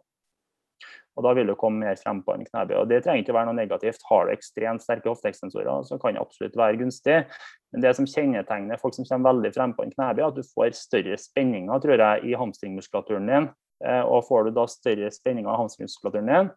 Og 1.17 1.25
Da 1.25 1.31
vil 1.33 1.49
du 1.49 1.55
komme 1.57 1.81
mer 1.81 1.95
frem 1.97 2.19
på 2.21 2.35
en 2.35 2.45
knebøy. 2.45 2.75
og 2.77 2.89
Det 2.89 2.99
trenger 3.03 3.23
ikke 3.23 3.33
være 3.33 3.49
noe 3.49 3.57
negativt. 3.57 4.03
Har 4.05 4.27
du 4.27 4.33
ekstremt 4.35 4.83
sterke 4.83 5.09
hofteekstensorer, 5.09 5.81
så 5.87 5.97
kan 5.97 6.13
det 6.13 6.21
absolutt 6.21 6.57
være 6.59 6.77
gunstig. 6.77 7.23
Men 7.73 7.81
det 7.81 7.95
som 7.97 8.05
kjennetegner 8.05 8.77
folk 8.77 8.93
som 8.93 9.07
kommer 9.07 9.33
veldig 9.33 9.53
frem 9.55 9.73
på 9.73 9.87
en 9.87 9.95
knebøy, 9.95 10.21
er 10.21 10.27
at 10.27 10.37
du 10.37 10.45
får 10.45 10.77
større 10.77 11.17
spenninger 11.17 11.81
tror 11.81 12.03
jeg, 12.03 12.21
i 12.29 12.37
hamstringmuskulaturen 12.37 13.31
din. 13.31 13.49
Eh, 13.85 14.01
og 14.01 14.25
får 14.27 14.47
du 14.47 14.57
da 14.57 14.65
større 14.71 15.11
spenninger 15.13 15.49
i 15.49 15.61
hamstringsmuskulaturen 15.61 16.31
din, 16.31 16.51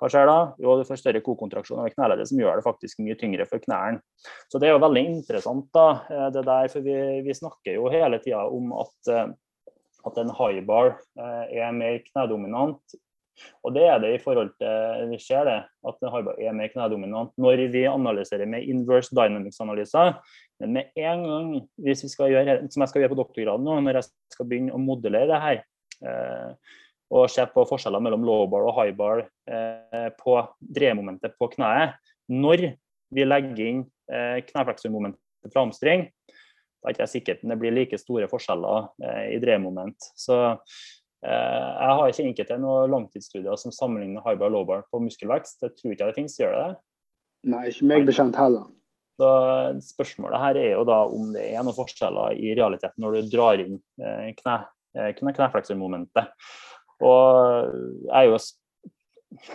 hva 0.00 0.08
skjer 0.08 0.30
da? 0.30 0.38
Jo, 0.62 0.78
du 0.78 0.86
får 0.88 0.96
større 1.02 1.20
kokontraksjon 1.24 1.82
av 1.82 1.90
kneleddet, 1.92 2.30
som 2.30 2.38
gjør 2.40 2.56
det 2.56 2.64
faktisk 2.64 3.02
mye 3.04 3.18
tyngre 3.20 3.44
for 3.48 3.60
knærne. 3.60 4.00
Så 4.48 4.56
det 4.56 4.70
er 4.70 4.72
jo 4.72 4.80
veldig 4.80 5.02
interessant, 5.10 5.66
da, 5.76 5.86
eh, 6.08 6.26
det 6.36 6.46
der, 6.48 6.72
for 6.72 6.86
vi, 6.86 6.96
vi 7.26 7.36
snakker 7.36 7.76
jo 7.76 7.92
hele 7.92 8.22
tida 8.24 8.46
om 8.48 8.72
at, 8.80 8.96
eh, 9.12 9.30
at 10.08 10.20
en 10.22 10.32
high 10.38 10.64
bar 10.64 10.94
er 11.20 11.74
mer 11.76 11.98
knedominant 12.06 13.00
og 13.64 13.74
det 13.76 13.84
er 13.88 13.98
det 14.02 14.12
i 14.14 14.20
forhold 14.22 14.52
til 14.60 15.10
Vi 15.12 15.18
ser 15.22 15.44
det, 15.48 15.58
at 15.88 16.02
en 16.02 16.12
high 16.12 16.24
bar 16.26 16.38
er 16.40 16.56
mer 16.56 16.70
knedominant 16.72 17.32
når 17.40 17.66
vi 17.72 17.84
analyserer 17.88 18.48
med 18.48 18.68
inverse 18.68 19.14
dynamics-analyser. 19.16 20.14
Men 20.60 20.74
med 20.76 20.96
en 20.96 21.24
gang, 21.24 21.50
hvis 21.80 22.04
vi 22.04 22.12
skal 22.12 22.32
gjøre, 22.34 22.58
som 22.70 22.84
jeg 22.84 22.92
skal 22.92 23.04
gjøre 23.04 23.14
på 23.14 23.20
doktorgraden 23.22 23.64
nå, 23.64 23.78
når 23.80 24.00
jeg 24.00 24.10
skal 24.34 24.48
begynne 24.48 24.76
å 24.76 24.82
modellere 24.82 25.30
det 25.30 25.42
her, 25.44 25.62
og 26.00 27.26
se 27.28 27.44
på 27.50 27.64
forskjeller 27.68 28.02
mellom 28.02 28.22
low 28.24 28.44
bar 28.50 28.68
og 28.68 28.76
high 28.78 28.94
bar 28.96 29.24
eh, 29.50 30.06
på 30.20 30.36
dreiemomentet 30.62 31.34
på 31.40 31.50
kneet, 31.56 31.98
når 32.30 32.68
vi 33.10 33.26
legger 33.26 33.66
inn 33.66 33.82
eh, 34.12 34.38
knefleksormomentet 34.46 35.50
fra 35.52 35.64
hamstring, 35.64 36.06
da 36.80 36.88
er 36.88 36.94
jeg 36.94 36.96
ikke 36.96 37.10
sikker 37.12 37.40
på 37.40 37.50
det 37.50 37.58
blir 37.60 37.74
like 37.76 37.98
store 38.00 38.30
forskjeller 38.30 38.88
eh, 39.04 39.24
i 39.34 39.40
dreiemoment. 39.42 40.10
Så 40.16 40.38
Eh, 41.20 41.70
jeg 41.76 41.96
har 41.98 42.20
ikke 42.24 42.44
til 42.48 42.60
noen 42.62 42.92
langtidsstudier 42.94 43.58
som 43.60 43.74
sammenligner 43.74 44.24
high 44.24 44.38
bar 44.40 44.48
og 44.48 44.54
low 44.54 44.68
bar 44.68 44.86
på 44.88 45.02
muskelvekst. 45.04 45.58
Det 45.60 45.74
tror 45.76 45.92
ikke 45.92 46.06
jeg 46.06 46.12
det 46.12 46.16
finnes. 46.16 46.36
Gjør 46.40 46.54
det 46.56 46.62
det? 46.62 46.76
Nei, 47.52 47.64
ikke 47.72 47.88
meg 47.90 48.06
bekjent 48.08 48.38
heller. 48.40 48.68
Så 49.20 49.30
Spørsmålet 49.84 50.40
her 50.40 50.60
er 50.62 50.70
jo 50.78 50.84
da 50.88 51.02
om 51.12 51.34
det 51.34 51.44
er 51.50 51.64
noen 51.64 51.76
forskjeller 51.76 52.38
i 52.40 52.54
realiteten 52.56 53.04
når 53.04 53.18
du 53.18 53.32
drar 53.34 53.60
inn 53.60 53.76
eh, 54.00 54.30
eh, 54.30 54.32
kne, 54.38 54.56
knefleksormomentet. 54.94 56.32
Og 57.00 57.70
jeg, 58.08 58.30
jo, 58.30 58.40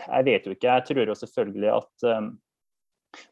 jeg 0.08 0.28
vet 0.30 0.48
jo 0.48 0.56
ikke. 0.56 0.70
Jeg 0.72 0.88
tror 0.88 1.12
jo 1.12 1.18
selvfølgelig 1.20 1.72
at 1.76 2.08
um, 2.16 2.32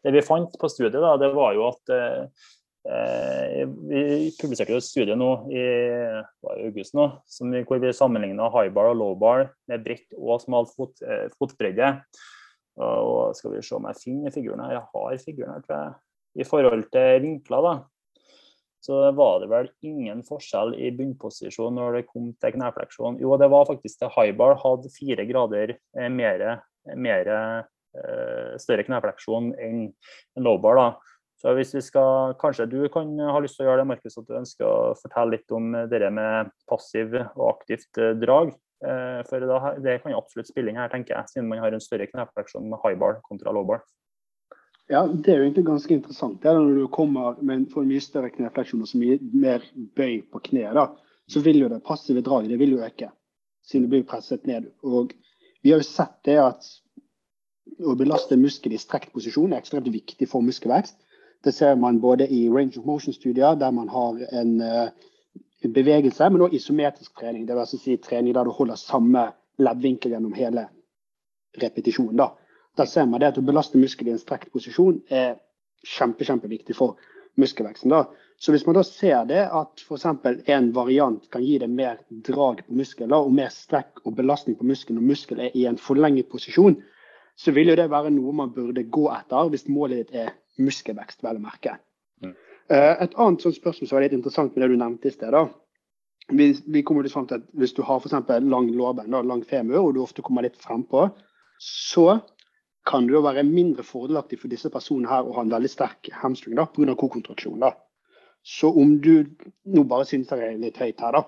Det 0.03 0.13
vi 0.15 0.21
fant 0.23 0.53
på 0.59 0.69
studiet, 0.71 1.01
da, 1.01 1.15
det 1.19 1.31
var 1.35 1.55
jo 1.57 1.65
at 1.67 1.91
uh, 1.91 2.45
Eh, 2.83 3.63
vi 3.87 4.31
publiserte 4.35 4.73
jo 4.73 4.79
et 4.81 4.83
studie 4.83 5.15
nå 5.15 5.29
i 5.55 5.61
august 6.65 6.95
nå, 6.97 7.05
vi, 7.53 7.61
hvor 7.63 7.79
vi 7.79 7.93
sammenligna 7.95 8.49
high 8.51 8.73
bar 8.75 8.89
og 8.91 8.97
low 8.99 9.13
bar 9.15 9.45
med 9.71 9.85
bredt 9.85 10.17
og 10.17 10.41
smalt 10.43 10.73
fot, 10.75 10.99
eh, 11.07 11.29
fotbredde. 11.39 11.93
Og 12.83 13.37
skal 13.37 13.53
vi 13.53 13.61
se 13.63 13.77
om 13.77 13.87
jeg 13.87 14.01
finner 14.01 14.33
figuren 14.33 14.63
her. 14.65 14.79
Jeg 14.79 14.85
har 14.91 15.17
figuren 15.21 15.53
her, 15.53 15.63
tror 15.63 15.77
jeg. 15.77 15.93
I 16.41 16.47
forhold 16.49 16.87
til 16.91 17.19
vinkler, 17.23 17.67
da, 17.67 17.73
så 18.83 18.99
var 19.15 19.39
det 19.39 19.47
vel 19.51 19.69
ingen 19.85 20.23
forskjell 20.27 20.73
i 20.75 20.89
bunnposisjon 20.95 21.77
når 21.77 21.99
det 21.99 22.07
kom 22.09 22.33
til 22.43 22.55
knefleksjon. 22.57 23.19
Jo, 23.23 23.37
det 23.39 23.47
var 23.53 23.69
faktisk 23.69 24.01
til 24.01 24.11
highbar 24.11 24.57
hadde 24.59 24.91
fire 24.91 25.25
grader 25.29 25.77
eh, 25.77 26.09
mer, 26.11 26.43
mer 26.99 27.31
eh, 27.31 28.53
større 28.59 28.83
knefleksjon 28.83 29.53
enn 29.55 29.85
lowbar. 30.43 30.81
da. 30.81 31.15
Så 31.39 31.55
hvis 31.55 31.73
vi 31.75 31.83
skal, 31.83 32.35
Kanskje 32.39 32.67
du 32.71 32.81
kan 32.91 33.15
ha 33.19 33.39
lyst 33.43 33.57
til 33.59 33.65
å 33.65 33.71
gjøre 33.71 33.83
det, 33.83 33.89
Markus, 33.93 34.19
at 34.19 34.27
du 34.27 34.35
ønsker 34.39 34.67
å 34.67 34.93
fortelle 34.99 35.37
litt 35.37 35.55
om 35.55 35.71
det 35.91 36.11
med 36.11 36.51
passiv 36.67 37.15
og 37.21 37.47
aktivt 37.53 38.03
eh, 38.03 38.15
drag. 38.19 38.53
For 38.83 39.39
Det 39.79 39.93
kan 40.03 40.11
jo 40.11 40.17
absolutt 40.19 40.49
spille 40.49 40.67
inn 40.67 40.75
her, 40.75 40.89
tenker 40.91 41.15
jeg, 41.15 41.29
siden 41.31 41.45
man 41.47 41.61
har 41.63 41.71
en 41.71 41.79
større 41.79 42.03
knefleksjon 42.09 42.65
med 42.67 42.81
highball 42.83 43.21
kontra 43.23 43.53
low 43.55 43.63
bar. 43.63 43.79
Ja, 44.93 45.07
Det 45.07 45.31
er 45.31 45.39
jo 45.39 45.43
egentlig 45.47 45.65
ganske 45.65 45.93
interessant. 45.93 46.41
Det 46.41 46.49
er 46.49 46.59
Når 46.59 46.75
du 46.79 46.87
kommer 46.87 47.35
med 47.41 47.55
en 47.55 47.87
mye 47.87 48.01
større 48.01 48.29
knefleksjon 48.29 48.81
og 48.81 48.87
så 48.87 48.99
mye 49.01 49.17
mer 49.33 49.63
bøy 49.95 50.21
på 50.31 50.41
kneet, 50.49 50.91
så 51.27 51.41
vil 51.41 51.63
jo 51.63 51.69
det 51.69 51.83
passive 51.83 52.21
draget 52.21 52.49
det 52.49 52.59
vil 52.59 52.75
jo 52.75 52.83
øke, 52.85 53.09
siden 53.65 53.83
du 53.83 53.89
blir 53.89 54.03
presset 54.03 54.45
ned. 54.45 54.69
Og 54.83 55.13
Vi 55.63 55.71
har 55.71 55.79
jo 55.79 55.83
sett 55.83 56.17
det 56.25 56.37
at 56.37 56.65
å 57.79 57.95
belaste 57.95 58.37
muskel 58.37 58.73
i 58.73 58.77
strekt 58.77 59.13
posisjon 59.13 59.53
er 59.53 59.63
ekstremt 59.63 59.87
viktig 59.87 60.27
for 60.27 60.41
muskelvekst. 60.41 60.97
Det 61.43 61.53
ser 61.53 61.75
man 61.75 62.01
både 62.01 62.27
i 62.27 62.49
range 62.49 62.77
of 62.77 62.85
motion-studier, 62.85 63.55
der 63.55 63.71
man 63.71 63.87
har 63.87 64.19
en, 64.31 64.61
uh, 64.61 64.89
bevegelse, 65.63 66.29
men 66.29 66.41
også 66.41 66.55
isometrisk 66.55 67.15
trening. 67.19 67.47
Det 67.47 67.55
vil 67.55 67.59
altså 67.59 67.77
si 67.77 67.97
trening 67.97 68.35
der 68.35 68.43
du 68.43 68.51
holder 68.51 68.75
samme 68.75 69.31
leddvinkel 69.57 70.11
gjennom 70.11 70.33
hele 70.33 70.67
repetisjonen. 71.61 72.17
Da. 72.17 72.29
Der 72.77 72.89
ser 72.89 73.05
man 73.05 73.21
det 73.21 73.33
at 73.33 73.39
å 73.41 73.45
belaste 73.45 73.77
muskel 73.77 74.09
i 74.09 74.15
en 74.15 74.21
strekt 74.21 74.51
posisjon 74.53 75.01
er 75.13 75.35
kjempe, 75.85 76.25
kjempeviktig 76.25 76.75
for 76.77 76.97
muskelveksten. 77.39 77.93
Da. 77.93 78.05
Så 78.41 78.53
hvis 78.53 78.65
man 78.67 78.77
da 78.77 78.83
ser 78.85 79.25
det 79.29 79.43
at 79.45 79.83
f.eks. 79.85 80.05
en 80.51 80.71
variant 80.75 81.29
kan 81.31 81.43
gi 81.45 81.57
deg 81.61 81.71
mer 81.71 82.01
drag 82.25 82.63
på 82.65 82.77
muskelen 82.77 83.13
og 83.15 83.33
mer 83.33 83.53
strekk 83.53 84.03
og 84.03 84.17
belastning 84.17 84.57
på 84.59 84.67
muskelen 84.67 84.99
når 84.99 85.09
muskelen 85.13 85.45
er 85.47 85.57
i 85.57 85.65
en 85.69 85.79
forlenget 85.81 86.29
posisjon, 86.31 86.79
så 87.35 87.53
vil 87.53 87.71
jo 87.71 87.77
det 87.77 87.89
være 87.89 88.13
noe 88.13 88.33
man 88.35 88.53
burde 88.53 88.85
gå 88.93 89.07
etter 89.13 89.49
hvis 89.53 89.69
målet 89.71 90.03
ditt 90.03 90.23
er 90.25 90.33
muskelvekst, 90.61 91.23
vel 91.25 91.39
å 91.39 91.43
merke. 91.43 91.77
Mm. 92.21 92.35
Uh, 92.69 92.93
et 93.03 93.15
annet 93.19 93.41
sånt 93.41 93.57
spørsmål 93.57 93.89
som 93.89 93.97
var 93.97 94.05
litt 94.05 94.17
interessant 94.17 94.53
med 94.53 94.63
det 94.65 94.73
du 94.73 94.81
nevnte 94.81 95.09
i 95.09 95.13
sted, 95.15 95.33
da. 95.33 95.47
Vi, 96.31 96.53
vi 96.71 96.83
kommer 96.87 97.07
fram 97.11 97.25
til 97.27 97.41
at 97.41 97.47
Hvis 97.59 97.73
du 97.75 97.81
har 97.83 97.99
for 97.99 98.29
lang 98.39 98.69
lårbein, 98.71 99.11
lang 99.11 99.41
femur, 99.43 99.81
og 99.81 99.95
du 99.95 100.01
ofte 100.01 100.21
kommer 100.21 100.45
litt 100.45 100.55
frempå, 100.55 101.09
så 101.59 102.21
kan 102.85 103.07
det 103.07 103.15
jo 103.15 103.23
være 103.23 103.45
mindre 103.47 103.83
fordelaktig 103.83 104.39
for 104.41 104.51
disse 104.51 104.69
personene 104.71 105.09
her 105.11 105.25
å 105.25 105.35
ha 105.37 105.43
en 105.45 105.53
veldig 105.53 105.71
sterk 105.71 106.09
hamstring 106.21 106.57
pga. 106.57 106.95
kokontraksjon. 106.95 107.59
da. 107.59 107.73
Så 108.43 108.69
om 108.69 108.99
du 109.01 109.25
Nå 109.63 109.83
bare 109.83 110.05
synes 110.05 110.31
jeg 110.31 110.39
er 110.39 110.57
litt 110.59 110.77
høyt 110.77 110.99
her, 110.99 111.11
da. 111.11 111.23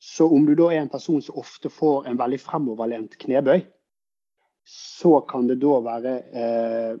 Så 0.00 0.26
om 0.28 0.46
du 0.46 0.54
da 0.54 0.70
er 0.72 0.82
en 0.82 0.88
person 0.88 1.20
som 1.22 1.36
ofte 1.36 1.68
får 1.68 2.06
en 2.08 2.18
veldig 2.18 2.40
fremoverlent 2.40 3.16
knebøy, 3.18 3.64
så 4.64 5.20
kan 5.28 5.46
det 5.46 5.60
da 5.60 5.80
være 5.84 6.14
eh, 6.32 6.96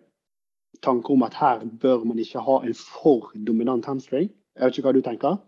tanker 0.84 1.12
om 1.14 1.24
at 1.24 1.34
her 1.34 1.64
bør 1.64 2.04
man 2.04 2.18
ikke 2.18 2.44
ha 2.44 2.60
en 2.64 2.74
for 2.74 3.32
dominant 3.46 3.86
hamstring. 3.86 4.30
Jeg 4.54 4.64
vet 4.64 4.78
ikke 4.78 4.88
hva 4.88 4.94
du 4.96 5.02
tenker? 5.04 5.38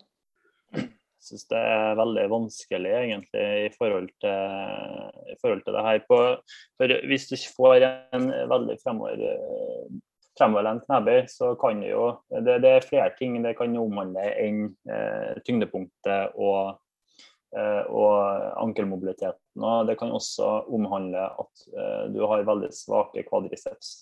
Syns 1.27 1.47
det 1.51 1.59
er 1.59 1.99
veldig 1.99 2.25
vanskelig 2.31 2.93
egentlig 3.01 3.47
i 3.67 3.71
forhold 3.75 4.11
til, 4.23 5.07
i 5.33 5.37
forhold 5.41 5.65
til 5.67 5.75
det 5.75 5.85
her. 5.89 6.03
På, 6.07 6.19
for 6.79 6.99
hvis 7.11 7.29
du 7.29 7.37
ikke 7.37 7.55
får 7.57 7.87
en 7.91 8.29
veldig 8.53 8.77
fremover 8.83 9.25
fremoverlent 10.37 10.85
knebøy, 10.85 11.23
så 11.33 11.55
kan 11.61 11.81
det 11.81 11.93
jo 11.95 12.09
det, 12.29 12.59
det, 12.65 12.73
er 12.73 12.85
flere 12.85 13.13
ting 13.19 13.39
det 13.45 13.57
kan 13.59 13.77
omhandle 13.81 14.27
enn 14.37 14.67
eh, 14.93 15.39
tyngdepunktet 15.47 16.37
og, 16.37 16.77
eh, 17.57 17.83
og 17.89 18.51
ankelmobiliteten. 18.61 19.65
Og 19.65 19.89
det 19.89 19.97
kan 20.01 20.13
også 20.13 20.51
omhandle 20.77 21.25
at 21.41 21.65
eh, 21.73 22.05
du 22.13 22.21
har 22.29 22.45
veldig 22.49 22.71
svake 22.77 23.25
kvadriceps. 23.29 23.97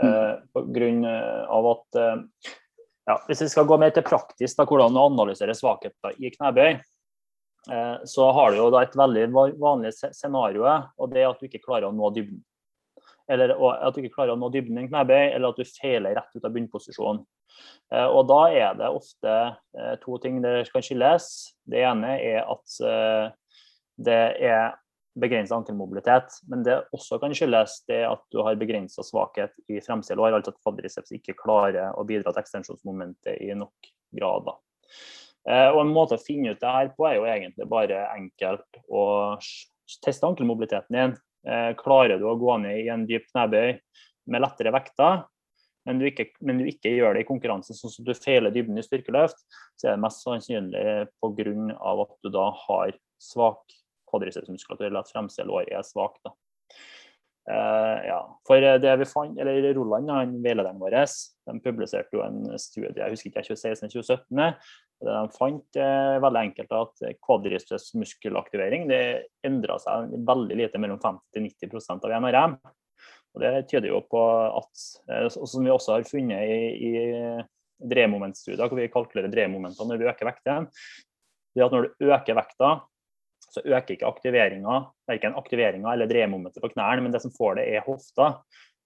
Eh, 0.00 0.34
på 0.54 0.64
grunn 0.72 1.04
eh, 1.04 1.44
av 1.50 1.66
at 1.74 2.00
eh, 2.00 2.52
ja, 3.10 3.16
Hvis 3.26 3.42
vi 3.42 3.50
skal 3.50 3.66
gå 3.68 3.78
mer 3.80 3.92
til 3.94 4.06
praktisk 4.06 4.58
da, 4.58 4.66
hvordan 4.68 4.98
å 4.98 5.08
analysere 5.10 5.56
svakheter 5.56 6.14
i 6.18 6.30
knebøy, 6.34 6.78
så 8.08 8.28
har 8.32 8.52
du 8.52 8.60
jo 8.60 8.70
da 8.72 8.84
et 8.86 8.94
veldig 8.96 9.26
vanlig 9.60 9.92
scenario, 9.98 10.64
og 10.96 11.10
det 11.12 11.20
er 11.22 11.28
at 11.28 11.42
du 11.42 11.48
ikke 11.48 11.64
klarer 11.66 11.90
å 11.90 11.96
nå 11.96 12.08
dybden. 12.16 12.40
Eller 13.30 13.52
at 13.52 13.94
du 13.94 14.00
ikke 14.00 14.16
klarer 14.16 14.34
å 14.34 14.40
nå 14.40 14.48
dybden 14.54 14.78
i 14.78 14.84
en 14.84 14.90
knebøy, 14.90 15.34
eller 15.34 15.52
at 15.52 15.60
du 15.60 15.68
feiler 15.68 16.16
rett 16.18 16.38
ut 16.38 16.46
av 16.46 16.54
bunnposisjonen. 16.54 17.20
Og 18.14 18.22
da 18.30 18.40
er 18.54 18.78
det 18.78 18.88
ofte 18.94 19.36
to 20.04 20.16
ting 20.22 20.40
det 20.42 20.70
kan 20.72 20.84
skilles. 20.86 21.28
Det 21.68 21.84
ene 21.84 22.16
er 22.16 22.46
at 22.46 22.78
det 24.00 24.20
er 24.40 24.79
begrensa 25.18 25.56
ankelmobilitet. 25.56 26.36
Men 26.50 26.62
det 26.66 26.76
også 26.94 27.18
kan 27.22 27.34
skyldes 27.34 27.80
det 27.90 28.02
at 28.06 28.22
du 28.32 28.42
har 28.46 28.58
begrensa 28.60 29.04
svakhet 29.06 29.56
i 29.70 29.80
fremside 29.84 30.18
lår, 30.18 30.36
altså 30.36 30.54
at 30.54 30.60
quadriceps 30.62 31.14
ikke 31.16 31.38
klarer 31.38 31.96
å 31.96 32.06
bidra 32.08 32.32
til 32.32 32.42
ekstensjonsmomentet 32.44 33.40
i 33.42 33.54
nok 33.58 33.90
grad. 34.16 34.46
Da. 34.46 34.56
Eh, 35.50 35.68
og 35.72 35.82
En 35.84 35.94
måte 35.94 36.18
å 36.18 36.22
finne 36.22 36.54
ut 36.54 36.62
det 36.62 36.76
her 36.76 36.94
på 36.96 37.08
er 37.08 37.18
jo 37.18 37.26
egentlig 37.28 37.68
bare 37.70 38.04
enkelt 38.14 38.80
å 38.88 39.04
teste 40.04 40.28
ankelmobiliteten 40.28 40.96
din. 40.96 41.18
Eh, 41.48 41.72
klarer 41.78 42.20
du 42.20 42.28
å 42.28 42.38
gå 42.38 42.56
ned 42.62 42.84
i 42.84 42.88
en 42.92 43.06
dyp 43.08 43.26
knebøy 43.32 43.78
med 44.30 44.44
lettere 44.44 44.72
vekter, 44.74 45.24
men 45.88 45.98
du, 45.98 46.04
ikke, 46.10 46.26
men 46.44 46.60
du 46.60 46.68
ikke 46.68 46.92
gjør 46.92 47.16
det 47.16 47.24
i 47.24 47.28
konkurransen 47.28 47.74
sånn 47.74 47.92
som 47.92 48.04
du 48.04 48.12
feiler 48.14 48.52
dybden 48.52 48.78
i 48.78 48.84
styrkeløft, 48.84 49.40
så 49.80 49.88
er 49.88 49.96
det 49.96 50.04
mest 50.04 50.20
sannsynlig 50.26 50.82
pga. 51.24 51.54
at 52.04 52.12
du 52.20 52.28
da 52.30 52.50
har 52.66 52.92
svak 53.20 53.79
kvadricepsmuskulatur, 54.10 54.88
eller 54.88 55.04
at 55.04 55.12
fremste 55.12 55.46
lår 55.48 55.70
er 55.70 55.86
svakt. 55.86 56.32
Uh, 57.50 57.98
ja. 58.04 58.20
For 58.46 58.62
det 58.82 58.92
vi 59.00 59.08
fant, 59.08 59.38
eller 59.40 59.72
Roland, 59.74 60.10
han 60.12 60.36
veilederen 60.44 60.78
vår, 60.82 60.98
de 61.48 61.56
publiserte 61.64 62.14
jo 62.14 62.22
en 62.22 62.44
studie 62.60 63.00
jeg 63.00 63.16
husker 63.16 63.32
ikke 63.32 63.46
2016-2017. 63.48 64.44
Det 65.00 65.14
de 65.16 65.32
fant 65.32 65.78
eh, 65.80 66.18
veldig 66.20 66.40
enkelt 66.44 66.74
at 66.76 67.04
kvadriceps 67.24 67.94
muskelaktivering 67.96 68.84
det 68.90 69.04
endra 69.48 69.78
seg 69.80 70.12
veldig 70.28 70.58
lite, 70.60 70.80
mellom 70.82 71.00
50-90% 71.00 72.04
av 72.04 72.12
NRM. 72.20 72.58
Og 73.30 73.40
Det 73.40 73.52
tyder 73.70 73.88
jo 73.88 74.02
på 74.10 74.20
at, 74.60 74.84
eh, 75.08 75.28
som 75.32 75.64
vi 75.64 75.72
også 75.72 75.96
har 75.96 76.04
funnet 76.08 76.52
i, 76.52 76.90
i 76.90 77.88
dreiemomentstudier, 77.90 78.66
hvor 78.66 78.76
vi 78.76 78.90
kalkulerer 78.92 79.32
dreiemomentene 79.32 79.88
når 79.88 80.02
vi 80.02 80.10
øker 80.12 80.28
vekten, 80.28 80.68
det 81.56 81.64
at 81.64 81.74
når 81.74 81.88
du 81.96 82.10
øker 82.12 82.36
vekta, 82.36 82.74
så 83.50 83.62
øker 83.64 83.96
ikke 83.96 84.08
aktiveringa, 84.08 84.80
verken 85.10 85.36
aktiveringa 85.38 85.92
eller 85.92 86.10
dreiemomentet 86.10 86.62
på 86.62 86.70
knærne, 86.72 87.02
men 87.02 87.14
det 87.14 87.22
som 87.24 87.32
får 87.34 87.58
det, 87.58 87.68
er 87.74 87.86
hofta. 87.86 88.32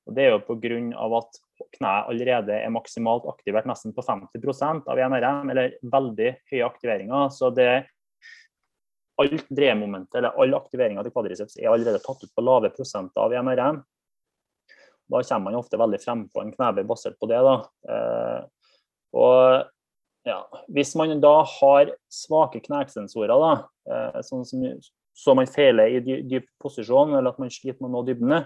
Og 0.04 0.14
Det 0.16 0.24
er 0.24 0.34
jo 0.34 0.40
pga. 0.44 1.18
at 1.18 1.40
kneet 1.78 2.08
allerede 2.08 2.54
er 2.60 2.70
maksimalt 2.72 3.26
aktivert 3.28 3.66
nesten 3.68 3.94
på 3.94 4.02
50% 4.04 4.88
av 4.88 4.98
NRM, 4.98 5.50
eller 5.50 5.76
veldig 5.82 6.30
høye 6.52 6.64
aktiveringer. 6.66 7.30
Så 7.32 7.50
det 7.54 7.86
alt 9.22 9.48
dreiemomentet 9.48 10.18
eller 10.18 10.34
all 10.40 10.56
aktiveringa 10.58 11.04
til 11.04 11.14
kvadriceps 11.14 11.58
er 11.60 11.70
allerede 11.70 12.02
tatt 12.02 12.24
ut 12.24 12.34
på 12.34 12.44
lave 12.44 12.72
prosenter 12.74 13.22
av 13.22 13.32
NRM. 13.46 13.82
Da 15.12 15.20
kommer 15.22 15.44
man 15.44 15.60
ofte 15.60 15.78
veldig 15.78 16.00
frem 16.02 16.24
på 16.32 16.42
en 16.42 16.52
knebøy 16.54 16.84
basert 16.88 17.18
på 17.20 17.28
det. 17.30 17.40
da. 17.44 17.54
Eh, 17.88 18.40
og 19.14 19.70
ja, 20.24 20.40
Hvis 20.72 20.94
man 20.96 21.20
da 21.20 21.42
har 21.44 21.92
svake 22.08 22.58
eh, 22.64 23.64
sånn 24.24 24.44
som, 24.48 24.64
så 25.14 25.34
man 25.36 25.50
feiler 25.50 25.92
i 25.92 26.00
dyp 26.02 26.46
posisjon, 26.62 27.14
eller 27.14 27.34
at 27.34 27.40
man 27.42 27.52
sliter 27.52 27.80
med 27.82 27.90
å 27.90 27.94
nå 27.94 28.02
dybdene, 28.08 28.40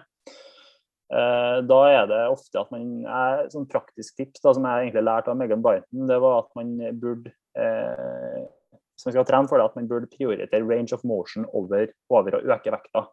eh, 1.14 1.56
da 1.68 1.80
er 1.92 2.10
det 2.10 2.20
ofte 2.32 2.60
at 2.60 2.72
man 2.74 3.06
sånn 3.52 3.68
praktisk 3.70 4.18
tips 4.18 4.44
da, 4.44 4.54
som 4.56 4.66
jeg 4.68 4.88
egentlig 4.88 5.06
lærte 5.06 5.32
av 5.32 5.40
Megan 5.40 5.64
Brighton, 5.64 6.06
det 6.10 6.20
var 6.24 6.42
at 6.42 6.50
man 6.58 6.74
burde 7.00 7.32
eh, 7.58 8.46
hvis 8.98 9.06
man 9.06 9.14
skal 9.14 9.26
trene 9.28 9.46
for 9.46 9.60
det, 9.60 9.68
at 9.68 9.76
man 9.78 9.86
burde 9.86 10.10
prioritere 10.10 10.66
range 10.66 10.90
of 10.94 11.04
motion 11.06 11.44
over, 11.54 11.86
over 12.10 12.34
å 12.34 12.40
øke 12.42 12.72
vekta. 12.74 13.04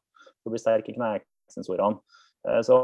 For 0.41 0.49
å 0.49 0.53
bli 0.55 0.61
sterk 0.61 0.88
i 0.89 0.95
knesensorene. 0.95 1.99
Eh, 2.49 2.61
så 2.65 2.80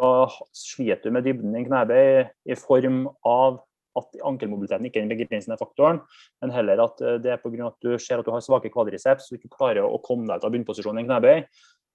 sliter 0.53 1.09
du 1.09 1.15
med 1.15 1.25
dybden 1.25 1.57
i 1.57 1.63
knebøy 1.65 2.27
i 2.45 2.57
form 2.61 3.07
av 3.25 3.57
at 3.99 4.19
ankelmobiliteten 4.27 4.87
ikke 4.87 5.01
er 5.01 5.07
den 5.07 5.13
begrensende 5.13 5.59
faktoren, 5.59 6.01
men 6.43 6.53
heller 6.55 6.85
at 6.85 7.01
eh, 7.03 7.19
det 7.23 7.33
er 7.33 7.41
pga. 7.41 7.71
at 7.71 7.79
du 7.83 7.95
ser 7.99 8.21
at 8.21 8.27
du 8.27 8.33
har 8.33 8.43
svake 8.43 8.71
kvadriceps 8.73 9.31
og 9.31 9.39
ikke 9.39 9.55
klarer 9.57 9.87
å 9.87 10.01
komme 10.03 10.29
deg 10.29 10.41
ut 10.41 10.47
av 10.47 10.53
bunnposisjonen 10.55 11.01
i 11.01 11.05
en 11.05 11.09
knebøy. 11.09 11.41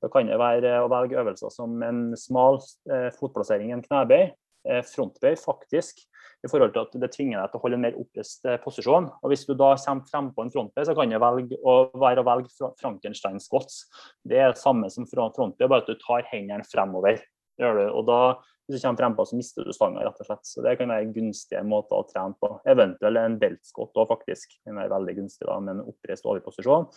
Da 0.04 0.10
kan 0.12 0.28
det 0.28 0.36
være 0.40 0.74
å 0.82 0.90
velge 0.92 1.16
øvelser 1.16 1.52
som 1.52 1.80
en 1.84 2.10
smal 2.20 2.60
eh, 2.92 3.08
fotplassering 3.16 3.72
i 3.72 3.78
en 3.78 3.84
knebøy, 3.84 4.28
eh, 4.68 4.82
frontbøy 4.84 5.38
faktisk, 5.40 6.04
i 6.44 6.50
forhold 6.52 6.74
til 6.74 6.84
at 6.84 6.98
det 7.00 7.08
tvinger 7.14 7.40
deg 7.40 7.50
til 7.50 7.58
å 7.58 7.62
holde 7.62 7.78
en 7.78 7.84
mer 7.86 7.96
oppreist 7.98 8.44
posisjon. 8.62 9.08
Og 9.24 9.32
Hvis 9.32 9.46
du 9.48 9.54
da 9.56 9.70
kommer 9.80 10.10
frem 10.10 10.28
på 10.36 10.44
en 10.44 10.52
frontbøy, 10.52 10.84
så 10.84 10.94
kan 10.94 11.10
det 11.10 11.18
velge 11.22 11.56
å 11.64 11.76
være 11.96 12.20
å 12.22 12.26
velge 12.28 12.68
Frankenstein 12.78 13.40
squats. 13.42 13.86
Det 14.20 14.36
er 14.36 14.52
det 14.52 14.60
samme 14.60 14.90
som 14.92 15.08
frontbøy, 15.08 15.64
bare 15.64 15.80
at 15.80 15.88
du 15.88 15.96
tar 15.96 16.28
hendene 16.28 16.68
fremover. 16.68 17.24
Og 17.64 18.02
da, 18.06 18.20
hvis 18.66 18.82
du 18.82 18.86
kommer 18.86 18.98
frempå, 18.98 19.24
så 19.28 19.36
mister 19.38 19.66
du 19.66 19.74
stanga, 19.74 20.02
rett 20.02 20.18
og 20.22 20.26
slett. 20.26 20.42
Så 20.48 20.64
det 20.64 20.74
kan 20.80 20.90
være 20.90 21.12
gunstige 21.14 21.62
måter 21.66 22.00
å 22.00 22.06
trene 22.08 22.34
på. 22.42 22.50
Eventuelt 22.66 23.20
en 23.20 23.38
beltskott 23.38 23.94
òg, 23.94 24.08
faktisk. 24.10 24.58
Den 24.66 24.80
er 24.82 24.90
veldig 24.90 25.14
gunstig 25.20 25.46
da, 25.46 25.60
med 25.62 25.76
en 25.76 25.86
oppreist 25.92 26.26
overposisjon. 26.26 26.88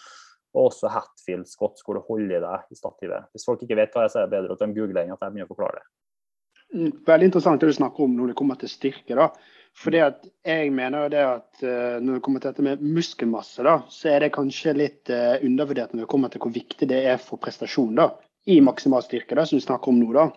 Og 0.57 0.61
også 0.63 0.89
Hatfield 0.89 1.45
Scott, 1.49 1.83
hvor 1.85 1.99
du 1.99 2.05
holder 2.07 2.39
i 2.39 2.43
deg 2.47 2.73
i 2.73 2.77
stativet. 2.79 3.29
Hvis 3.35 3.45
folk 3.45 3.61
ikke 3.61 3.77
vet 3.77 3.93
hva 3.93 4.07
jeg 4.07 4.15
sier, 4.15 4.25
er 4.25 4.31
det 4.31 4.37
bedre 4.37 4.57
at 4.57 4.63
de 4.65 4.73
googler 4.73 5.03
enn 5.03 5.13
at 5.13 5.21
jeg 5.21 5.35
begynner 5.35 5.49
å 5.49 5.53
forklare 5.53 5.77
det. 5.77 5.87
Mm, 6.69 6.89
veldig 7.05 7.29
interessant 7.29 7.61
det 7.61 7.69
du 7.69 7.77
snakker 7.77 8.05
om 8.05 8.17
når 8.17 8.31
det 8.31 8.39
kommer 8.41 8.57
til 8.57 8.73
styrke. 8.73 9.17
da. 9.17 9.29
Fordi 9.77 10.01
at 10.01 10.25
jeg 10.49 10.73
mener 10.73 11.11
det 11.13 11.21
at 11.21 11.61
uh, 11.61 12.01
Når 12.01 12.17
det 12.17 12.23
kommer 12.25 12.41
til 12.41 12.49
dette 12.49 12.65
med 12.65 12.81
muskelmasse, 12.81 13.61
da, 13.63 13.83
så 13.93 14.09
er 14.15 14.25
det 14.25 14.33
kanskje 14.33 14.73
litt 14.73 15.13
uh, 15.13 15.37
undervurdert 15.45 15.93
når 15.93 16.07
det 16.07 16.11
kommer 16.11 16.33
til 16.33 16.41
hvor 16.41 16.53
viktig 16.55 16.89
det 16.89 17.03
er 17.13 17.21
for 17.21 17.41
prestasjon 17.41 17.93
da, 18.01 18.09
i 18.49 18.57
maksimal 18.65 19.05
styrke, 19.05 19.37
da, 19.37 19.45
som 19.45 19.59
vi 19.59 19.65
snakker 19.65 19.93
om 19.93 20.01
nå. 20.01 20.09
da. 20.17 20.31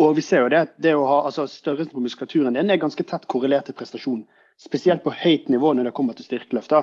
Og 0.00 0.16
vi 0.16 0.24
ser 0.24 0.44
jo 0.44 0.52
det, 0.52 0.66
det 0.82 0.94
å 0.96 1.04
ha, 1.08 1.20
altså 1.28 1.46
Størrelsen 1.50 1.94
på 1.94 2.02
muskulaturen 2.02 2.56
din 2.56 2.70
er 2.70 2.82
ganske 2.82 3.06
tett 3.06 3.26
korrelert 3.30 3.68
til 3.70 3.76
prestasjon. 3.78 4.24
Spesielt 4.60 5.02
på 5.04 5.14
høyt 5.14 5.48
nivå 5.50 5.72
når 5.74 5.90
det 5.90 5.94
kommer 5.96 6.16
til 6.18 6.26
styrkeløft. 6.26 6.74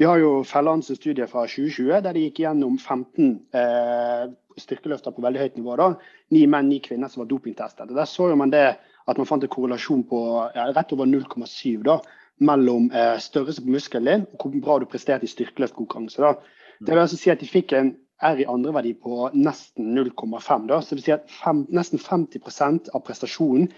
Vi 0.00 0.06
har 0.08 0.20
jo 0.22 0.44
Fellands 0.48 0.88
studie 0.96 1.26
fra 1.28 1.42
2020 1.44 2.04
der 2.06 2.16
de 2.16 2.22
gikk 2.24 2.38
gjennom 2.44 2.78
15 2.78 3.34
eh, 3.52 4.30
styrkeløfter 4.60 5.12
på 5.12 5.24
veldig 5.24 5.42
høyt 5.42 5.58
nivå. 5.58 5.76
da. 5.76 5.90
Ni 6.32 6.46
menn, 6.46 6.70
ni 6.70 6.78
kvinner 6.80 7.10
som 7.12 7.24
var 7.24 7.28
dopingtestet. 7.32 7.90
Der 7.92 8.08
så 8.08 8.30
jo 8.30 8.38
man 8.40 8.54
det 8.54 8.64
at 9.10 9.18
man 9.18 9.28
fant 9.28 9.44
en 9.44 9.52
korrelasjon 9.52 10.06
på 10.08 10.20
ja, 10.54 10.70
rett 10.72 10.94
over 10.94 11.08
0,7 11.10 11.82
da, 11.84 11.98
mellom 12.40 12.90
eh, 12.94 13.18
størrelse 13.20 13.64
på 13.64 13.74
muskelen 13.74 14.08
din 14.08 14.26
og 14.30 14.46
hvor 14.46 14.62
bra 14.64 14.78
du 14.80 14.88
presterte 14.88 15.28
i 15.28 15.32
styrkeløftkonkurranse. 15.34 16.32
Det 16.80 16.94
vil 16.94 17.02
altså 17.02 17.18
si 17.20 17.32
at 17.32 17.42
de 17.42 17.50
fikk 17.50 17.74
en 17.76 17.94
er 18.22 18.40
i 18.40 18.48
andre 18.48 18.72
verdi 18.76 18.94
på 18.94 19.28
nesten 19.34 19.92
0,5. 19.96 20.70
Så 20.80 20.94
det 20.94 20.98
vil 20.98 21.04
si 21.06 21.14
at 21.16 21.30
fem, 21.32 21.64
nesten 21.72 22.00
50% 22.02 22.92
av 22.94 23.04
prestasjonen 23.06 23.70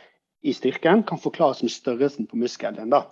i 0.42 0.54
styrken 0.56 1.04
kan 1.06 1.20
forklares 1.22 1.62
med 1.62 1.74
størrelsen 1.74 2.26
på 2.26 2.38
muskelen. 2.40 2.90
da. 2.90 3.04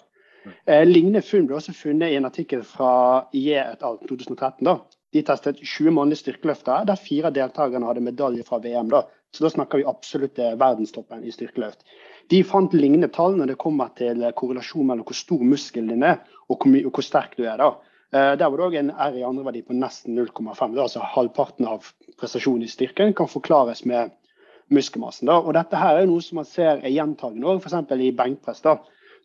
Eh, 0.66 0.86
lignende 0.86 1.22
funn 1.22 1.46
ble 1.46 1.58
også 1.58 1.74
funnet 1.76 2.10
i 2.10 2.16
en 2.18 2.26
artikkel 2.26 2.62
fra 2.66 3.26
IE 3.36 3.60
et 3.60 3.82
al. 3.86 3.98
2013. 4.08 4.64
da. 4.64 4.78
De 5.12 5.22
testet 5.26 5.58
20 5.58 5.90
mannlige 5.94 6.22
styrkeløfter, 6.22 6.86
der 6.86 6.96
fire 6.96 7.30
av 7.30 7.34
deltakerne 7.34 7.86
hadde 7.86 8.04
medalje 8.06 8.46
fra 8.46 8.58
VM. 8.58 8.90
da. 8.90 9.04
Så 9.34 9.44
da 9.44 9.50
snakker 9.50 9.78
vi 9.78 9.86
absolutt 9.86 10.38
eh, 10.38 10.56
verdenstoppen 10.58 11.24
i 11.24 11.34
styrkeløft. 11.34 11.84
De 12.30 12.42
fant 12.44 12.74
lignende 12.74 13.08
tall 13.08 13.36
når 13.36 13.52
det 13.52 13.58
kommer 13.62 13.90
til 13.98 14.22
korrelasjon 14.36 14.86
mellom 14.86 15.06
hvor 15.06 15.18
stor 15.18 15.42
muskelen 15.42 15.90
din 15.90 16.02
er 16.06 16.20
og 16.48 16.58
hvor, 16.58 16.76
og 16.86 16.92
hvor 16.94 17.06
sterk 17.06 17.36
du 17.38 17.44
er. 17.44 17.56
da. 17.58 17.74
Eh, 18.12 18.36
der 18.36 18.50
var 18.50 18.56
det 18.58 18.66
òg 18.66 18.78
en 18.78 18.90
R 18.90 19.18
i 19.20 19.26
andre 19.26 19.44
verdi 19.46 19.60
på 19.62 19.76
nesten 19.78 20.16
0,5. 20.18 20.78
Altså 20.78 21.02
halvparten 21.14 21.68
av 21.70 21.92
prestasjonen 22.18 22.66
i 22.66 22.70
styrken 22.70 23.14
kan 23.14 23.30
forklares 23.30 23.84
med 23.86 24.10
muskelmassen. 24.74 25.30
Da. 25.30 25.38
Og 25.38 25.54
dette 25.54 25.78
her 25.78 26.00
er 26.00 26.08
noe 26.10 26.22
som 26.24 26.40
man 26.40 26.48
ser 26.48 26.80
er 26.80 26.90
gjentagende 26.90 27.46
òg, 27.46 27.62
f.eks. 27.62 27.94
i 27.94 28.10
benkpress. 28.18 28.64
da. 28.66 28.80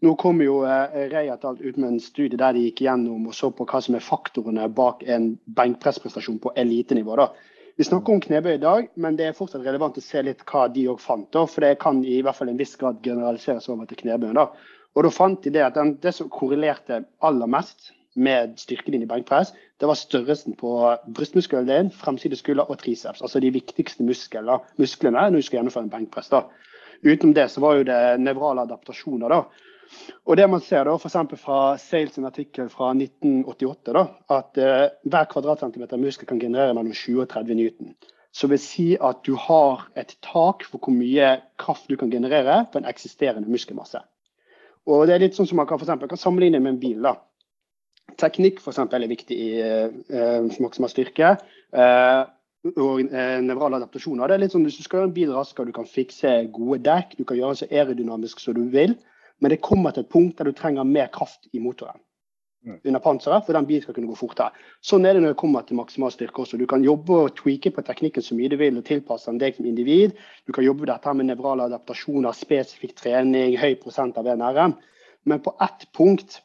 Nå 0.05 0.13
kom 0.21 0.41
jo 0.43 0.59
eh, 0.67 1.09
Reiatalt 1.09 1.63
ut 1.63 1.77
med 1.77 1.89
en 1.89 1.99
studie 2.03 2.37
der 2.37 2.53
de 2.53 2.67
gikk 2.67 2.83
gjennom 2.85 3.25
og 3.31 3.33
så 3.33 3.49
på 3.49 3.65
hva 3.65 3.81
som 3.81 3.97
er 3.97 4.05
faktorene 4.05 4.67
bak 4.69 5.01
en 5.07 5.31
benkpressprestasjon 5.47 6.41
på 6.43 6.53
elitenivå. 6.55 7.15
da. 7.17 7.31
Vi 7.75 7.83
snakker 7.83 8.13
om 8.13 8.21
knebøy 8.23 8.53
i 8.53 8.61
dag, 8.61 8.87
men 8.95 9.17
det 9.17 9.25
er 9.27 9.35
fortsatt 9.35 9.65
relevant 9.65 9.97
å 9.97 10.03
se 10.03 10.21
litt 10.23 10.45
hva 10.47 10.67
de 10.71 10.85
òg 10.93 11.01
fant. 11.01 11.25
da, 11.31 11.45
For 11.45 11.65
det 11.65 11.79
kan 11.81 12.05
i 12.05 12.21
hvert 12.21 12.37
fall 12.37 12.53
en 12.53 12.61
viss 12.61 12.77
grad 12.79 13.01
generaliseres 13.03 13.67
over 13.69 13.89
til 13.89 13.97
knebøyen. 14.03 14.37
da. 14.37 14.51
Og 14.95 15.03
da 15.03 15.11
fant 15.11 15.41
de 15.43 15.51
det 15.51 15.65
at 15.65 15.75
den, 15.75 15.97
det 15.99 16.13
som 16.15 16.29
korrelerte 16.29 17.03
aller 17.19 17.49
mest 17.51 17.94
med 18.15 18.55
styrken 18.59 18.95
din 18.95 19.03
i 19.03 19.09
benkpress, 19.09 19.53
det 19.79 19.87
var 19.89 19.99
størrelsen 19.99 20.55
på 20.55 20.71
brystmuskelen 21.15 21.67
din, 21.67 21.91
fremside 21.91 22.37
skulder 22.39 22.71
og 22.71 22.79
triceps. 22.79 23.21
Altså 23.21 23.41
de 23.43 23.51
viktigste 23.51 24.03
musklene, 24.07 24.59
musklene 24.79 25.27
når 25.29 25.41
du 25.41 25.47
skal 25.47 25.59
gjennomføre 25.59 25.87
en 25.87 25.93
benkpress. 25.93 26.31
da. 26.31 26.45
Utenom 27.03 27.33
det 27.35 27.49
så 27.51 27.61
var 27.61 27.75
jo 27.75 27.87
det 27.87 28.01
nevrale 28.19 28.63
adaptasjoner. 28.63 29.29
da. 29.29 29.43
Og 30.25 30.37
det 30.37 30.47
man 30.49 30.63
ser 30.63 30.87
da, 30.87 30.95
f.eks. 30.95 31.17
fra 31.41 31.59
Sales 31.81 32.17
en 32.17 32.25
artikkel 32.29 32.69
fra 32.69 32.91
1988, 32.95 33.93
da, 33.93 34.05
at 34.37 34.57
uh, 34.57 34.87
hver 35.03 35.29
kvadratcentimeter 35.31 36.01
muskel 36.01 36.27
kan 36.29 36.41
generere 36.41 36.73
mellom 36.73 36.93
20 36.93 37.21
og 37.21 37.29
30 37.29 37.59
newton. 37.59 37.93
Så 38.35 38.49
vil 38.51 38.59
si 38.59 38.87
at 38.99 39.21
du 39.27 39.35
har 39.39 39.85
et 39.95 40.17
tak 40.25 40.65
for 40.67 40.81
hvor 40.81 40.95
mye 40.95 41.37
kraft 41.61 41.87
du 41.87 41.95
kan 41.95 42.11
generere 42.11 42.65
på 42.71 42.81
en 42.81 42.89
eksisterende 42.89 43.51
muskelmasse. 43.51 44.01
Og 44.85 45.07
det 45.07 45.15
er 45.15 45.23
litt 45.23 45.37
sånn 45.37 45.47
som 45.49 45.61
man 45.61 45.69
kan, 45.69 45.79
for 45.79 45.87
eksempel, 45.87 46.09
kan 46.11 46.19
sammenligne 46.19 46.59
med 46.59 46.75
en 46.75 46.81
bil. 46.81 46.99
da. 47.05 47.15
Teknikk 48.21 48.61
f.eks. 48.63 48.79
er 48.79 49.07
viktig 49.11 49.37
i 49.37 49.49
uh, 49.61 50.47
maksimal 50.63 50.91
styrke. 50.91 51.35
Uh, 51.75 52.25
og 52.73 53.01
eh, 53.13 53.41
nevrale 53.45 53.77
adaptasjoner. 53.77 54.27
Det 54.27 54.35
er 54.35 54.41
litt 54.41 54.55
sånn, 54.55 54.65
Hvis 54.65 54.79
du 54.79 54.85
skal 54.85 54.99
gjøre 54.99 55.11
en 55.11 55.17
bil 55.19 55.33
raskere, 55.35 55.69
du 55.69 55.75
kan 55.75 55.89
fikse 55.89 56.31
gode 56.53 56.81
dekk, 56.85 57.13
du 57.19 57.23
kan 57.23 57.37
gjøre 57.37 57.53
den 57.53 57.61
så 57.61 57.67
aerodynamisk 57.69 58.41
som 58.41 58.57
du 58.57 58.65
vil, 58.73 58.95
men 59.43 59.53
det 59.53 59.61
kommer 59.61 59.93
til 59.93 60.05
et 60.05 60.09
punkt 60.09 60.39
der 60.39 60.49
du 60.49 60.55
trenger 60.55 60.87
mer 60.87 61.11
kraft 61.13 61.45
i 61.53 61.59
motoren 61.59 61.99
mm. 62.65 62.79
under 62.87 63.03
panseret 63.03 63.45
for 63.45 63.57
den 63.57 63.67
bilen 63.67 63.83
skal 63.83 63.97
kunne 63.97 64.09
gå 64.09 64.17
fortere. 64.17 64.55
Sånn 64.81 65.05
er 65.05 65.13
det 65.13 65.23
når 65.23 65.35
det 65.35 65.41
kommer 65.41 65.67
til 65.67 65.77
maksimal 65.79 66.13
styrke 66.13 66.41
også. 66.41 66.57
Du 66.57 66.65
kan 66.71 66.83
jobbe 66.83 67.19
og 67.27 67.35
tweake 67.37 67.73
på 67.75 67.83
teknikken 67.85 68.25
så 68.25 68.37
mye 68.37 68.49
du 68.49 68.57
vil 68.61 68.79
og 68.79 68.87
tilpasse 68.87 69.29
den 69.29 69.41
deg 69.43 69.59
som 69.59 69.69
individ. 69.69 70.15
Du 70.47 70.55
kan 70.55 70.65
jobbe 70.65 70.89
dette 70.89 71.13
med 71.13 71.29
nevrale 71.29 71.67
adaptasjoner, 71.69 72.33
spesifikk 72.33 72.95
trening, 73.01 73.59
høy 73.59 73.75
prosent 73.81 74.17
av 74.21 74.31
NRM. 74.31 74.77
Men 75.25 75.41
på 75.45 75.53
ett 75.61 75.87
punkt 75.97 76.39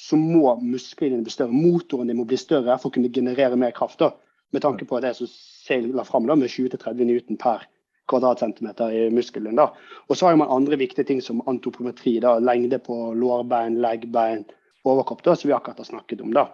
så 0.00 0.16
må 0.16 0.54
musklene 0.62 1.18
dine 1.18 1.26
bli 1.26 1.34
større. 1.34 1.52
Motoren 1.52 2.08
din 2.08 2.18
må 2.20 2.24
bli 2.28 2.38
større 2.40 2.78
for 2.80 2.88
å 2.88 2.94
kunne 2.94 3.12
generere 3.12 3.58
mer 3.60 3.74
kraft. 3.76 3.98
da, 4.00 4.12
Med 4.52 4.62
tanke 4.62 4.86
på 4.88 5.00
det 5.00 5.14
som 5.16 5.28
Sail 5.28 5.90
la 5.94 6.04
fram, 6.04 6.24
med 6.24 6.48
20-30 6.48 7.04
Newton 7.04 7.36
per 7.36 7.66
kvadratcentimeter 8.08 8.92
i 8.92 9.10
muskelen. 9.10 9.56
da. 9.56 9.70
Og 10.08 10.16
så 10.16 10.26
har 10.26 10.36
man 10.36 10.48
andre 10.48 10.76
viktige 10.76 11.04
ting 11.04 11.20
som 11.22 11.42
antopometri, 11.46 12.18
da, 12.20 12.38
lengde 12.38 12.78
på 12.78 13.12
lårbein, 13.14 13.80
leggbein, 13.80 14.44
overkropp, 14.84 15.22
da, 15.22 15.36
som 15.36 15.48
vi 15.48 15.54
akkurat 15.54 15.78
har 15.78 15.84
snakket 15.84 16.20
om. 16.20 16.32
da. 16.32 16.48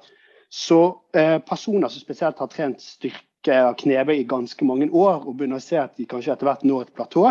Så 0.51 1.01
eh, 1.15 1.39
personer 1.39 1.89
som 1.89 2.01
spesielt 2.01 2.39
har 2.39 2.47
trent 2.47 2.81
styrke 2.81 3.63
av 3.63 3.75
knebøy 3.79 4.19
i 4.19 4.29
ganske 4.29 4.65
mange 4.65 4.91
år, 4.91 5.23
og 5.27 5.37
begynner 5.37 5.63
å 5.63 5.65
se 5.65 5.79
at 5.79 5.97
de 5.97 6.07
kanskje 6.07 6.35
etter 6.35 6.51
hvert 6.51 6.65
når 6.67 6.83
et 6.83 6.95
platå, 6.99 7.31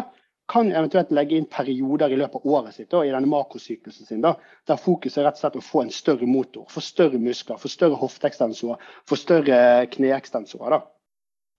kan 0.52 0.72
eventuelt 0.72 1.12
legge 1.16 1.38
inn 1.40 1.48
perioder 1.50 2.12
i 2.14 2.18
løpet 2.20 2.44
av 2.44 2.52
året 2.58 2.76
sitt 2.76 2.92
da, 2.94 3.02
i 3.06 3.14
denne 3.14 3.30
makrosyklusen 3.30 4.06
sin, 4.06 4.22
da, 4.22 4.36
der 4.70 4.82
fokuset 4.82 5.22
er 5.22 5.30
rett 5.30 5.40
og 5.40 5.42
slett 5.42 5.58
å 5.58 5.64
få 5.66 5.86
en 5.86 5.94
større 5.94 6.28
motor, 6.30 6.68
få 6.70 6.84
større 6.86 7.22
muskler, 7.22 7.58
få 7.62 7.72
større 7.72 7.98
hofteekstensorer, 8.02 8.84
få 9.10 9.18
større 9.18 9.60
kneekstensorer. 9.96 10.78
da, 10.78 10.82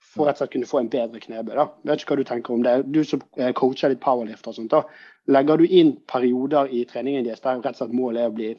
For 0.07 0.29
rett 0.29 0.39
og 0.39 0.45
slett 0.45 0.55
kunne 0.55 0.71
få 0.71 0.83
en 0.83 0.93
bedre 0.93 1.21
knebøy. 1.21 1.55
da. 1.55 1.67
Jeg 1.83 1.91
vet 1.91 2.05
ikke 2.05 2.15
hva 2.15 2.21
du 2.21 2.31
tenker 2.31 2.55
om 2.55 2.63
det. 2.63 2.77
Du 2.95 3.03
som 3.05 3.25
eh, 3.37 3.53
coacher 3.53 3.91
litt 3.91 4.05
powerlifter 4.05 4.55
og 4.55 4.61
sånt, 4.61 4.71
da, 4.71 4.85
legger 5.27 5.59
du 5.59 5.67
inn 5.67 5.97
perioder 6.07 6.71
i 6.71 6.85
treningen 6.87 7.27
deres 7.27 7.43
der 7.43 7.59
rett 7.59 7.75
og 7.75 7.83
slett 7.83 7.97
målet 7.97 8.23
er 8.23 8.31
å 8.31 8.37
bli 8.39 8.53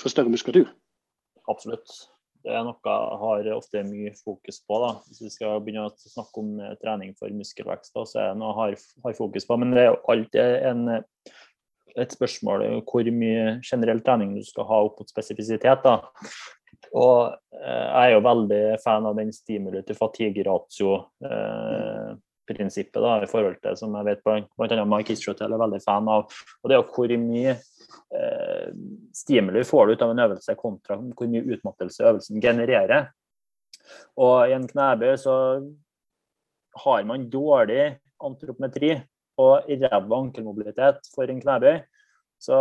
få 0.00 0.08
større 0.08 0.32
muskulatur? 0.32 0.72
Absolutt. 1.50 2.00
Det 2.40 2.52
er 2.54 2.64
noe 2.64 2.78
jeg 2.80 3.18
har 3.20 3.50
ofte 3.56 3.82
mye 3.84 4.12
fokus 4.16 4.60
på. 4.64 4.78
da. 4.84 4.92
Hvis 5.08 5.24
vi 5.26 5.32
skal 5.34 5.60
begynne 5.64 5.88
å 5.88 5.94
snakke 5.98 6.42
om 6.42 6.54
eh, 6.60 6.76
trening 6.80 7.12
for 7.18 7.32
muskelvekst, 7.36 7.92
da, 7.96 8.06
så 8.08 8.22
er 8.22 8.32
det 8.32 8.40
noe 8.40 8.54
jeg 8.54 8.60
har, 8.60 8.86
har 9.06 9.18
fokus 9.18 9.48
på. 9.48 9.58
Men 9.60 9.76
det 9.76 9.84
er 9.86 9.98
alltid 10.14 10.56
en, 10.70 10.86
et 12.00 12.16
spørsmål 12.16 12.64
hvor 12.88 13.12
mye 13.12 13.58
generell 13.66 14.00
trening 14.06 14.32
du 14.38 14.42
skal 14.46 14.68
ha 14.70 14.80
opp 14.86 15.02
mot 15.02 15.12
spesifisitet. 15.12 15.84
da. 15.84 15.98
Og 16.96 17.36
eh, 17.54 17.86
jeg 17.86 18.08
er 18.08 18.14
jo 18.14 18.24
veldig 18.26 18.64
fan 18.82 19.06
av 19.06 19.20
den 19.20 19.30
stimuli 19.34 19.84
til 19.86 19.98
fatigue-ratio. 19.98 20.96
Eh, 21.26 22.10
prinsippet 22.56 23.00
da, 23.02 23.16
i 23.22 23.28
forhold 23.30 23.60
til 23.62 23.76
som 23.78 23.94
jeg 23.98 24.08
vet 24.08 24.24
bl.a. 24.24 24.84
Mike 24.88 25.14
Ishotel 25.14 25.52
er 25.54 25.62
veldig 25.62 25.80
fan 25.84 26.10
av. 26.10 26.26
og 26.62 26.70
Det 26.70 26.76
er 26.76 26.88
hvor 26.96 27.14
mye 27.24 27.54
eh, 27.54 28.68
stimuli 29.16 29.64
får 29.66 29.86
du 29.86 29.94
ut 29.94 30.04
av 30.06 30.14
en 30.14 30.24
øvelse 30.26 30.56
kontra 30.58 30.98
hvor 31.00 31.30
mye 31.30 31.56
utmattelse 31.56 32.06
øvelsen 32.06 32.42
genererer. 32.42 33.10
Og 34.20 34.48
i 34.48 34.54
en 34.54 34.68
knebøy 34.70 35.14
så 35.20 35.36
har 36.84 37.06
man 37.08 37.30
dårlig 37.30 37.96
antropometri 38.22 38.94
og 39.40 39.66
ræva 39.70 40.20
ankelmobilitet 40.20 41.08
for 41.14 41.30
en 41.30 41.40
knebøy. 41.42 41.80
Så 42.40 42.56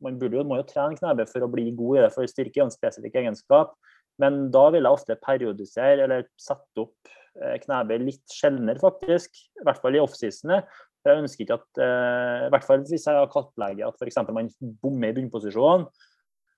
man 0.00 0.16
jo, 0.20 0.44
må 0.44 0.60
jo 0.60 0.68
trene 0.68 0.96
knebøy 0.96 1.26
for 1.28 1.44
å 1.44 1.50
bli 1.52 1.70
god 1.76 1.98
i 1.98 2.02
det, 2.04 2.12
for 2.14 2.30
styrke 2.30 2.60
er 2.60 2.66
en 2.66 2.74
spesifikk 2.74 3.18
egenskap. 3.20 3.74
Men 4.20 4.46
da 4.52 4.68
vil 4.72 4.86
jeg 4.86 4.96
ofte 4.98 5.18
periodisere 5.20 6.06
eller 6.06 6.28
sette 6.40 6.86
opp 6.86 7.16
knebøy 7.62 7.98
litt 8.02 8.24
sjeldnere, 8.32 8.80
faktisk. 8.82 9.36
I 9.60 9.66
hvert 9.66 9.80
fall 9.82 9.98
i 9.98 10.02
offseasonene. 10.02 10.62
Jeg 11.06 11.22
ønsker 11.22 11.44
ikke 11.44 11.60
at, 11.60 11.70
eh, 11.82 12.46
i 12.48 12.50
hvert 12.52 12.66
fall 12.66 12.82
hvis 12.88 13.06
jeg 13.06 13.30
kartlegger 13.32 13.88
at 13.88 14.00
f.eks. 14.00 14.20
man 14.34 14.50
bommer 14.82 15.12
i 15.12 15.16
bunnposisjon 15.20 15.86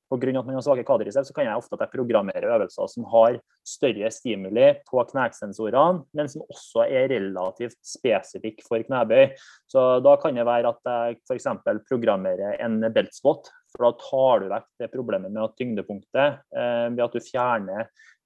pga. 0.09 0.39
at 0.39 0.47
man 0.47 0.57
har 0.57 0.65
svake 0.65 0.87
kvadriceps, 0.89 1.29
så 1.29 1.35
kan 1.37 1.45
jeg 1.45 1.61
ofte 1.61 1.77
at 1.77 1.85
jeg 1.85 1.93
programmerer 1.93 2.49
øvelser 2.49 2.89
som 2.89 3.05
har 3.13 3.39
større 3.67 4.11
stimuli 4.11 4.71
på 4.89 5.05
knesensorene, 5.11 6.05
men 6.17 6.31
som 6.33 6.47
også 6.49 6.87
er 6.89 7.11
relativt 7.13 7.77
spesifikke 7.85 8.65
for 8.65 8.81
knebøy. 8.81 9.35
Så 9.69 10.01
da 10.05 10.17
kan 10.17 10.39
det 10.39 10.49
være 10.49 10.73
at 10.73 10.81
jeg 10.89 11.21
f.eks. 11.29 11.49
programmerer 11.91 12.57
en 12.65 12.81
beltspot, 12.95 13.53
for 13.69 13.85
da 13.85 13.93
tar 14.01 14.41
du 14.41 14.53
vekk 14.55 14.69
det 14.81 14.93
problemet 14.95 15.35
med 15.35 15.45
at 15.45 15.59
tyngdepunktet 15.61 16.41
eh, 16.57 16.87
ved 16.95 17.05
at 17.05 17.13
du 17.13 17.21
fjerner 17.21 17.85
eh, 17.85 18.18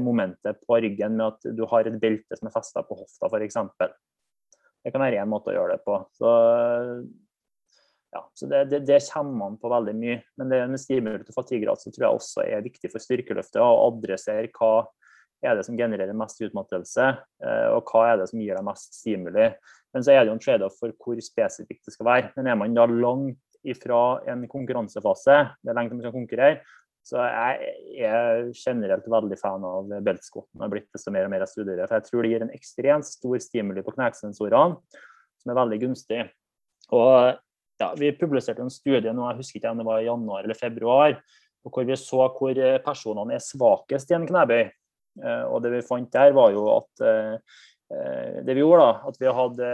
momentet 0.00 0.62
på 0.64 0.78
ryggen 0.80 1.18
med 1.18 1.26
at 1.26 1.48
du 1.52 1.66
har 1.68 1.84
et 1.84 1.98
belte 2.00 2.36
som 2.38 2.48
er 2.48 2.54
festa 2.54 2.80
på 2.86 2.96
hofta, 2.96 3.28
f.eks. 3.28 3.58
Det 4.80 4.92
kan 4.94 5.02
være 5.02 5.20
én 5.20 5.28
måte 5.28 5.52
å 5.52 5.56
gjøre 5.56 5.76
det 5.76 5.84
på. 5.84 5.98
Så, 6.16 6.30
ja, 8.14 8.22
så 8.34 8.48
det, 8.50 8.62
det, 8.70 8.80
det, 8.88 9.00
kommer 9.12 9.36
man 9.42 9.58
på 9.60 9.70
veldig 9.70 9.94
mye. 9.98 10.20
Men 10.40 10.52
det 10.52 10.62
med 10.72 10.82
stimuli 10.82 11.20
til 11.26 11.36
fatigrad 11.36 11.82
så 11.82 11.92
tror 11.92 12.06
jeg 12.06 12.20
også 12.20 12.46
er 12.46 12.64
viktig 12.64 12.92
for 12.92 13.04
styrkeløftet 13.04 13.60
å 13.62 13.84
adressere 13.90 14.48
hva 14.56 14.72
er 15.40 15.56
det 15.56 15.64
som 15.64 15.76
genererer 15.78 16.16
mest 16.16 16.40
utmattelse, 16.44 17.04
eh, 17.44 17.68
og 17.72 17.88
hva 17.88 18.10
er 18.10 18.18
det 18.20 18.26
som 18.28 18.40
gir 18.42 18.56
deg 18.56 18.66
mest 18.66 18.96
stimuli. 18.98 19.46
Men 19.94 20.04
så 20.04 20.14
er 20.14 20.22
det 20.22 20.32
jo 20.32 20.36
en 20.36 20.42
trade-off 20.42 20.76
for 20.80 20.92
hvor 21.00 21.20
spesifikt 21.24 21.86
det 21.86 21.94
skal 21.94 22.08
være. 22.08 22.32
Men 22.36 22.50
er 22.50 22.58
man 22.60 22.76
da 22.76 22.84
langt 22.90 23.40
ifra 23.66 24.20
en 24.32 24.46
konkurransefase, 24.48 25.38
det 25.60 25.70
er 25.70 25.76
lenge 25.76 25.92
til 25.92 25.98
man 25.98 26.06
skal 26.06 26.16
konkurrere, 26.16 26.60
så 27.10 27.24
jeg 27.26 28.06
er 28.06 28.48
generelt 28.54 29.06
veldig 29.10 29.38
fan 29.40 29.64
av 29.66 29.90
beltskotten. 30.06 30.62
har 30.62 30.70
blitt 30.70 30.88
desto 30.94 31.10
mer 31.10 31.26
og 31.26 31.32
mer 31.32 31.42
jeg 31.42 31.54
studerer. 31.56 31.88
For 31.88 31.98
jeg 31.98 32.06
tror 32.06 32.22
det 32.22 32.32
gir 32.32 32.44
en 32.46 32.52
ekstremt 32.54 33.08
stor 33.08 33.42
stimuli 33.42 33.82
på 33.82 33.94
knesensorene, 33.96 34.78
som 35.42 35.52
er 35.52 35.58
veldig 35.58 35.80
gunstig. 35.82 36.20
Og 36.94 37.14
ja, 37.80 37.88
Vi 37.96 38.12
publiserte 38.14 38.62
en 38.62 38.70
studie 38.70 39.12
nå, 39.12 39.24
jeg 39.30 39.40
husker 39.40 39.58
ikke 39.58 39.72
om 39.72 39.80
det 39.80 39.88
var 39.88 40.02
i 40.02 40.06
januar 40.06 40.44
eller 40.44 40.58
februar, 40.58 41.16
hvor 41.64 41.84
vi 41.88 41.96
så 41.98 42.28
hvor 42.36 42.60
personene 42.84 43.34
er 43.34 43.42
svakest 43.42 44.12
i 44.12 44.16
en 44.16 44.28
knebøy. 44.28 44.68
Eh, 45.20 45.44
og 45.50 45.64
det 45.64 45.72
vi 45.74 45.82
fant 45.82 46.12
der, 46.12 46.30
var 46.36 46.52
jo 46.54 46.68
at 46.76 47.02
eh, 47.02 47.40
Eh, 47.40 47.69
det 47.90 48.54
vi 48.54 48.62
gjorde, 48.62 48.84
da, 48.84 49.08
at 49.10 49.16
vi 49.18 49.30
hadde 49.34 49.68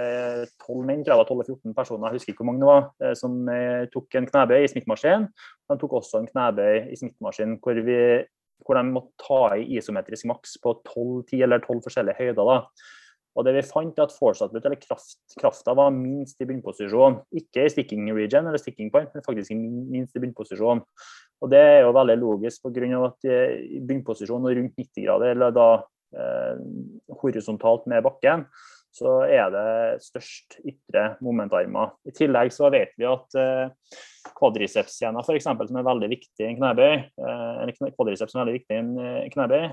tolv 0.62 0.89
det 0.89 1.05
jeg 1.05 1.19
var 1.21 1.29
12-14 1.29 1.75
personer, 1.77 2.07
jeg 2.09 2.17
husker 2.17 2.33
ikke 2.33 2.45
hvor 2.45 2.49
mange 2.49 2.62
det 2.62 2.71
var, 2.71 2.85
eh, 3.05 3.14
som 3.19 3.35
eh, 3.53 3.89
tok 3.93 4.17
en 4.17 4.29
knebøy 4.31 4.62
i 4.64 4.71
smittemaskin. 4.73 5.27
De 5.69 5.77
tok 5.83 5.97
også 5.99 6.23
en 6.23 6.29
knebøy 6.31 6.95
i 6.95 6.97
smittemaskin 6.97 7.59
hvor, 7.61 7.81
hvor 8.64 8.79
de 8.79 8.85
måtte 8.89 9.12
ta 9.21 9.41
i 9.61 9.67
isometrisk 9.77 10.31
maks 10.31 10.57
på 10.62 10.79
12, 10.79 11.27
10 11.35 11.43
eller 11.45 11.61
12 11.61 11.83
forskjellige 11.85 12.17
høyder. 12.23 12.49
da. 12.49 12.87
Og 13.37 13.45
det 13.45 13.53
vi 13.53 13.64
fant 13.69 13.99
er 14.01 14.07
at 14.07 14.14
fortsatt, 14.17 14.55
eller 14.57 14.79
kraft, 14.81 15.19
krafta, 15.37 15.75
var 15.77 15.93
minst 15.93 16.41
i 16.41 16.47
bunnposisjon. 16.49 17.19
Ikke 17.37 17.67
i 17.67 17.73
sticking 17.75 18.09
region 18.17 18.49
eller 18.49 18.62
sticking 18.62 18.89
point, 18.95 19.12
men 19.12 19.27
faktisk 19.27 19.53
minst 19.53 20.17
i 20.17 20.23
bunnposisjon. 20.25 20.81
Og 21.45 21.53
det 21.53 21.61
er 21.61 21.83
jo 21.85 21.93
veldig 21.93 22.17
logisk 22.17 22.64
pga. 22.64 23.03
at 23.11 23.29
i 23.29 23.83
bunnposisjon 23.85 24.41
og 24.41 24.57
rundt 24.57 24.81
90 24.81 25.05
grader, 25.05 25.37
eller 25.37 25.53
da 25.53 25.69
Eh, 25.77 25.96
horisontalt 27.21 27.89
med 27.91 28.05
bakken, 28.07 28.47
så 28.97 29.19
er 29.29 29.51
det 29.53 30.05
størst 30.05 30.59
ytre 30.65 31.05
momentarmer. 31.25 31.93
I 32.09 32.15
tillegg 32.17 32.53
så 32.55 32.71
vet 32.73 32.95
vi 32.97 33.05
at 33.09 33.37
eh, 33.41 33.99
kvadricepsscena 34.37 35.21
f.eks., 35.21 35.45
som 35.45 35.79
er 35.81 35.87
veldig 35.87 36.09
viktig 36.15 36.45
i 36.45 36.49
en 36.49 36.57
knebøy, 36.57 36.95
eh, 37.21 37.75
som 37.77 37.91
er 37.91 38.41
veldig 38.41 38.57
viktig 38.57 38.79
i 38.79 38.81
en 38.81 38.95
knebøy, 39.35 39.69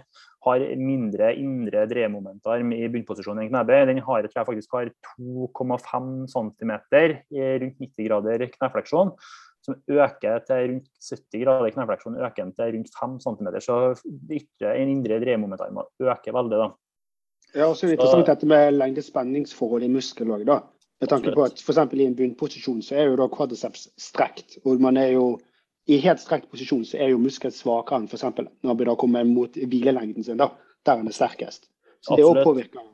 har 0.48 0.66
mindre 0.76 1.32
indre 1.40 1.86
dreiemomentarm 1.88 2.76
i 2.76 2.84
bunnposisjon 2.92 3.40
i 3.40 3.48
en 3.48 3.54
knebøy. 3.54 3.86
Den 3.94 4.04
har, 4.04 4.28
tror 4.28 4.42
jeg 4.42 4.50
faktisk 4.52 4.76
har 4.76 4.92
2,5 5.14 6.12
cm 6.34 6.76
i 7.40 7.50
rundt 7.64 7.84
90 7.88 8.10
grader 8.10 8.48
knefleksjon 8.58 9.16
som 9.64 9.78
øker 9.88 10.44
til 10.48 10.70
rundt 10.72 10.88
70 11.10 11.44
grader 11.44 11.70
i 11.70 11.74
knefleksjon, 11.76 12.20
øker 12.20 12.44
den 12.44 12.54
til 12.58 12.76
rundt 12.78 12.96
5 13.00 13.20
cm. 13.26 13.50
Så 13.64 13.80
det 14.04 14.42
ytre, 14.42 14.76
en 14.78 14.92
indre 14.98 15.20
dreiemomentarmen 15.24 15.88
øker 16.02 16.36
veldig. 16.36 16.60
da. 16.64 16.70
Ja, 17.54 17.70
og 17.70 17.78
så 17.78 17.86
er 17.86 17.94
det 17.94 18.00
interessant 18.00 18.28
dette 18.28 18.50
med 18.50 18.78
lengde-spenningsforhold 18.80 19.86
i 19.86 19.92
muskel 19.94 20.34
òg, 20.34 20.46
da. 20.50 20.60
Med 21.02 21.12
tanke 21.12 21.34
på 21.36 21.44
at 21.44 21.60
f.eks. 21.60 21.82
i 21.94 22.06
en 22.06 22.16
bunnposisjon 22.16 22.82
så 22.82 22.96
er 22.96 23.10
jo 23.10 23.18
da 23.20 23.28
quadriceps 23.32 23.90
strekt. 24.00 24.58
og 24.66 24.82
man 24.82 24.98
er 24.98 25.14
jo 25.14 25.40
i 25.92 25.98
helt 26.00 26.22
strekt 26.24 26.48
posisjon 26.52 26.86
så 26.88 26.98
er 26.98 27.12
jo 27.12 27.20
muskel 27.20 27.52
svakere 27.52 28.00
enn 28.00 28.08
f.eks. 28.08 28.24
når 28.64 28.80
vi 28.80 28.88
da 28.88 28.96
kommer 28.96 29.28
mot 29.28 29.56
hvilelengden 29.56 30.24
sin, 30.24 30.40
da, 30.40 30.50
der 30.86 31.02
den 31.02 31.12
er 31.12 31.16
sterkest. 31.16 31.68
Så 32.04 32.16
det 32.16 32.26
òg 32.28 32.44
påvirker 32.44 32.93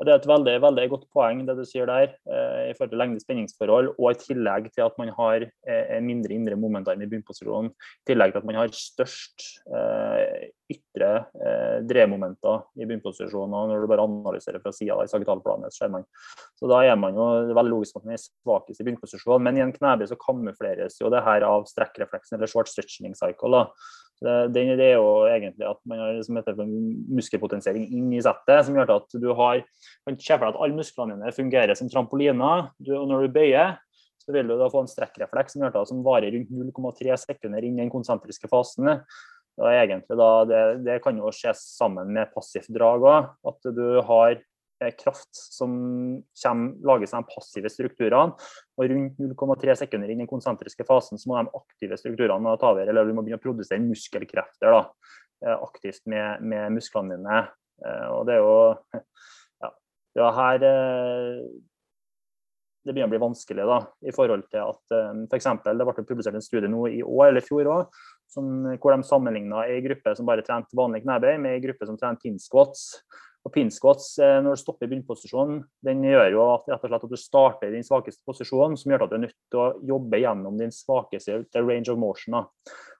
Det 0.00 0.08
er 0.08 0.16
et 0.16 0.28
veldig, 0.28 0.54
veldig 0.64 0.84
godt 0.94 1.02
poeng 1.12 1.42
det 1.44 1.58
du 1.58 1.64
sier 1.68 1.88
der, 1.88 2.14
eh, 2.24 2.70
i 2.70 2.76
forhold 2.76 2.92
til 2.94 3.00
lengde 3.02 3.20
spenningsforhold, 3.20 3.90
og 3.98 4.06
i 4.08 4.20
tillegg 4.22 4.70
til 4.72 4.86
at 4.86 4.96
man 5.00 5.12
har 5.12 5.44
eh, 5.44 5.98
mindre 6.00 6.32
indre 6.32 6.56
momentarm 6.56 7.04
i 7.04 7.08
bunnposisjonen. 7.10 7.68
I 7.68 8.08
tillegg 8.08 8.32
til 8.32 8.40
at 8.40 8.48
man 8.48 8.60
har 8.62 8.72
størst 8.72 9.44
eh, 9.76 10.48
ytre 10.72 11.12
drevmomenter 11.84 12.64
i 12.80 12.88
bunnposisjonen. 12.88 13.56
Når 13.68 13.84
du 13.84 13.90
bare 13.90 14.06
analyserer 14.06 14.62
fra 14.62 14.72
sida 14.72 14.96
i 15.04 15.10
sagittalplanet, 15.10 15.74
ser 15.74 15.92
man. 15.92 16.06
Så 16.56 16.70
da 16.70 16.80
er 16.86 16.96
man 17.00 17.18
jo 17.18 17.26
veldig 17.58 17.74
logisk 17.74 17.98
at 17.98 18.06
man 18.06 18.16
er 18.16 18.22
svakest 18.22 18.80
i 18.80 18.86
bunnposisjon. 18.86 19.42
Men 19.44 19.58
i 19.58 19.64
en 19.66 19.74
knebøy 19.74 20.08
så 20.08 20.20
kamufleres 20.20 21.00
jo 21.02 21.10
det 21.12 21.24
her 21.26 21.44
av 21.44 21.66
strekkrefleksen, 21.68 22.38
eller 22.38 22.48
short 22.48 22.72
stretching 22.72 23.18
cycle. 23.18 23.50
da 23.50 23.66
det, 24.20 24.52
det, 24.76 24.84
er 24.84 24.98
jo 24.98 25.24
egentlig 25.30 25.64
at 25.64 25.78
man 25.88 26.00
har 26.02 26.18
som 26.26 26.36
heter 26.36 26.58
muskelpotensiering 26.60 27.86
inn 27.88 28.10
i 28.12 28.20
settet, 28.24 28.66
som 28.66 28.76
gjør 28.76 28.92
at 28.98 29.16
du 29.16 29.30
har 29.32 29.62
kan 30.04 30.18
se 30.20 30.34
for 30.34 30.44
deg 30.44 30.50
at 30.52 30.60
alle 30.60 30.76
musklene 30.76 31.16
dine 31.16 31.32
fungerer 31.36 31.78
som 31.78 31.88
trampoliner. 31.88 32.68
Du, 32.76 32.92
og 32.98 33.08
når 33.08 33.24
du 33.24 33.34
bøyer, 33.38 33.78
så 34.20 34.34
vil 34.36 34.50
du 34.50 34.58
da 34.60 34.68
få 34.70 34.84
en 34.84 34.90
strekkrefleks 34.90 35.56
som, 35.56 35.64
gjør 35.64 35.80
at, 35.80 35.88
som 35.88 36.04
varer 36.04 36.36
rundt 36.36 36.52
0,3 36.52 37.16
sekunder 37.24 37.64
inn 37.64 37.78
i 37.78 37.84
den 37.84 37.92
konsentriske 37.92 38.50
fasen. 38.52 38.92
Da, 39.60 39.72
egentlig 39.72 40.16
da, 40.20 40.30
det, 40.48 40.60
det, 40.86 41.00
kan 41.04 41.16
jo 41.20 41.32
skje 41.34 41.56
sammen 41.56 42.12
med 42.14 42.30
passivt 42.36 42.70
drag 42.76 43.04
òg. 43.04 43.32
At 43.48 43.72
du 43.76 43.84
har 44.04 44.36
kraft 44.98 45.34
som 45.34 45.72
kommer, 46.42 46.74
lages 46.86 47.14
av 47.14 47.22
de 47.22 47.34
passive 47.34 47.70
strukturene. 47.72 48.34
og 48.76 48.92
Rundt 48.92 49.20
0,3 49.20 49.76
sekunder 49.82 50.10
inn 50.10 50.20
i 50.20 50.24
den 50.24 50.30
konsentriske 50.30 50.86
fasen 50.88 51.20
så 51.20 51.30
må 51.30 51.38
de 51.38 51.52
aktive 51.60 51.98
strukturene 52.00 52.56
ta 52.60 52.72
over. 52.72 52.88
Eller 52.88 53.08
du 53.08 53.14
må 53.14 53.24
begynne 53.24 53.40
å 53.40 53.44
produsere 53.44 53.82
muskelkrefter 53.84 54.72
da, 54.72 54.82
eh, 55.44 55.56
aktivt 55.56 56.06
med, 56.06 56.42
med 56.42 56.76
musklene 56.76 57.16
dine. 57.18 57.42
Eh, 57.84 58.06
og 58.14 58.24
det 58.28 58.38
er 58.38 58.44
jo 58.44 58.54
ja, 59.64 59.72
det 60.16 60.24
er 60.26 60.38
her 60.38 60.68
eh, 60.70 61.42
det 62.80 62.94
begynner 62.94 63.10
å 63.10 63.12
bli 63.12 63.24
vanskelig. 63.26 63.66
da, 63.68 63.82
i 64.08 64.12
forhold 64.16 64.46
til 64.48 64.64
at 64.64 64.94
F.eks. 64.96 65.28
for 65.28 65.36
eksempel, 65.36 65.78
Det 65.78 65.86
ble 65.86 66.04
publisert 66.08 66.38
en 66.38 66.44
studie 66.44 66.70
nå 66.72 66.86
i 66.88 67.02
år 67.04 67.28
eller 67.28 67.44
i 67.44 67.46
fjor 67.46 67.68
også, 68.30 68.76
hvor 68.80 68.94
de 68.94 69.06
sammenligna 69.06 69.64
ei 69.66 69.80
gruppe 69.84 70.14
som 70.16 70.28
bare 70.28 70.44
trente 70.46 70.76
vanlig 70.76 71.02
knebøy, 71.04 71.34
med 71.42 71.56
ei 71.56 71.64
gruppe 71.64 71.88
som 71.88 71.98
trente 71.98 72.22
pin. 72.22 72.38
Og 73.40 73.52
pin 73.54 73.70
eh, 73.72 74.38
når 74.44 74.52
du 74.52 74.60
stopper 74.60 74.84
i 74.84 74.90
bunnposisjonen, 74.90 75.62
den 75.86 76.02
gjør 76.04 76.26
jo 76.34 76.42
at, 76.52 76.66
rett 76.68 76.82
og 76.84 76.90
slett 76.90 77.06
at 77.06 77.12
du 77.14 77.20
starter 77.20 77.70
i 77.70 77.74
din 77.78 77.86
svakeste 77.86 78.20
posisjon, 78.28 78.76
som 78.76 78.92
gjør 78.92 79.06
at 79.06 79.12
du 79.12 79.16
er 79.16 79.22
nødt 79.24 79.38
til 79.48 79.62
å 79.62 79.68
jobbe 79.94 80.20
gjennom 80.20 80.58
din 80.60 80.74
svakeste 80.74 81.40
range 81.56 81.88
of 81.88 82.00
motion. 82.00 82.36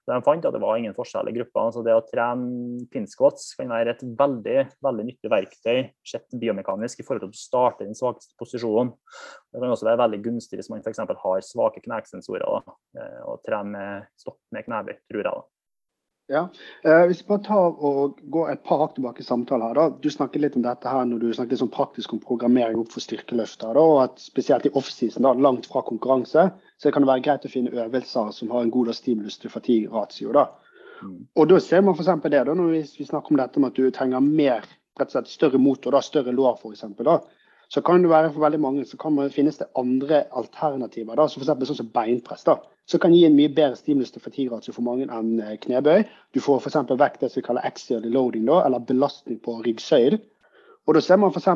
De 0.08 0.16
fant 0.24 0.46
at 0.48 0.54
det 0.54 0.62
var 0.62 0.78
ingen 0.80 0.94
forskjell 0.96 1.28
i 1.30 1.34
gruppa. 1.36 1.66
Så 1.74 1.84
det 1.86 1.94
å 1.94 2.04
trene 2.06 2.80
pinsquats 2.92 3.52
kan 3.58 3.70
være 3.72 3.94
et 3.94 4.02
veldig 4.04 4.56
veldig 4.82 5.06
nyttig 5.06 5.30
verktøy 5.32 5.90
sett 6.06 6.26
biomekanisk 6.40 7.02
i 7.02 7.06
forhold 7.06 7.26
til 7.26 7.34
å 7.34 7.40
starte 7.40 7.86
den 7.86 7.98
svakeste 7.98 8.34
posisjonen. 8.40 8.92
Det 9.52 9.62
kan 9.62 9.74
også 9.74 9.90
være 9.90 10.02
veldig 10.04 10.22
gunstig 10.24 10.60
hvis 10.60 10.70
man 10.72 10.82
f.eks. 10.82 11.02
har 11.04 11.46
svake 11.46 11.84
knesensorer 11.84 12.46
eh, 12.48 13.20
og 13.26 13.42
trener 13.46 14.06
stopp 14.20 14.40
med 14.54 14.66
knebøy, 14.66 14.96
tror 15.10 15.22
jeg. 15.22 15.30
da. 15.30 15.59
Ja. 16.30 16.44
Eh, 16.84 17.06
hvis 17.10 17.24
vi 17.24 17.26
bare 17.26 17.42
tar 17.42 17.80
og 17.82 18.20
går 18.30 18.52
et 18.52 18.60
par 18.66 18.78
hakk 18.84 18.92
tilbake 18.94 19.24
i 19.24 19.26
samtalen 19.26 19.66
her. 19.66 19.74
da. 19.74 19.86
Du 20.02 20.10
snakket 20.14 20.44
litt 20.44 20.56
om 20.56 20.62
dette 20.62 20.86
her 20.88 21.08
når 21.08 21.18
du 21.24 21.32
snakket 21.34 21.58
sånn 21.58 21.72
praktisk 21.74 22.14
om 22.14 22.22
programmering 22.22 22.78
opp 22.78 22.92
for 22.94 23.02
styrkeløfter. 23.02 23.74
da, 23.74 23.82
og 23.82 24.02
at 24.04 24.22
Spesielt 24.22 24.66
i 24.66 24.72
offseason, 24.78 25.26
langt 25.42 25.66
fra 25.66 25.82
konkurranse, 25.82 26.52
så 26.78 26.92
kan 26.92 27.02
det 27.02 27.10
være 27.10 27.24
greit 27.26 27.48
å 27.48 27.50
finne 27.50 27.74
øvelser 27.74 28.30
som 28.36 28.54
har 28.54 28.62
en 28.62 28.70
god 28.70 28.94
stimulus 28.94 29.38
til 29.38 29.50
fatigue-ratio. 29.50 30.32
da. 30.32 30.46
Mm. 31.02 31.26
Og 31.34 31.48
da 31.48 31.58
ser 31.58 31.82
man 31.82 31.94
f.eks. 31.98 32.22
det, 32.22 32.46
da, 32.46 32.54
når 32.54 32.70
vi, 32.76 32.86
vi, 32.98 33.10
snakker 33.10 33.34
om 33.34 33.42
dette 33.42 33.60
med 33.60 33.72
at 33.72 33.76
du 33.76 33.90
trenger 33.90 34.20
mer, 34.20 34.62
rett 35.00 35.10
og 35.10 35.18
slett 35.18 35.34
større 35.34 35.58
motor, 35.58 35.90
da, 35.90 36.00
større 36.00 36.32
lår 36.32 36.60
f.eks. 36.62 36.86
Så 37.70 37.82
kan 37.82 38.02
det 38.02 38.10
være 38.10 38.30
for 38.30 38.42
veldig 38.42 38.60
mange 38.60 38.84
så 38.86 38.96
kan 38.98 39.14
man, 39.14 39.30
finnes 39.30 39.58
det 39.58 39.66
andre 39.78 40.24
alternativer, 40.30 41.16
da, 41.16 41.26
så 41.26 41.40
f.eks. 41.42 41.66
sånn 41.66 41.82
som 41.82 41.90
beinpress. 41.90 42.46
da 42.46 42.60
som 42.90 43.00
kan 43.00 43.14
gi 43.14 43.22
en 43.26 43.36
mye 43.38 43.52
bedre 43.54 43.78
stimulus 43.78 44.10
til 44.10 44.22
fatigue 44.24 44.58
for 44.74 44.82
mange 44.82 45.06
enn 45.06 45.38
eh, 45.38 45.54
knebøy. 45.62 46.02
Du 46.34 46.40
får 46.42 46.64
f.eks. 46.64 46.80
vekk 46.90 47.20
det 47.20 47.30
som 47.30 47.38
vi 47.40 47.46
kaller 47.46 47.66
axial 47.66 48.02
loading, 48.02 48.48
da, 48.48 48.64
eller 48.66 48.82
belastning 48.82 49.38
på 49.44 49.60
ryggsøyd. 49.66 50.18
Og 50.88 50.96
da 50.96 51.02
ser 51.04 51.20
man 51.22 51.30
f.eks. 51.30 51.46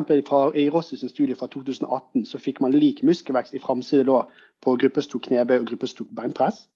I 0.55 0.69
Rossis 0.71 1.03
studie 1.11 1.35
fra 1.35 1.49
2018 1.51 2.23
så 2.29 2.39
fikk 2.39 2.61
man 2.63 2.71
lik 2.71 3.03
muskelvekst 3.03 3.57
i 3.57 3.59
framside 3.59 4.05
lår 4.07 4.29
på 4.63 4.77
gruppestok 4.79 5.27
knebøy 5.27 5.57
og 5.59 5.67
gruppestok 5.73 6.07
beinpress. 6.15 6.69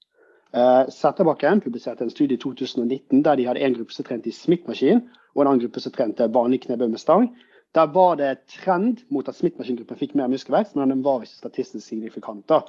Uh, 0.49 0.89
Setterbakken 0.89 1.61
publiserte 1.61 2.03
en 2.03 2.09
studie 2.09 2.35
i 2.35 2.41
2019 2.41 3.21
der 3.23 3.37
de 3.37 3.45
hadde 3.45 3.61
en 3.61 3.75
gruppe 3.77 3.93
som 3.93 4.07
trente 4.07 4.31
i 4.31 4.35
Smith-maskin, 4.35 5.05
og 5.35 5.43
en 5.43 5.51
annen 5.51 5.61
gruppe 5.61 5.79
som 5.79 5.93
trente 5.93 6.27
vanlig 6.33 6.63
knebøy 6.65 6.89
med 6.89 6.99
stang. 6.99 7.29
Der 7.77 7.85
var 7.93 8.15
det 8.17 8.39
trend 8.49 9.05
mot 9.13 9.27
at 9.29 9.37
Smith-maskingruppen 9.37 9.99
fikk 9.99 10.15
mer 10.17 10.27
muskelvekst, 10.27 10.75
men 10.75 10.89
den 10.89 11.03
var 11.05 11.21
ikke 11.21 11.37
statistisk 11.37 11.85
signifikant. 11.85 12.49
da. 12.49 12.63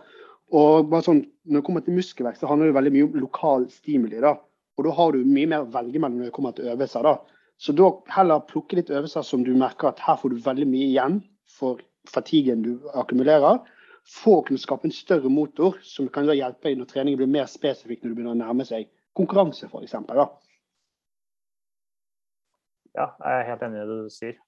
Og 0.51 0.89
bare 0.91 1.07
sånn, 1.07 1.27
Når 1.47 1.61
det 1.61 1.67
kommer 1.67 1.83
til 1.83 1.95
muskelvekst, 1.97 2.41
så 2.43 2.47
handler 2.47 2.71
det 2.71 2.75
veldig 2.77 2.93
mye 2.93 3.05
om 3.09 3.21
lokal 3.21 3.69
stimuli. 3.71 4.21
da. 4.21 4.37
Og 4.79 4.85
da 4.85 4.91
har 4.91 5.13
du 5.13 5.25
mye 5.25 5.47
mer 5.47 5.65
å 5.65 5.71
velge 5.73 5.99
mellom 5.99 6.19
når 6.19 6.25
det 6.31 6.33
kommer 6.33 6.53
til 6.53 6.69
øvelser. 6.71 7.03
da. 7.03 7.19
Så 7.59 7.73
da 7.77 7.91
heller 8.09 8.41
plukke 8.41 8.77
litt 8.77 8.91
øvelser 8.91 9.23
som 9.23 9.45
du 9.45 9.55
merker 9.55 9.89
at 9.89 9.99
her 9.99 10.17
får 10.17 10.31
du 10.31 10.37
veldig 10.37 10.67
mye 10.67 10.87
igjen 10.89 11.23
for 11.47 11.81
fatiguen 12.09 12.63
du 12.63 12.89
akkumulerer. 12.95 13.61
For 14.05 14.41
å 14.41 14.45
kunne 14.47 14.59
skape 14.59 14.89
en 14.89 14.95
større 14.95 15.29
motor 15.29 15.77
som 15.83 16.09
kan 16.09 16.27
da 16.27 16.33
hjelpe 16.33 16.71
deg 16.71 16.79
når 16.79 16.87
treningen 16.87 17.19
blir 17.21 17.29
mer 17.29 17.47
spesifikk 17.47 18.03
når 18.03 18.09
du 18.09 18.15
begynner 18.15 18.33
å 18.33 18.41
nærme 18.41 18.65
seg 18.65 18.89
konkurranse, 19.15 19.69
f.eks. 19.69 19.93
Ja, 22.97 23.13
jeg 23.21 23.35
er 23.35 23.45
helt 23.51 23.63
enig 23.63 23.83
i 23.83 23.87
det 23.87 23.99
du 24.07 24.15
sier. 24.15 24.39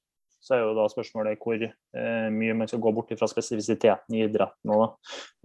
Så 0.43 0.57
er 0.57 0.65
jo 0.65 0.73
da 0.75 0.89
spørsmålet 0.91 1.39
hvor 1.39 1.61
eh, 1.63 2.29
mye 2.35 2.55
man 2.59 2.71
skal 2.71 2.81
gå 2.83 2.91
bort 2.95 3.13
fra 3.19 3.29
spesifisiteten 3.31 4.17
i 4.17 4.25
idretten. 4.25 4.73
Da. 4.73 4.89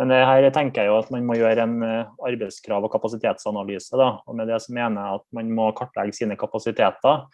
Men 0.02 0.14
eh, 0.16 0.24
her 0.26 0.48
tenker 0.56 0.84
jeg 0.84 0.90
jo 0.90 0.98
at 0.98 1.12
man 1.14 1.28
må 1.28 1.38
gjøre 1.38 1.68
en 1.68 1.76
eh, 1.86 2.16
arbeidskrav- 2.26 2.88
og 2.88 2.94
kapasitetsanalyse. 2.96 3.94
Da. 4.00 4.10
Og 4.26 4.40
med 4.40 4.50
det 4.50 4.58
så 4.66 4.74
mener 4.74 4.98
jeg 4.98 5.22
at 5.22 5.28
man 5.38 5.52
må 5.60 5.70
kartlegge 5.78 6.18
sine 6.18 6.38
kapasiteter. 6.40 7.28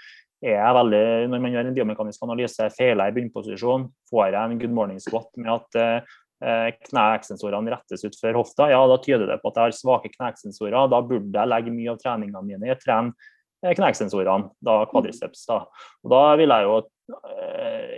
Er 0.44 0.76
veldig, 0.76 1.06
når 1.32 1.40
man 1.40 1.56
gjør 1.56 1.70
en 1.70 1.78
biomekanisk 1.78 2.26
analyse, 2.28 2.68
feiler 2.76 3.08
jeg 3.08 3.14
i 3.14 3.18
bunnposisjon, 3.22 3.88
får 4.12 4.26
jeg 4.28 4.42
en 4.42 4.60
good 4.60 4.76
morning 4.76 5.00
squat 5.00 5.30
med 5.40 5.54
at 5.54 5.78
eh, 5.80 6.74
kneeksensorene 6.90 7.72
rettes 7.72 8.04
ut 8.04 8.18
for 8.20 8.42
hofta, 8.42 8.68
ja, 8.74 8.82
da 8.92 8.98
tyder 9.00 9.24
det 9.30 9.40
på 9.40 9.54
at 9.54 9.62
jeg 9.62 9.70
har 9.70 9.78
svake 9.78 10.12
kneeksensorer. 10.18 10.76
Da 10.92 11.00
burde 11.00 11.32
jeg 11.32 11.48
legge 11.48 11.72
mye 11.72 11.96
av 11.96 12.04
treningene 12.04 12.44
mine 12.44 12.68
i 12.68 12.76
å 12.76 12.82
trene 12.82 13.16
kneeksensorene, 13.64 14.52
da 14.60 14.82
quadriceps. 14.92 15.46
Da. 15.48 15.62
Og 16.04 16.12
da 16.12 16.26
vil 16.36 16.52
jeg 16.52 16.68
jo 16.68 16.82
Eh, 17.03 17.03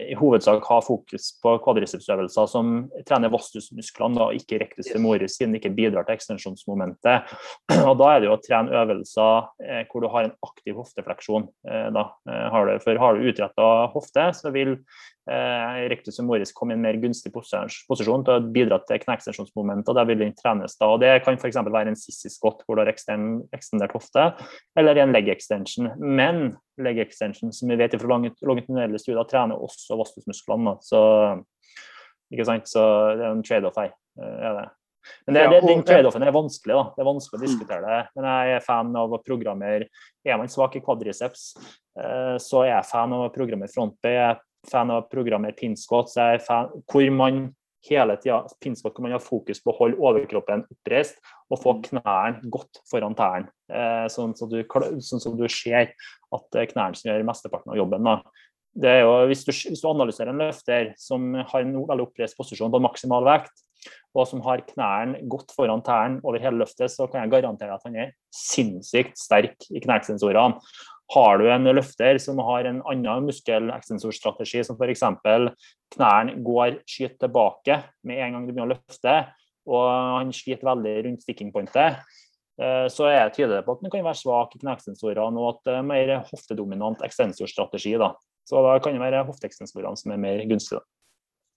i 0.06 0.16
hovedsak 0.18 0.66
ha 0.66 0.80
fokus 0.82 1.28
på 1.44 1.52
kvadricepsøvelser 1.64 2.48
som 2.50 2.72
trener 3.08 3.32
vastusmusklene, 3.34 4.32
ikke 4.40 4.60
rectus 4.62 4.90
femoris, 4.92 5.38
siden 5.38 5.54
det 5.54 5.62
ikke 5.62 5.76
bidrar 5.78 6.08
til 6.08 6.18
ekstensjonsmomentet. 6.18 7.36
Og 7.90 7.94
Da 8.02 8.12
er 8.12 8.22
det 8.22 8.30
jo 8.30 8.36
å 8.36 8.42
trene 8.42 8.74
øvelser 8.82 9.50
eh, 9.66 9.84
hvor 9.90 10.06
du 10.06 10.10
har 10.14 10.28
en 10.28 10.36
aktiv 10.46 10.78
hoftefleksjon. 10.82 11.50
Eh, 11.70 11.90
da. 11.96 12.08
Har 12.54 12.70
du, 12.70 12.80
for 12.84 13.02
har 13.02 13.16
du 13.16 13.30
utretta 13.30 13.70
hofte, 13.94 14.28
så 14.38 14.52
vil 14.56 14.76
eh, 15.30 15.86
rectus 15.92 16.20
femoris 16.20 16.54
komme 16.56 16.74
i 16.74 16.80
en 16.80 16.86
mer 16.86 17.00
gunstig 17.02 17.32
posisjon 17.34 18.26
til 18.26 18.36
å 18.36 18.44
bidra 18.56 18.82
til 18.86 19.02
kneekstensjonsmomentet, 19.06 19.90
og 19.92 20.00
der 20.00 20.10
vil 20.10 20.22
den 20.22 20.36
trenes 20.38 20.78
da. 20.80 20.92
og 20.94 21.02
Det 21.04 21.14
kan 21.26 21.40
f.eks. 21.40 21.62
være 21.62 21.94
en 21.94 22.00
sissy 22.00 22.32
scott 22.34 22.66
hvor 22.66 22.78
du 22.78 22.86
har 22.86 22.94
ekstendert 22.94 23.96
hofte, 23.96 24.32
eller 24.80 25.02
en 25.02 25.16
leg 25.16 25.30
extension. 25.34 25.92
Men 26.00 26.56
leg 26.84 27.00
extension, 27.04 27.52
som 27.54 27.70
vi 27.72 27.78
vet 27.80 27.96
fra 28.00 28.18
longitudinelle 28.20 29.00
studier, 29.02 29.28
trener 29.30 29.62
også 29.62 29.98
vastusmusklene. 30.00 30.76
Så, 30.86 31.02
ikke 32.34 32.48
sant? 32.48 32.72
så 32.72 32.82
det 33.16 33.28
er 33.28 33.32
en 33.32 33.46
trade-off 33.46 33.80
her. 33.80 33.94
Eh, 34.20 34.42
er 34.50 34.60
det. 34.60 34.66
Men 35.28 35.38
det, 35.38 35.44
det, 35.52 35.62
den 35.68 35.84
trade-offen 35.86 36.24
er 36.26 36.34
vanskelig 36.34 36.74
da. 36.74 36.84
det 36.96 37.04
er 37.04 37.08
vanskelig 37.12 37.38
å 37.38 37.42
mm. 37.42 37.46
diskutere 37.46 37.92
det. 37.92 38.00
Men 38.18 38.30
jeg 38.32 38.56
er 38.56 38.66
fan 38.66 38.96
av 38.98 39.14
å 39.14 39.22
programmere 39.22 39.90
Er 40.26 40.40
man 40.42 40.50
svak 40.50 40.80
i 40.80 40.82
quadriceps, 40.86 41.52
eh, 42.00 42.36
så 42.42 42.64
er 42.64 42.72
jeg 42.72 42.90
fan 42.90 43.14
av 43.14 43.28
å 43.28 43.34
programmere 43.34 43.72
frontbøy. 43.72 44.16
Jeg 44.16 44.32
er 44.34 44.42
fan 44.72 44.94
av 44.94 45.04
å 45.04 45.08
programmere 45.12 45.54
er 45.54 46.42
fan, 46.42 46.74
hvor 46.90 47.12
man 47.14 47.46
hele 47.90 48.16
tida 48.22 48.42
pinsquat 48.64 48.96
hvor 48.96 49.06
man 49.06 49.16
har 49.16 49.24
fokus 49.24 49.62
på 49.62 49.74
å 49.74 49.78
holde 49.80 50.00
overkroppen 50.02 50.66
oppreist 50.72 51.20
og 51.50 51.62
få 51.62 51.76
mm. 51.76 51.84
knærne 51.90 52.54
godt 52.54 52.82
foran 52.90 53.18
tærne. 53.18 53.52
Eh, 53.70 54.06
sånn, 54.12 54.36
så 54.38 54.50
du, 54.50 54.60
sånn 55.04 55.24
som 55.24 55.38
du 55.38 55.46
ser 55.52 55.94
at 56.36 56.60
er 56.60 56.72
knærne 56.72 56.98
som 56.98 57.12
gjør 57.12 57.28
mesteparten 57.28 57.74
av 57.74 57.80
jobben. 57.80 58.10
Jo, 58.76 59.12
hvis, 59.30 59.46
du, 59.48 59.54
hvis 59.54 59.84
du 59.84 59.88
analyserer 59.88 60.34
en 60.34 60.42
løfter 60.44 60.90
som 61.00 61.30
har 61.38 61.62
en 61.62 61.78
veldig 61.88 62.10
oppreist 62.10 62.36
posisjon 62.36 62.74
på 62.74 62.84
maksimal 62.84 63.24
vekt, 63.28 63.54
og 64.16 64.28
som 64.30 64.42
har 64.46 64.64
knærne 64.68 65.22
godt 65.30 65.54
foran 65.56 65.84
tærne 65.86 66.22
over 66.24 66.42
hele 66.42 66.64
løftet, 66.64 66.92
så 66.92 67.08
kan 67.08 67.24
jeg 67.24 67.34
garantere 67.36 67.76
at 67.76 67.86
han 67.86 67.98
er 68.00 68.14
sinnssykt 68.34 69.20
sterk 69.20 69.68
i 69.72 69.82
knesensorene. 69.84 70.60
Har 71.14 71.38
du 71.38 71.46
en 71.54 71.70
løfter 71.70 72.18
som 72.22 72.40
har 72.48 72.66
en 72.66 72.82
annen 72.90 73.28
muskelekstensorstrategi, 73.28 74.64
som 74.66 74.80
f.eks. 74.80 75.04
knærne 75.94 76.38
går 76.46 76.80
skyt 76.90 77.20
tilbake 77.22 77.84
med 78.08 78.24
en 78.26 78.38
gang 78.38 78.48
du 78.48 78.54
begynner 78.54 78.74
å 78.74 78.78
løfte, 78.78 79.18
og 79.70 79.86
han 79.90 80.34
sliter 80.34 80.66
veldig 80.66 80.96
rundt 81.06 81.26
sticking 81.26 81.54
pointet, 81.54 82.02
Eh, 82.56 82.88
så 82.88 83.10
er 83.10 83.28
det 83.28 83.36
tydelig 83.36 83.66
på 83.66 83.76
at 83.76 83.82
den 83.84 83.92
kan 83.92 84.06
være 84.06 84.20
svak 84.20 84.54
i 84.56 84.62
kneekstensorene, 84.62 85.42
og 85.42 85.50
at 85.50 85.68
det 85.68 85.76
er 85.76 85.88
mer 85.88 86.14
hoftedominant 86.30 87.04
ekstensorstrategi. 87.04 87.96
Da. 88.00 88.14
Så 88.48 88.62
da 88.64 88.78
kan 88.84 88.96
det 88.96 89.04
være 89.04 89.26
hofteekstensorene 89.28 90.00
som 90.00 90.14
er 90.16 90.22
mer 90.22 90.44
gunstige. 90.48 90.84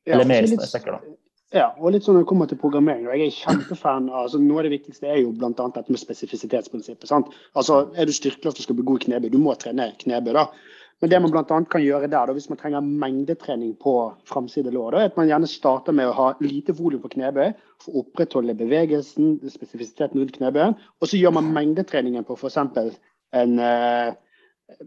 Eller 0.09 0.27
mer 0.27 0.49
da. 0.49 1.01
Ja, 1.57 1.71
og 1.81 1.95
litt 1.95 2.05
sånn 2.05 2.19
når 2.19 2.27
det 2.27 2.29
kommer 2.29 2.49
til 2.49 2.59
programmering. 2.61 3.07
Jeg 3.09 3.25
er 3.25 3.37
kjempefan 3.39 4.11
av 4.13 4.27
altså 4.27 4.41
Noe 4.43 4.61
av 4.61 4.67
det 4.67 4.75
viktigste 4.75 5.09
er 5.09 5.23
jo 5.23 5.31
bl.a. 5.33 5.49
dette 5.57 5.89
med 5.89 6.01
spesifisitetsprinsippet. 6.01 7.09
sant? 7.09 7.31
Altså, 7.57 7.87
Er 7.97 8.05
du 8.05 8.13
styrkeløft 8.13 8.61
og 8.61 8.67
skal 8.67 8.77
bli 8.77 8.85
god 8.91 9.01
i 9.01 9.07
knebøy, 9.07 9.31
du 9.33 9.39
må 9.41 9.55
trene 9.57 9.87
knebøy. 10.03 10.35
da. 10.37 10.45
Men 11.01 11.11
det 11.11 11.23
man 11.23 11.33
bl.a. 11.33 11.59
kan 11.73 11.81
gjøre 11.81 12.11
der, 12.11 12.27
da, 12.29 12.35
hvis 12.37 12.51
man 12.53 12.61
trenger 12.61 12.85
mengdetrening 12.85 13.73
på 13.81 13.95
framside 14.29 14.75
lår, 14.75 14.99
er 14.99 15.09
at 15.09 15.17
man 15.17 15.31
gjerne 15.31 15.49
starter 15.49 15.97
med 15.97 16.11
å 16.11 16.17
ha 16.19 16.29
lite 16.45 16.77
volum 16.77 17.01
på 17.01 17.15
knebøy 17.17 17.55
for 17.81 17.95
å 17.95 18.03
opprettholde 18.03 18.59
bevegelsen, 18.59 19.39
spesifisiteten 19.49 20.21
rundt 20.21 20.37
knebøyen. 20.37 20.77
Og 21.01 21.09
så 21.09 21.17
gjør 21.17 21.39
man 21.39 21.53
mengdetreningen 21.57 22.29
på 22.29 22.37
f.eks. 22.37 22.61
en 23.33 23.61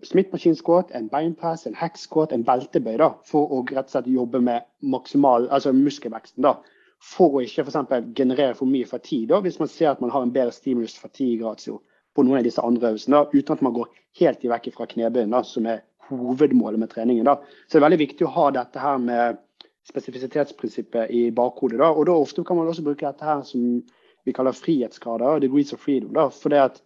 Smith-maskinsquat, 0.04 0.92
en 0.98 1.08
beinpress, 1.10 1.66
en 1.66 1.76
hack-squat, 1.76 2.34
en 2.36 2.46
beltebøy 2.46 3.00
da, 3.02 3.12
for 3.26 3.50
å 3.50 3.64
rett 3.66 3.90
og 3.90 3.96
slett 3.96 4.10
jobbe 4.14 4.42
med 4.44 4.68
maksimal, 4.94 5.48
altså 5.50 5.74
muskelveksten. 5.74 6.46
da, 6.46 6.58
For 7.02 7.40
å 7.40 7.42
ikke 7.42 7.66
for 7.66 8.12
generere 8.14 8.54
for 8.54 8.70
mye 8.70 8.86
fatigue, 8.86 9.28
da, 9.32 9.40
hvis 9.42 9.60
man 9.60 9.68
ser 9.68 9.90
at 9.90 10.02
man 10.02 10.12
har 10.14 10.22
en 10.22 10.34
bedre 10.34 10.54
stimulus-fatigue-ratio 10.54 11.80
på 12.14 12.24
noen 12.24 12.42
av 12.42 12.44
disse 12.46 12.62
andre 12.62 12.92
øvelsene, 12.92 13.18
da, 13.18 13.30
uten 13.34 13.54
at 13.58 13.64
man 13.66 13.74
går 13.74 13.90
helt 14.20 14.44
i 14.46 14.52
vekk 14.52 14.70
fra 14.76 14.86
knebøyen, 14.86 15.34
da, 15.34 15.42
som 15.44 15.66
er 15.66 15.82
hovedmålet 16.12 16.80
med 16.80 16.92
treningen. 16.92 17.26
Da. 17.26 17.40
Så 17.66 17.78
det 17.78 17.82
er 17.82 17.88
veldig 17.88 18.02
viktig 18.04 18.28
å 18.28 18.36
ha 18.36 18.50
dette 18.52 18.84
her 18.84 19.00
med 19.02 19.40
spesifisitetsprinsippet 19.90 21.10
i 21.10 21.24
bakhodet. 21.36 21.80
Da. 21.82 21.90
Og 21.90 22.06
da 22.10 22.18
ofte 22.20 22.44
kan 22.46 22.60
man 22.60 22.70
også 22.70 22.86
bruke 22.86 23.08
dette 23.08 23.26
her 23.26 23.42
som 23.48 23.82
vi 24.28 24.34
kaller 24.36 24.54
frihetsgrader, 24.54 25.42
degrees 25.42 25.74
of 25.74 25.82
freedom. 25.82 26.12
Da. 26.14 26.28
For 26.30 26.54
det 26.54 26.62
at 26.68 26.82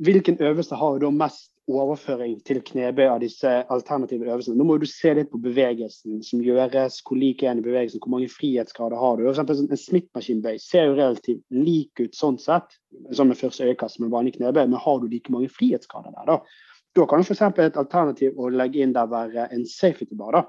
hvilken 0.00 0.40
øvelse 0.40 0.76
har 0.76 0.98
da 1.00 1.10
mest 1.14 1.50
overføring 1.76 2.38
til 2.46 2.60
knebøy 2.66 3.06
av 3.06 3.20
disse 3.22 3.50
alternative 3.72 4.26
øvelsene. 4.28 4.56
Nå 4.58 4.66
må 4.66 4.76
du 4.80 4.86
se 4.88 5.12
litt 5.16 5.30
på 5.32 5.40
bevegelsen 5.42 6.22
som 6.26 6.42
gjøres, 6.44 7.00
hvor 7.06 7.18
lik 7.20 7.44
er 7.44 7.54
den 7.54 7.62
i 7.62 7.66
bevegelsen, 7.66 8.02
hvor 8.02 8.14
mange 8.16 8.30
frihetsgrader 8.32 8.98
har 9.00 9.18
du. 9.18 9.24
For 9.26 9.32
eksempel, 9.32 9.62
en 9.66 9.82
Smith-maskinbøy 9.84 10.58
ser 10.62 10.88
jo 10.88 10.96
relativt 10.98 11.44
lik 11.54 12.02
ut 12.02 12.16
sånn 12.16 12.40
sett, 12.42 12.78
som 13.16 13.30
med 13.30 13.38
første 13.40 13.68
øyekast 13.68 14.00
med 14.02 14.12
vanlig 14.14 14.34
knebøy, 14.38 14.64
men 14.64 14.82
har 14.82 15.00
du 15.00 15.08
like 15.10 15.32
mange 15.34 15.50
frihetsgrader 15.52 16.16
der, 16.16 16.34
da? 16.34 16.66
Da 16.98 17.06
kan 17.06 17.22
f.eks. 17.22 17.42
et 17.62 17.78
alternativ 17.78 18.38
å 18.40 18.48
legge 18.50 18.82
inn 18.82 18.94
der 18.96 19.10
være 19.10 19.46
en 19.54 19.66
safety 19.68 20.16
bar, 20.18 20.34
da. 20.34 20.44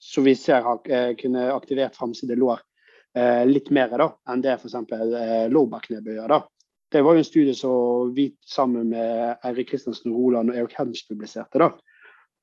Så 0.00 0.22
vi 0.24 0.36
ser 0.38 0.62
har 0.64 0.80
eh, 0.88 1.12
kunne 1.18 1.50
aktivert 1.52 1.98
framside 1.98 2.38
lår 2.38 2.62
eh, 3.18 3.42
litt 3.48 3.68
mer 3.74 3.90
da, 3.98 4.06
enn 4.30 4.44
det 4.44 4.54
f.eks. 4.56 4.76
Eh, 4.78 6.28
da. 6.30 6.40
Det 6.90 7.02
var 7.02 7.14
jo 7.14 7.22
en 7.22 7.24
studie 7.24 7.54
som 7.54 8.14
vi 8.14 8.32
sammen 8.46 8.88
med 8.90 9.36
Eirik 9.46 9.70
Kristiansen 9.70 10.12
Roland 10.12 10.50
og 10.50 10.56
Eric 10.56 10.74
Hedge 10.78 11.06
publiserte. 11.08 11.58
da. 11.58 11.70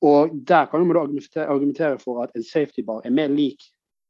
Og 0.01 0.29
Der 0.47 0.65
kan 0.65 0.87
man 0.87 0.97
argumentere 0.97 1.99
for 1.99 2.23
at 2.23 2.31
en 2.35 2.43
safety 2.43 2.81
bar 2.85 3.01
er 3.03 3.09
mer 3.09 3.27
lik 3.27 3.63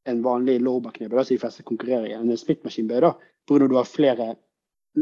en 0.05 0.23
vanlig 0.23 0.59
lowback-knebøy, 0.61 1.23
som 1.23 1.35
de 1.35 1.39
fleste 1.39 1.63
konkurrerer 1.63 2.05
i, 2.05 2.13
en 2.13 2.38
splittmaskinbøy. 2.38 2.99
da, 3.01 3.11
Pga. 3.47 3.67
du 3.67 3.75
har 3.75 3.83
flere 3.83 4.35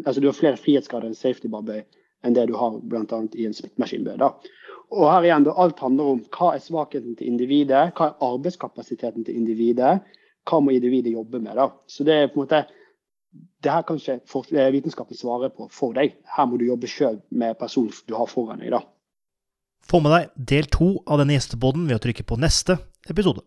altså 0.06 0.22
du 0.22 0.28
har 0.28 0.34
flere 0.34 0.58
frihetsgrader 0.58 1.08
enn 1.08 1.16
safety 1.16 1.48
bar-bøy 1.48 1.84
enn 2.26 2.34
det 2.36 2.48
du 2.50 2.56
har 2.58 2.80
bl.a. 2.82 3.22
i 3.34 3.46
en 3.46 3.54
splittmaskinbøy. 3.54 4.18
da. 4.18 4.32
Og 4.92 5.12
her 5.12 5.24
igjen, 5.24 5.48
Alt 5.56 5.80
handler 5.80 6.04
om 6.04 6.24
hva 6.30 6.54
er 6.56 6.60
svakheten 6.64 7.16
til 7.16 7.28
individet, 7.28 7.94
hva 7.98 8.12
er 8.12 8.26
arbeidskapasiteten 8.28 9.26
til 9.26 9.36
individet, 9.36 10.00
hva 10.46 10.60
må 10.62 10.72
individet 10.72 11.14
jobbe 11.14 11.40
med. 11.40 11.56
da. 11.56 11.70
Så 11.88 12.04
det 12.04 12.14
er 12.14 12.28
på 12.28 12.42
en 12.42 12.46
måte 12.46 12.66
det 13.64 13.74
her 13.74 13.86
kan 13.88 13.98
ikke 13.98 14.20
eh, 14.54 14.72
vitenskapen 14.76 15.18
svare 15.18 15.50
på 15.54 15.68
for 15.74 15.96
deg. 15.98 16.14
Her 16.36 16.50
må 16.50 16.60
du 16.62 16.68
jobbe 16.68 16.90
sjøl 16.90 17.20
med 17.32 17.58
personen 17.60 17.94
du 18.08 18.16
har 18.18 18.30
foran 18.30 18.62
deg. 18.62 18.76
da. 18.76 18.84
Få 19.86 20.02
med 20.02 20.14
deg 20.14 20.32
del 20.54 20.70
to 20.74 20.96
av 21.06 21.22
denne 21.22 21.38
gjesteboden 21.38 21.88
ved 21.90 22.00
å 22.00 22.04
trykke 22.06 22.26
på 22.26 22.40
neste 22.42 22.78
episode. 23.10 23.46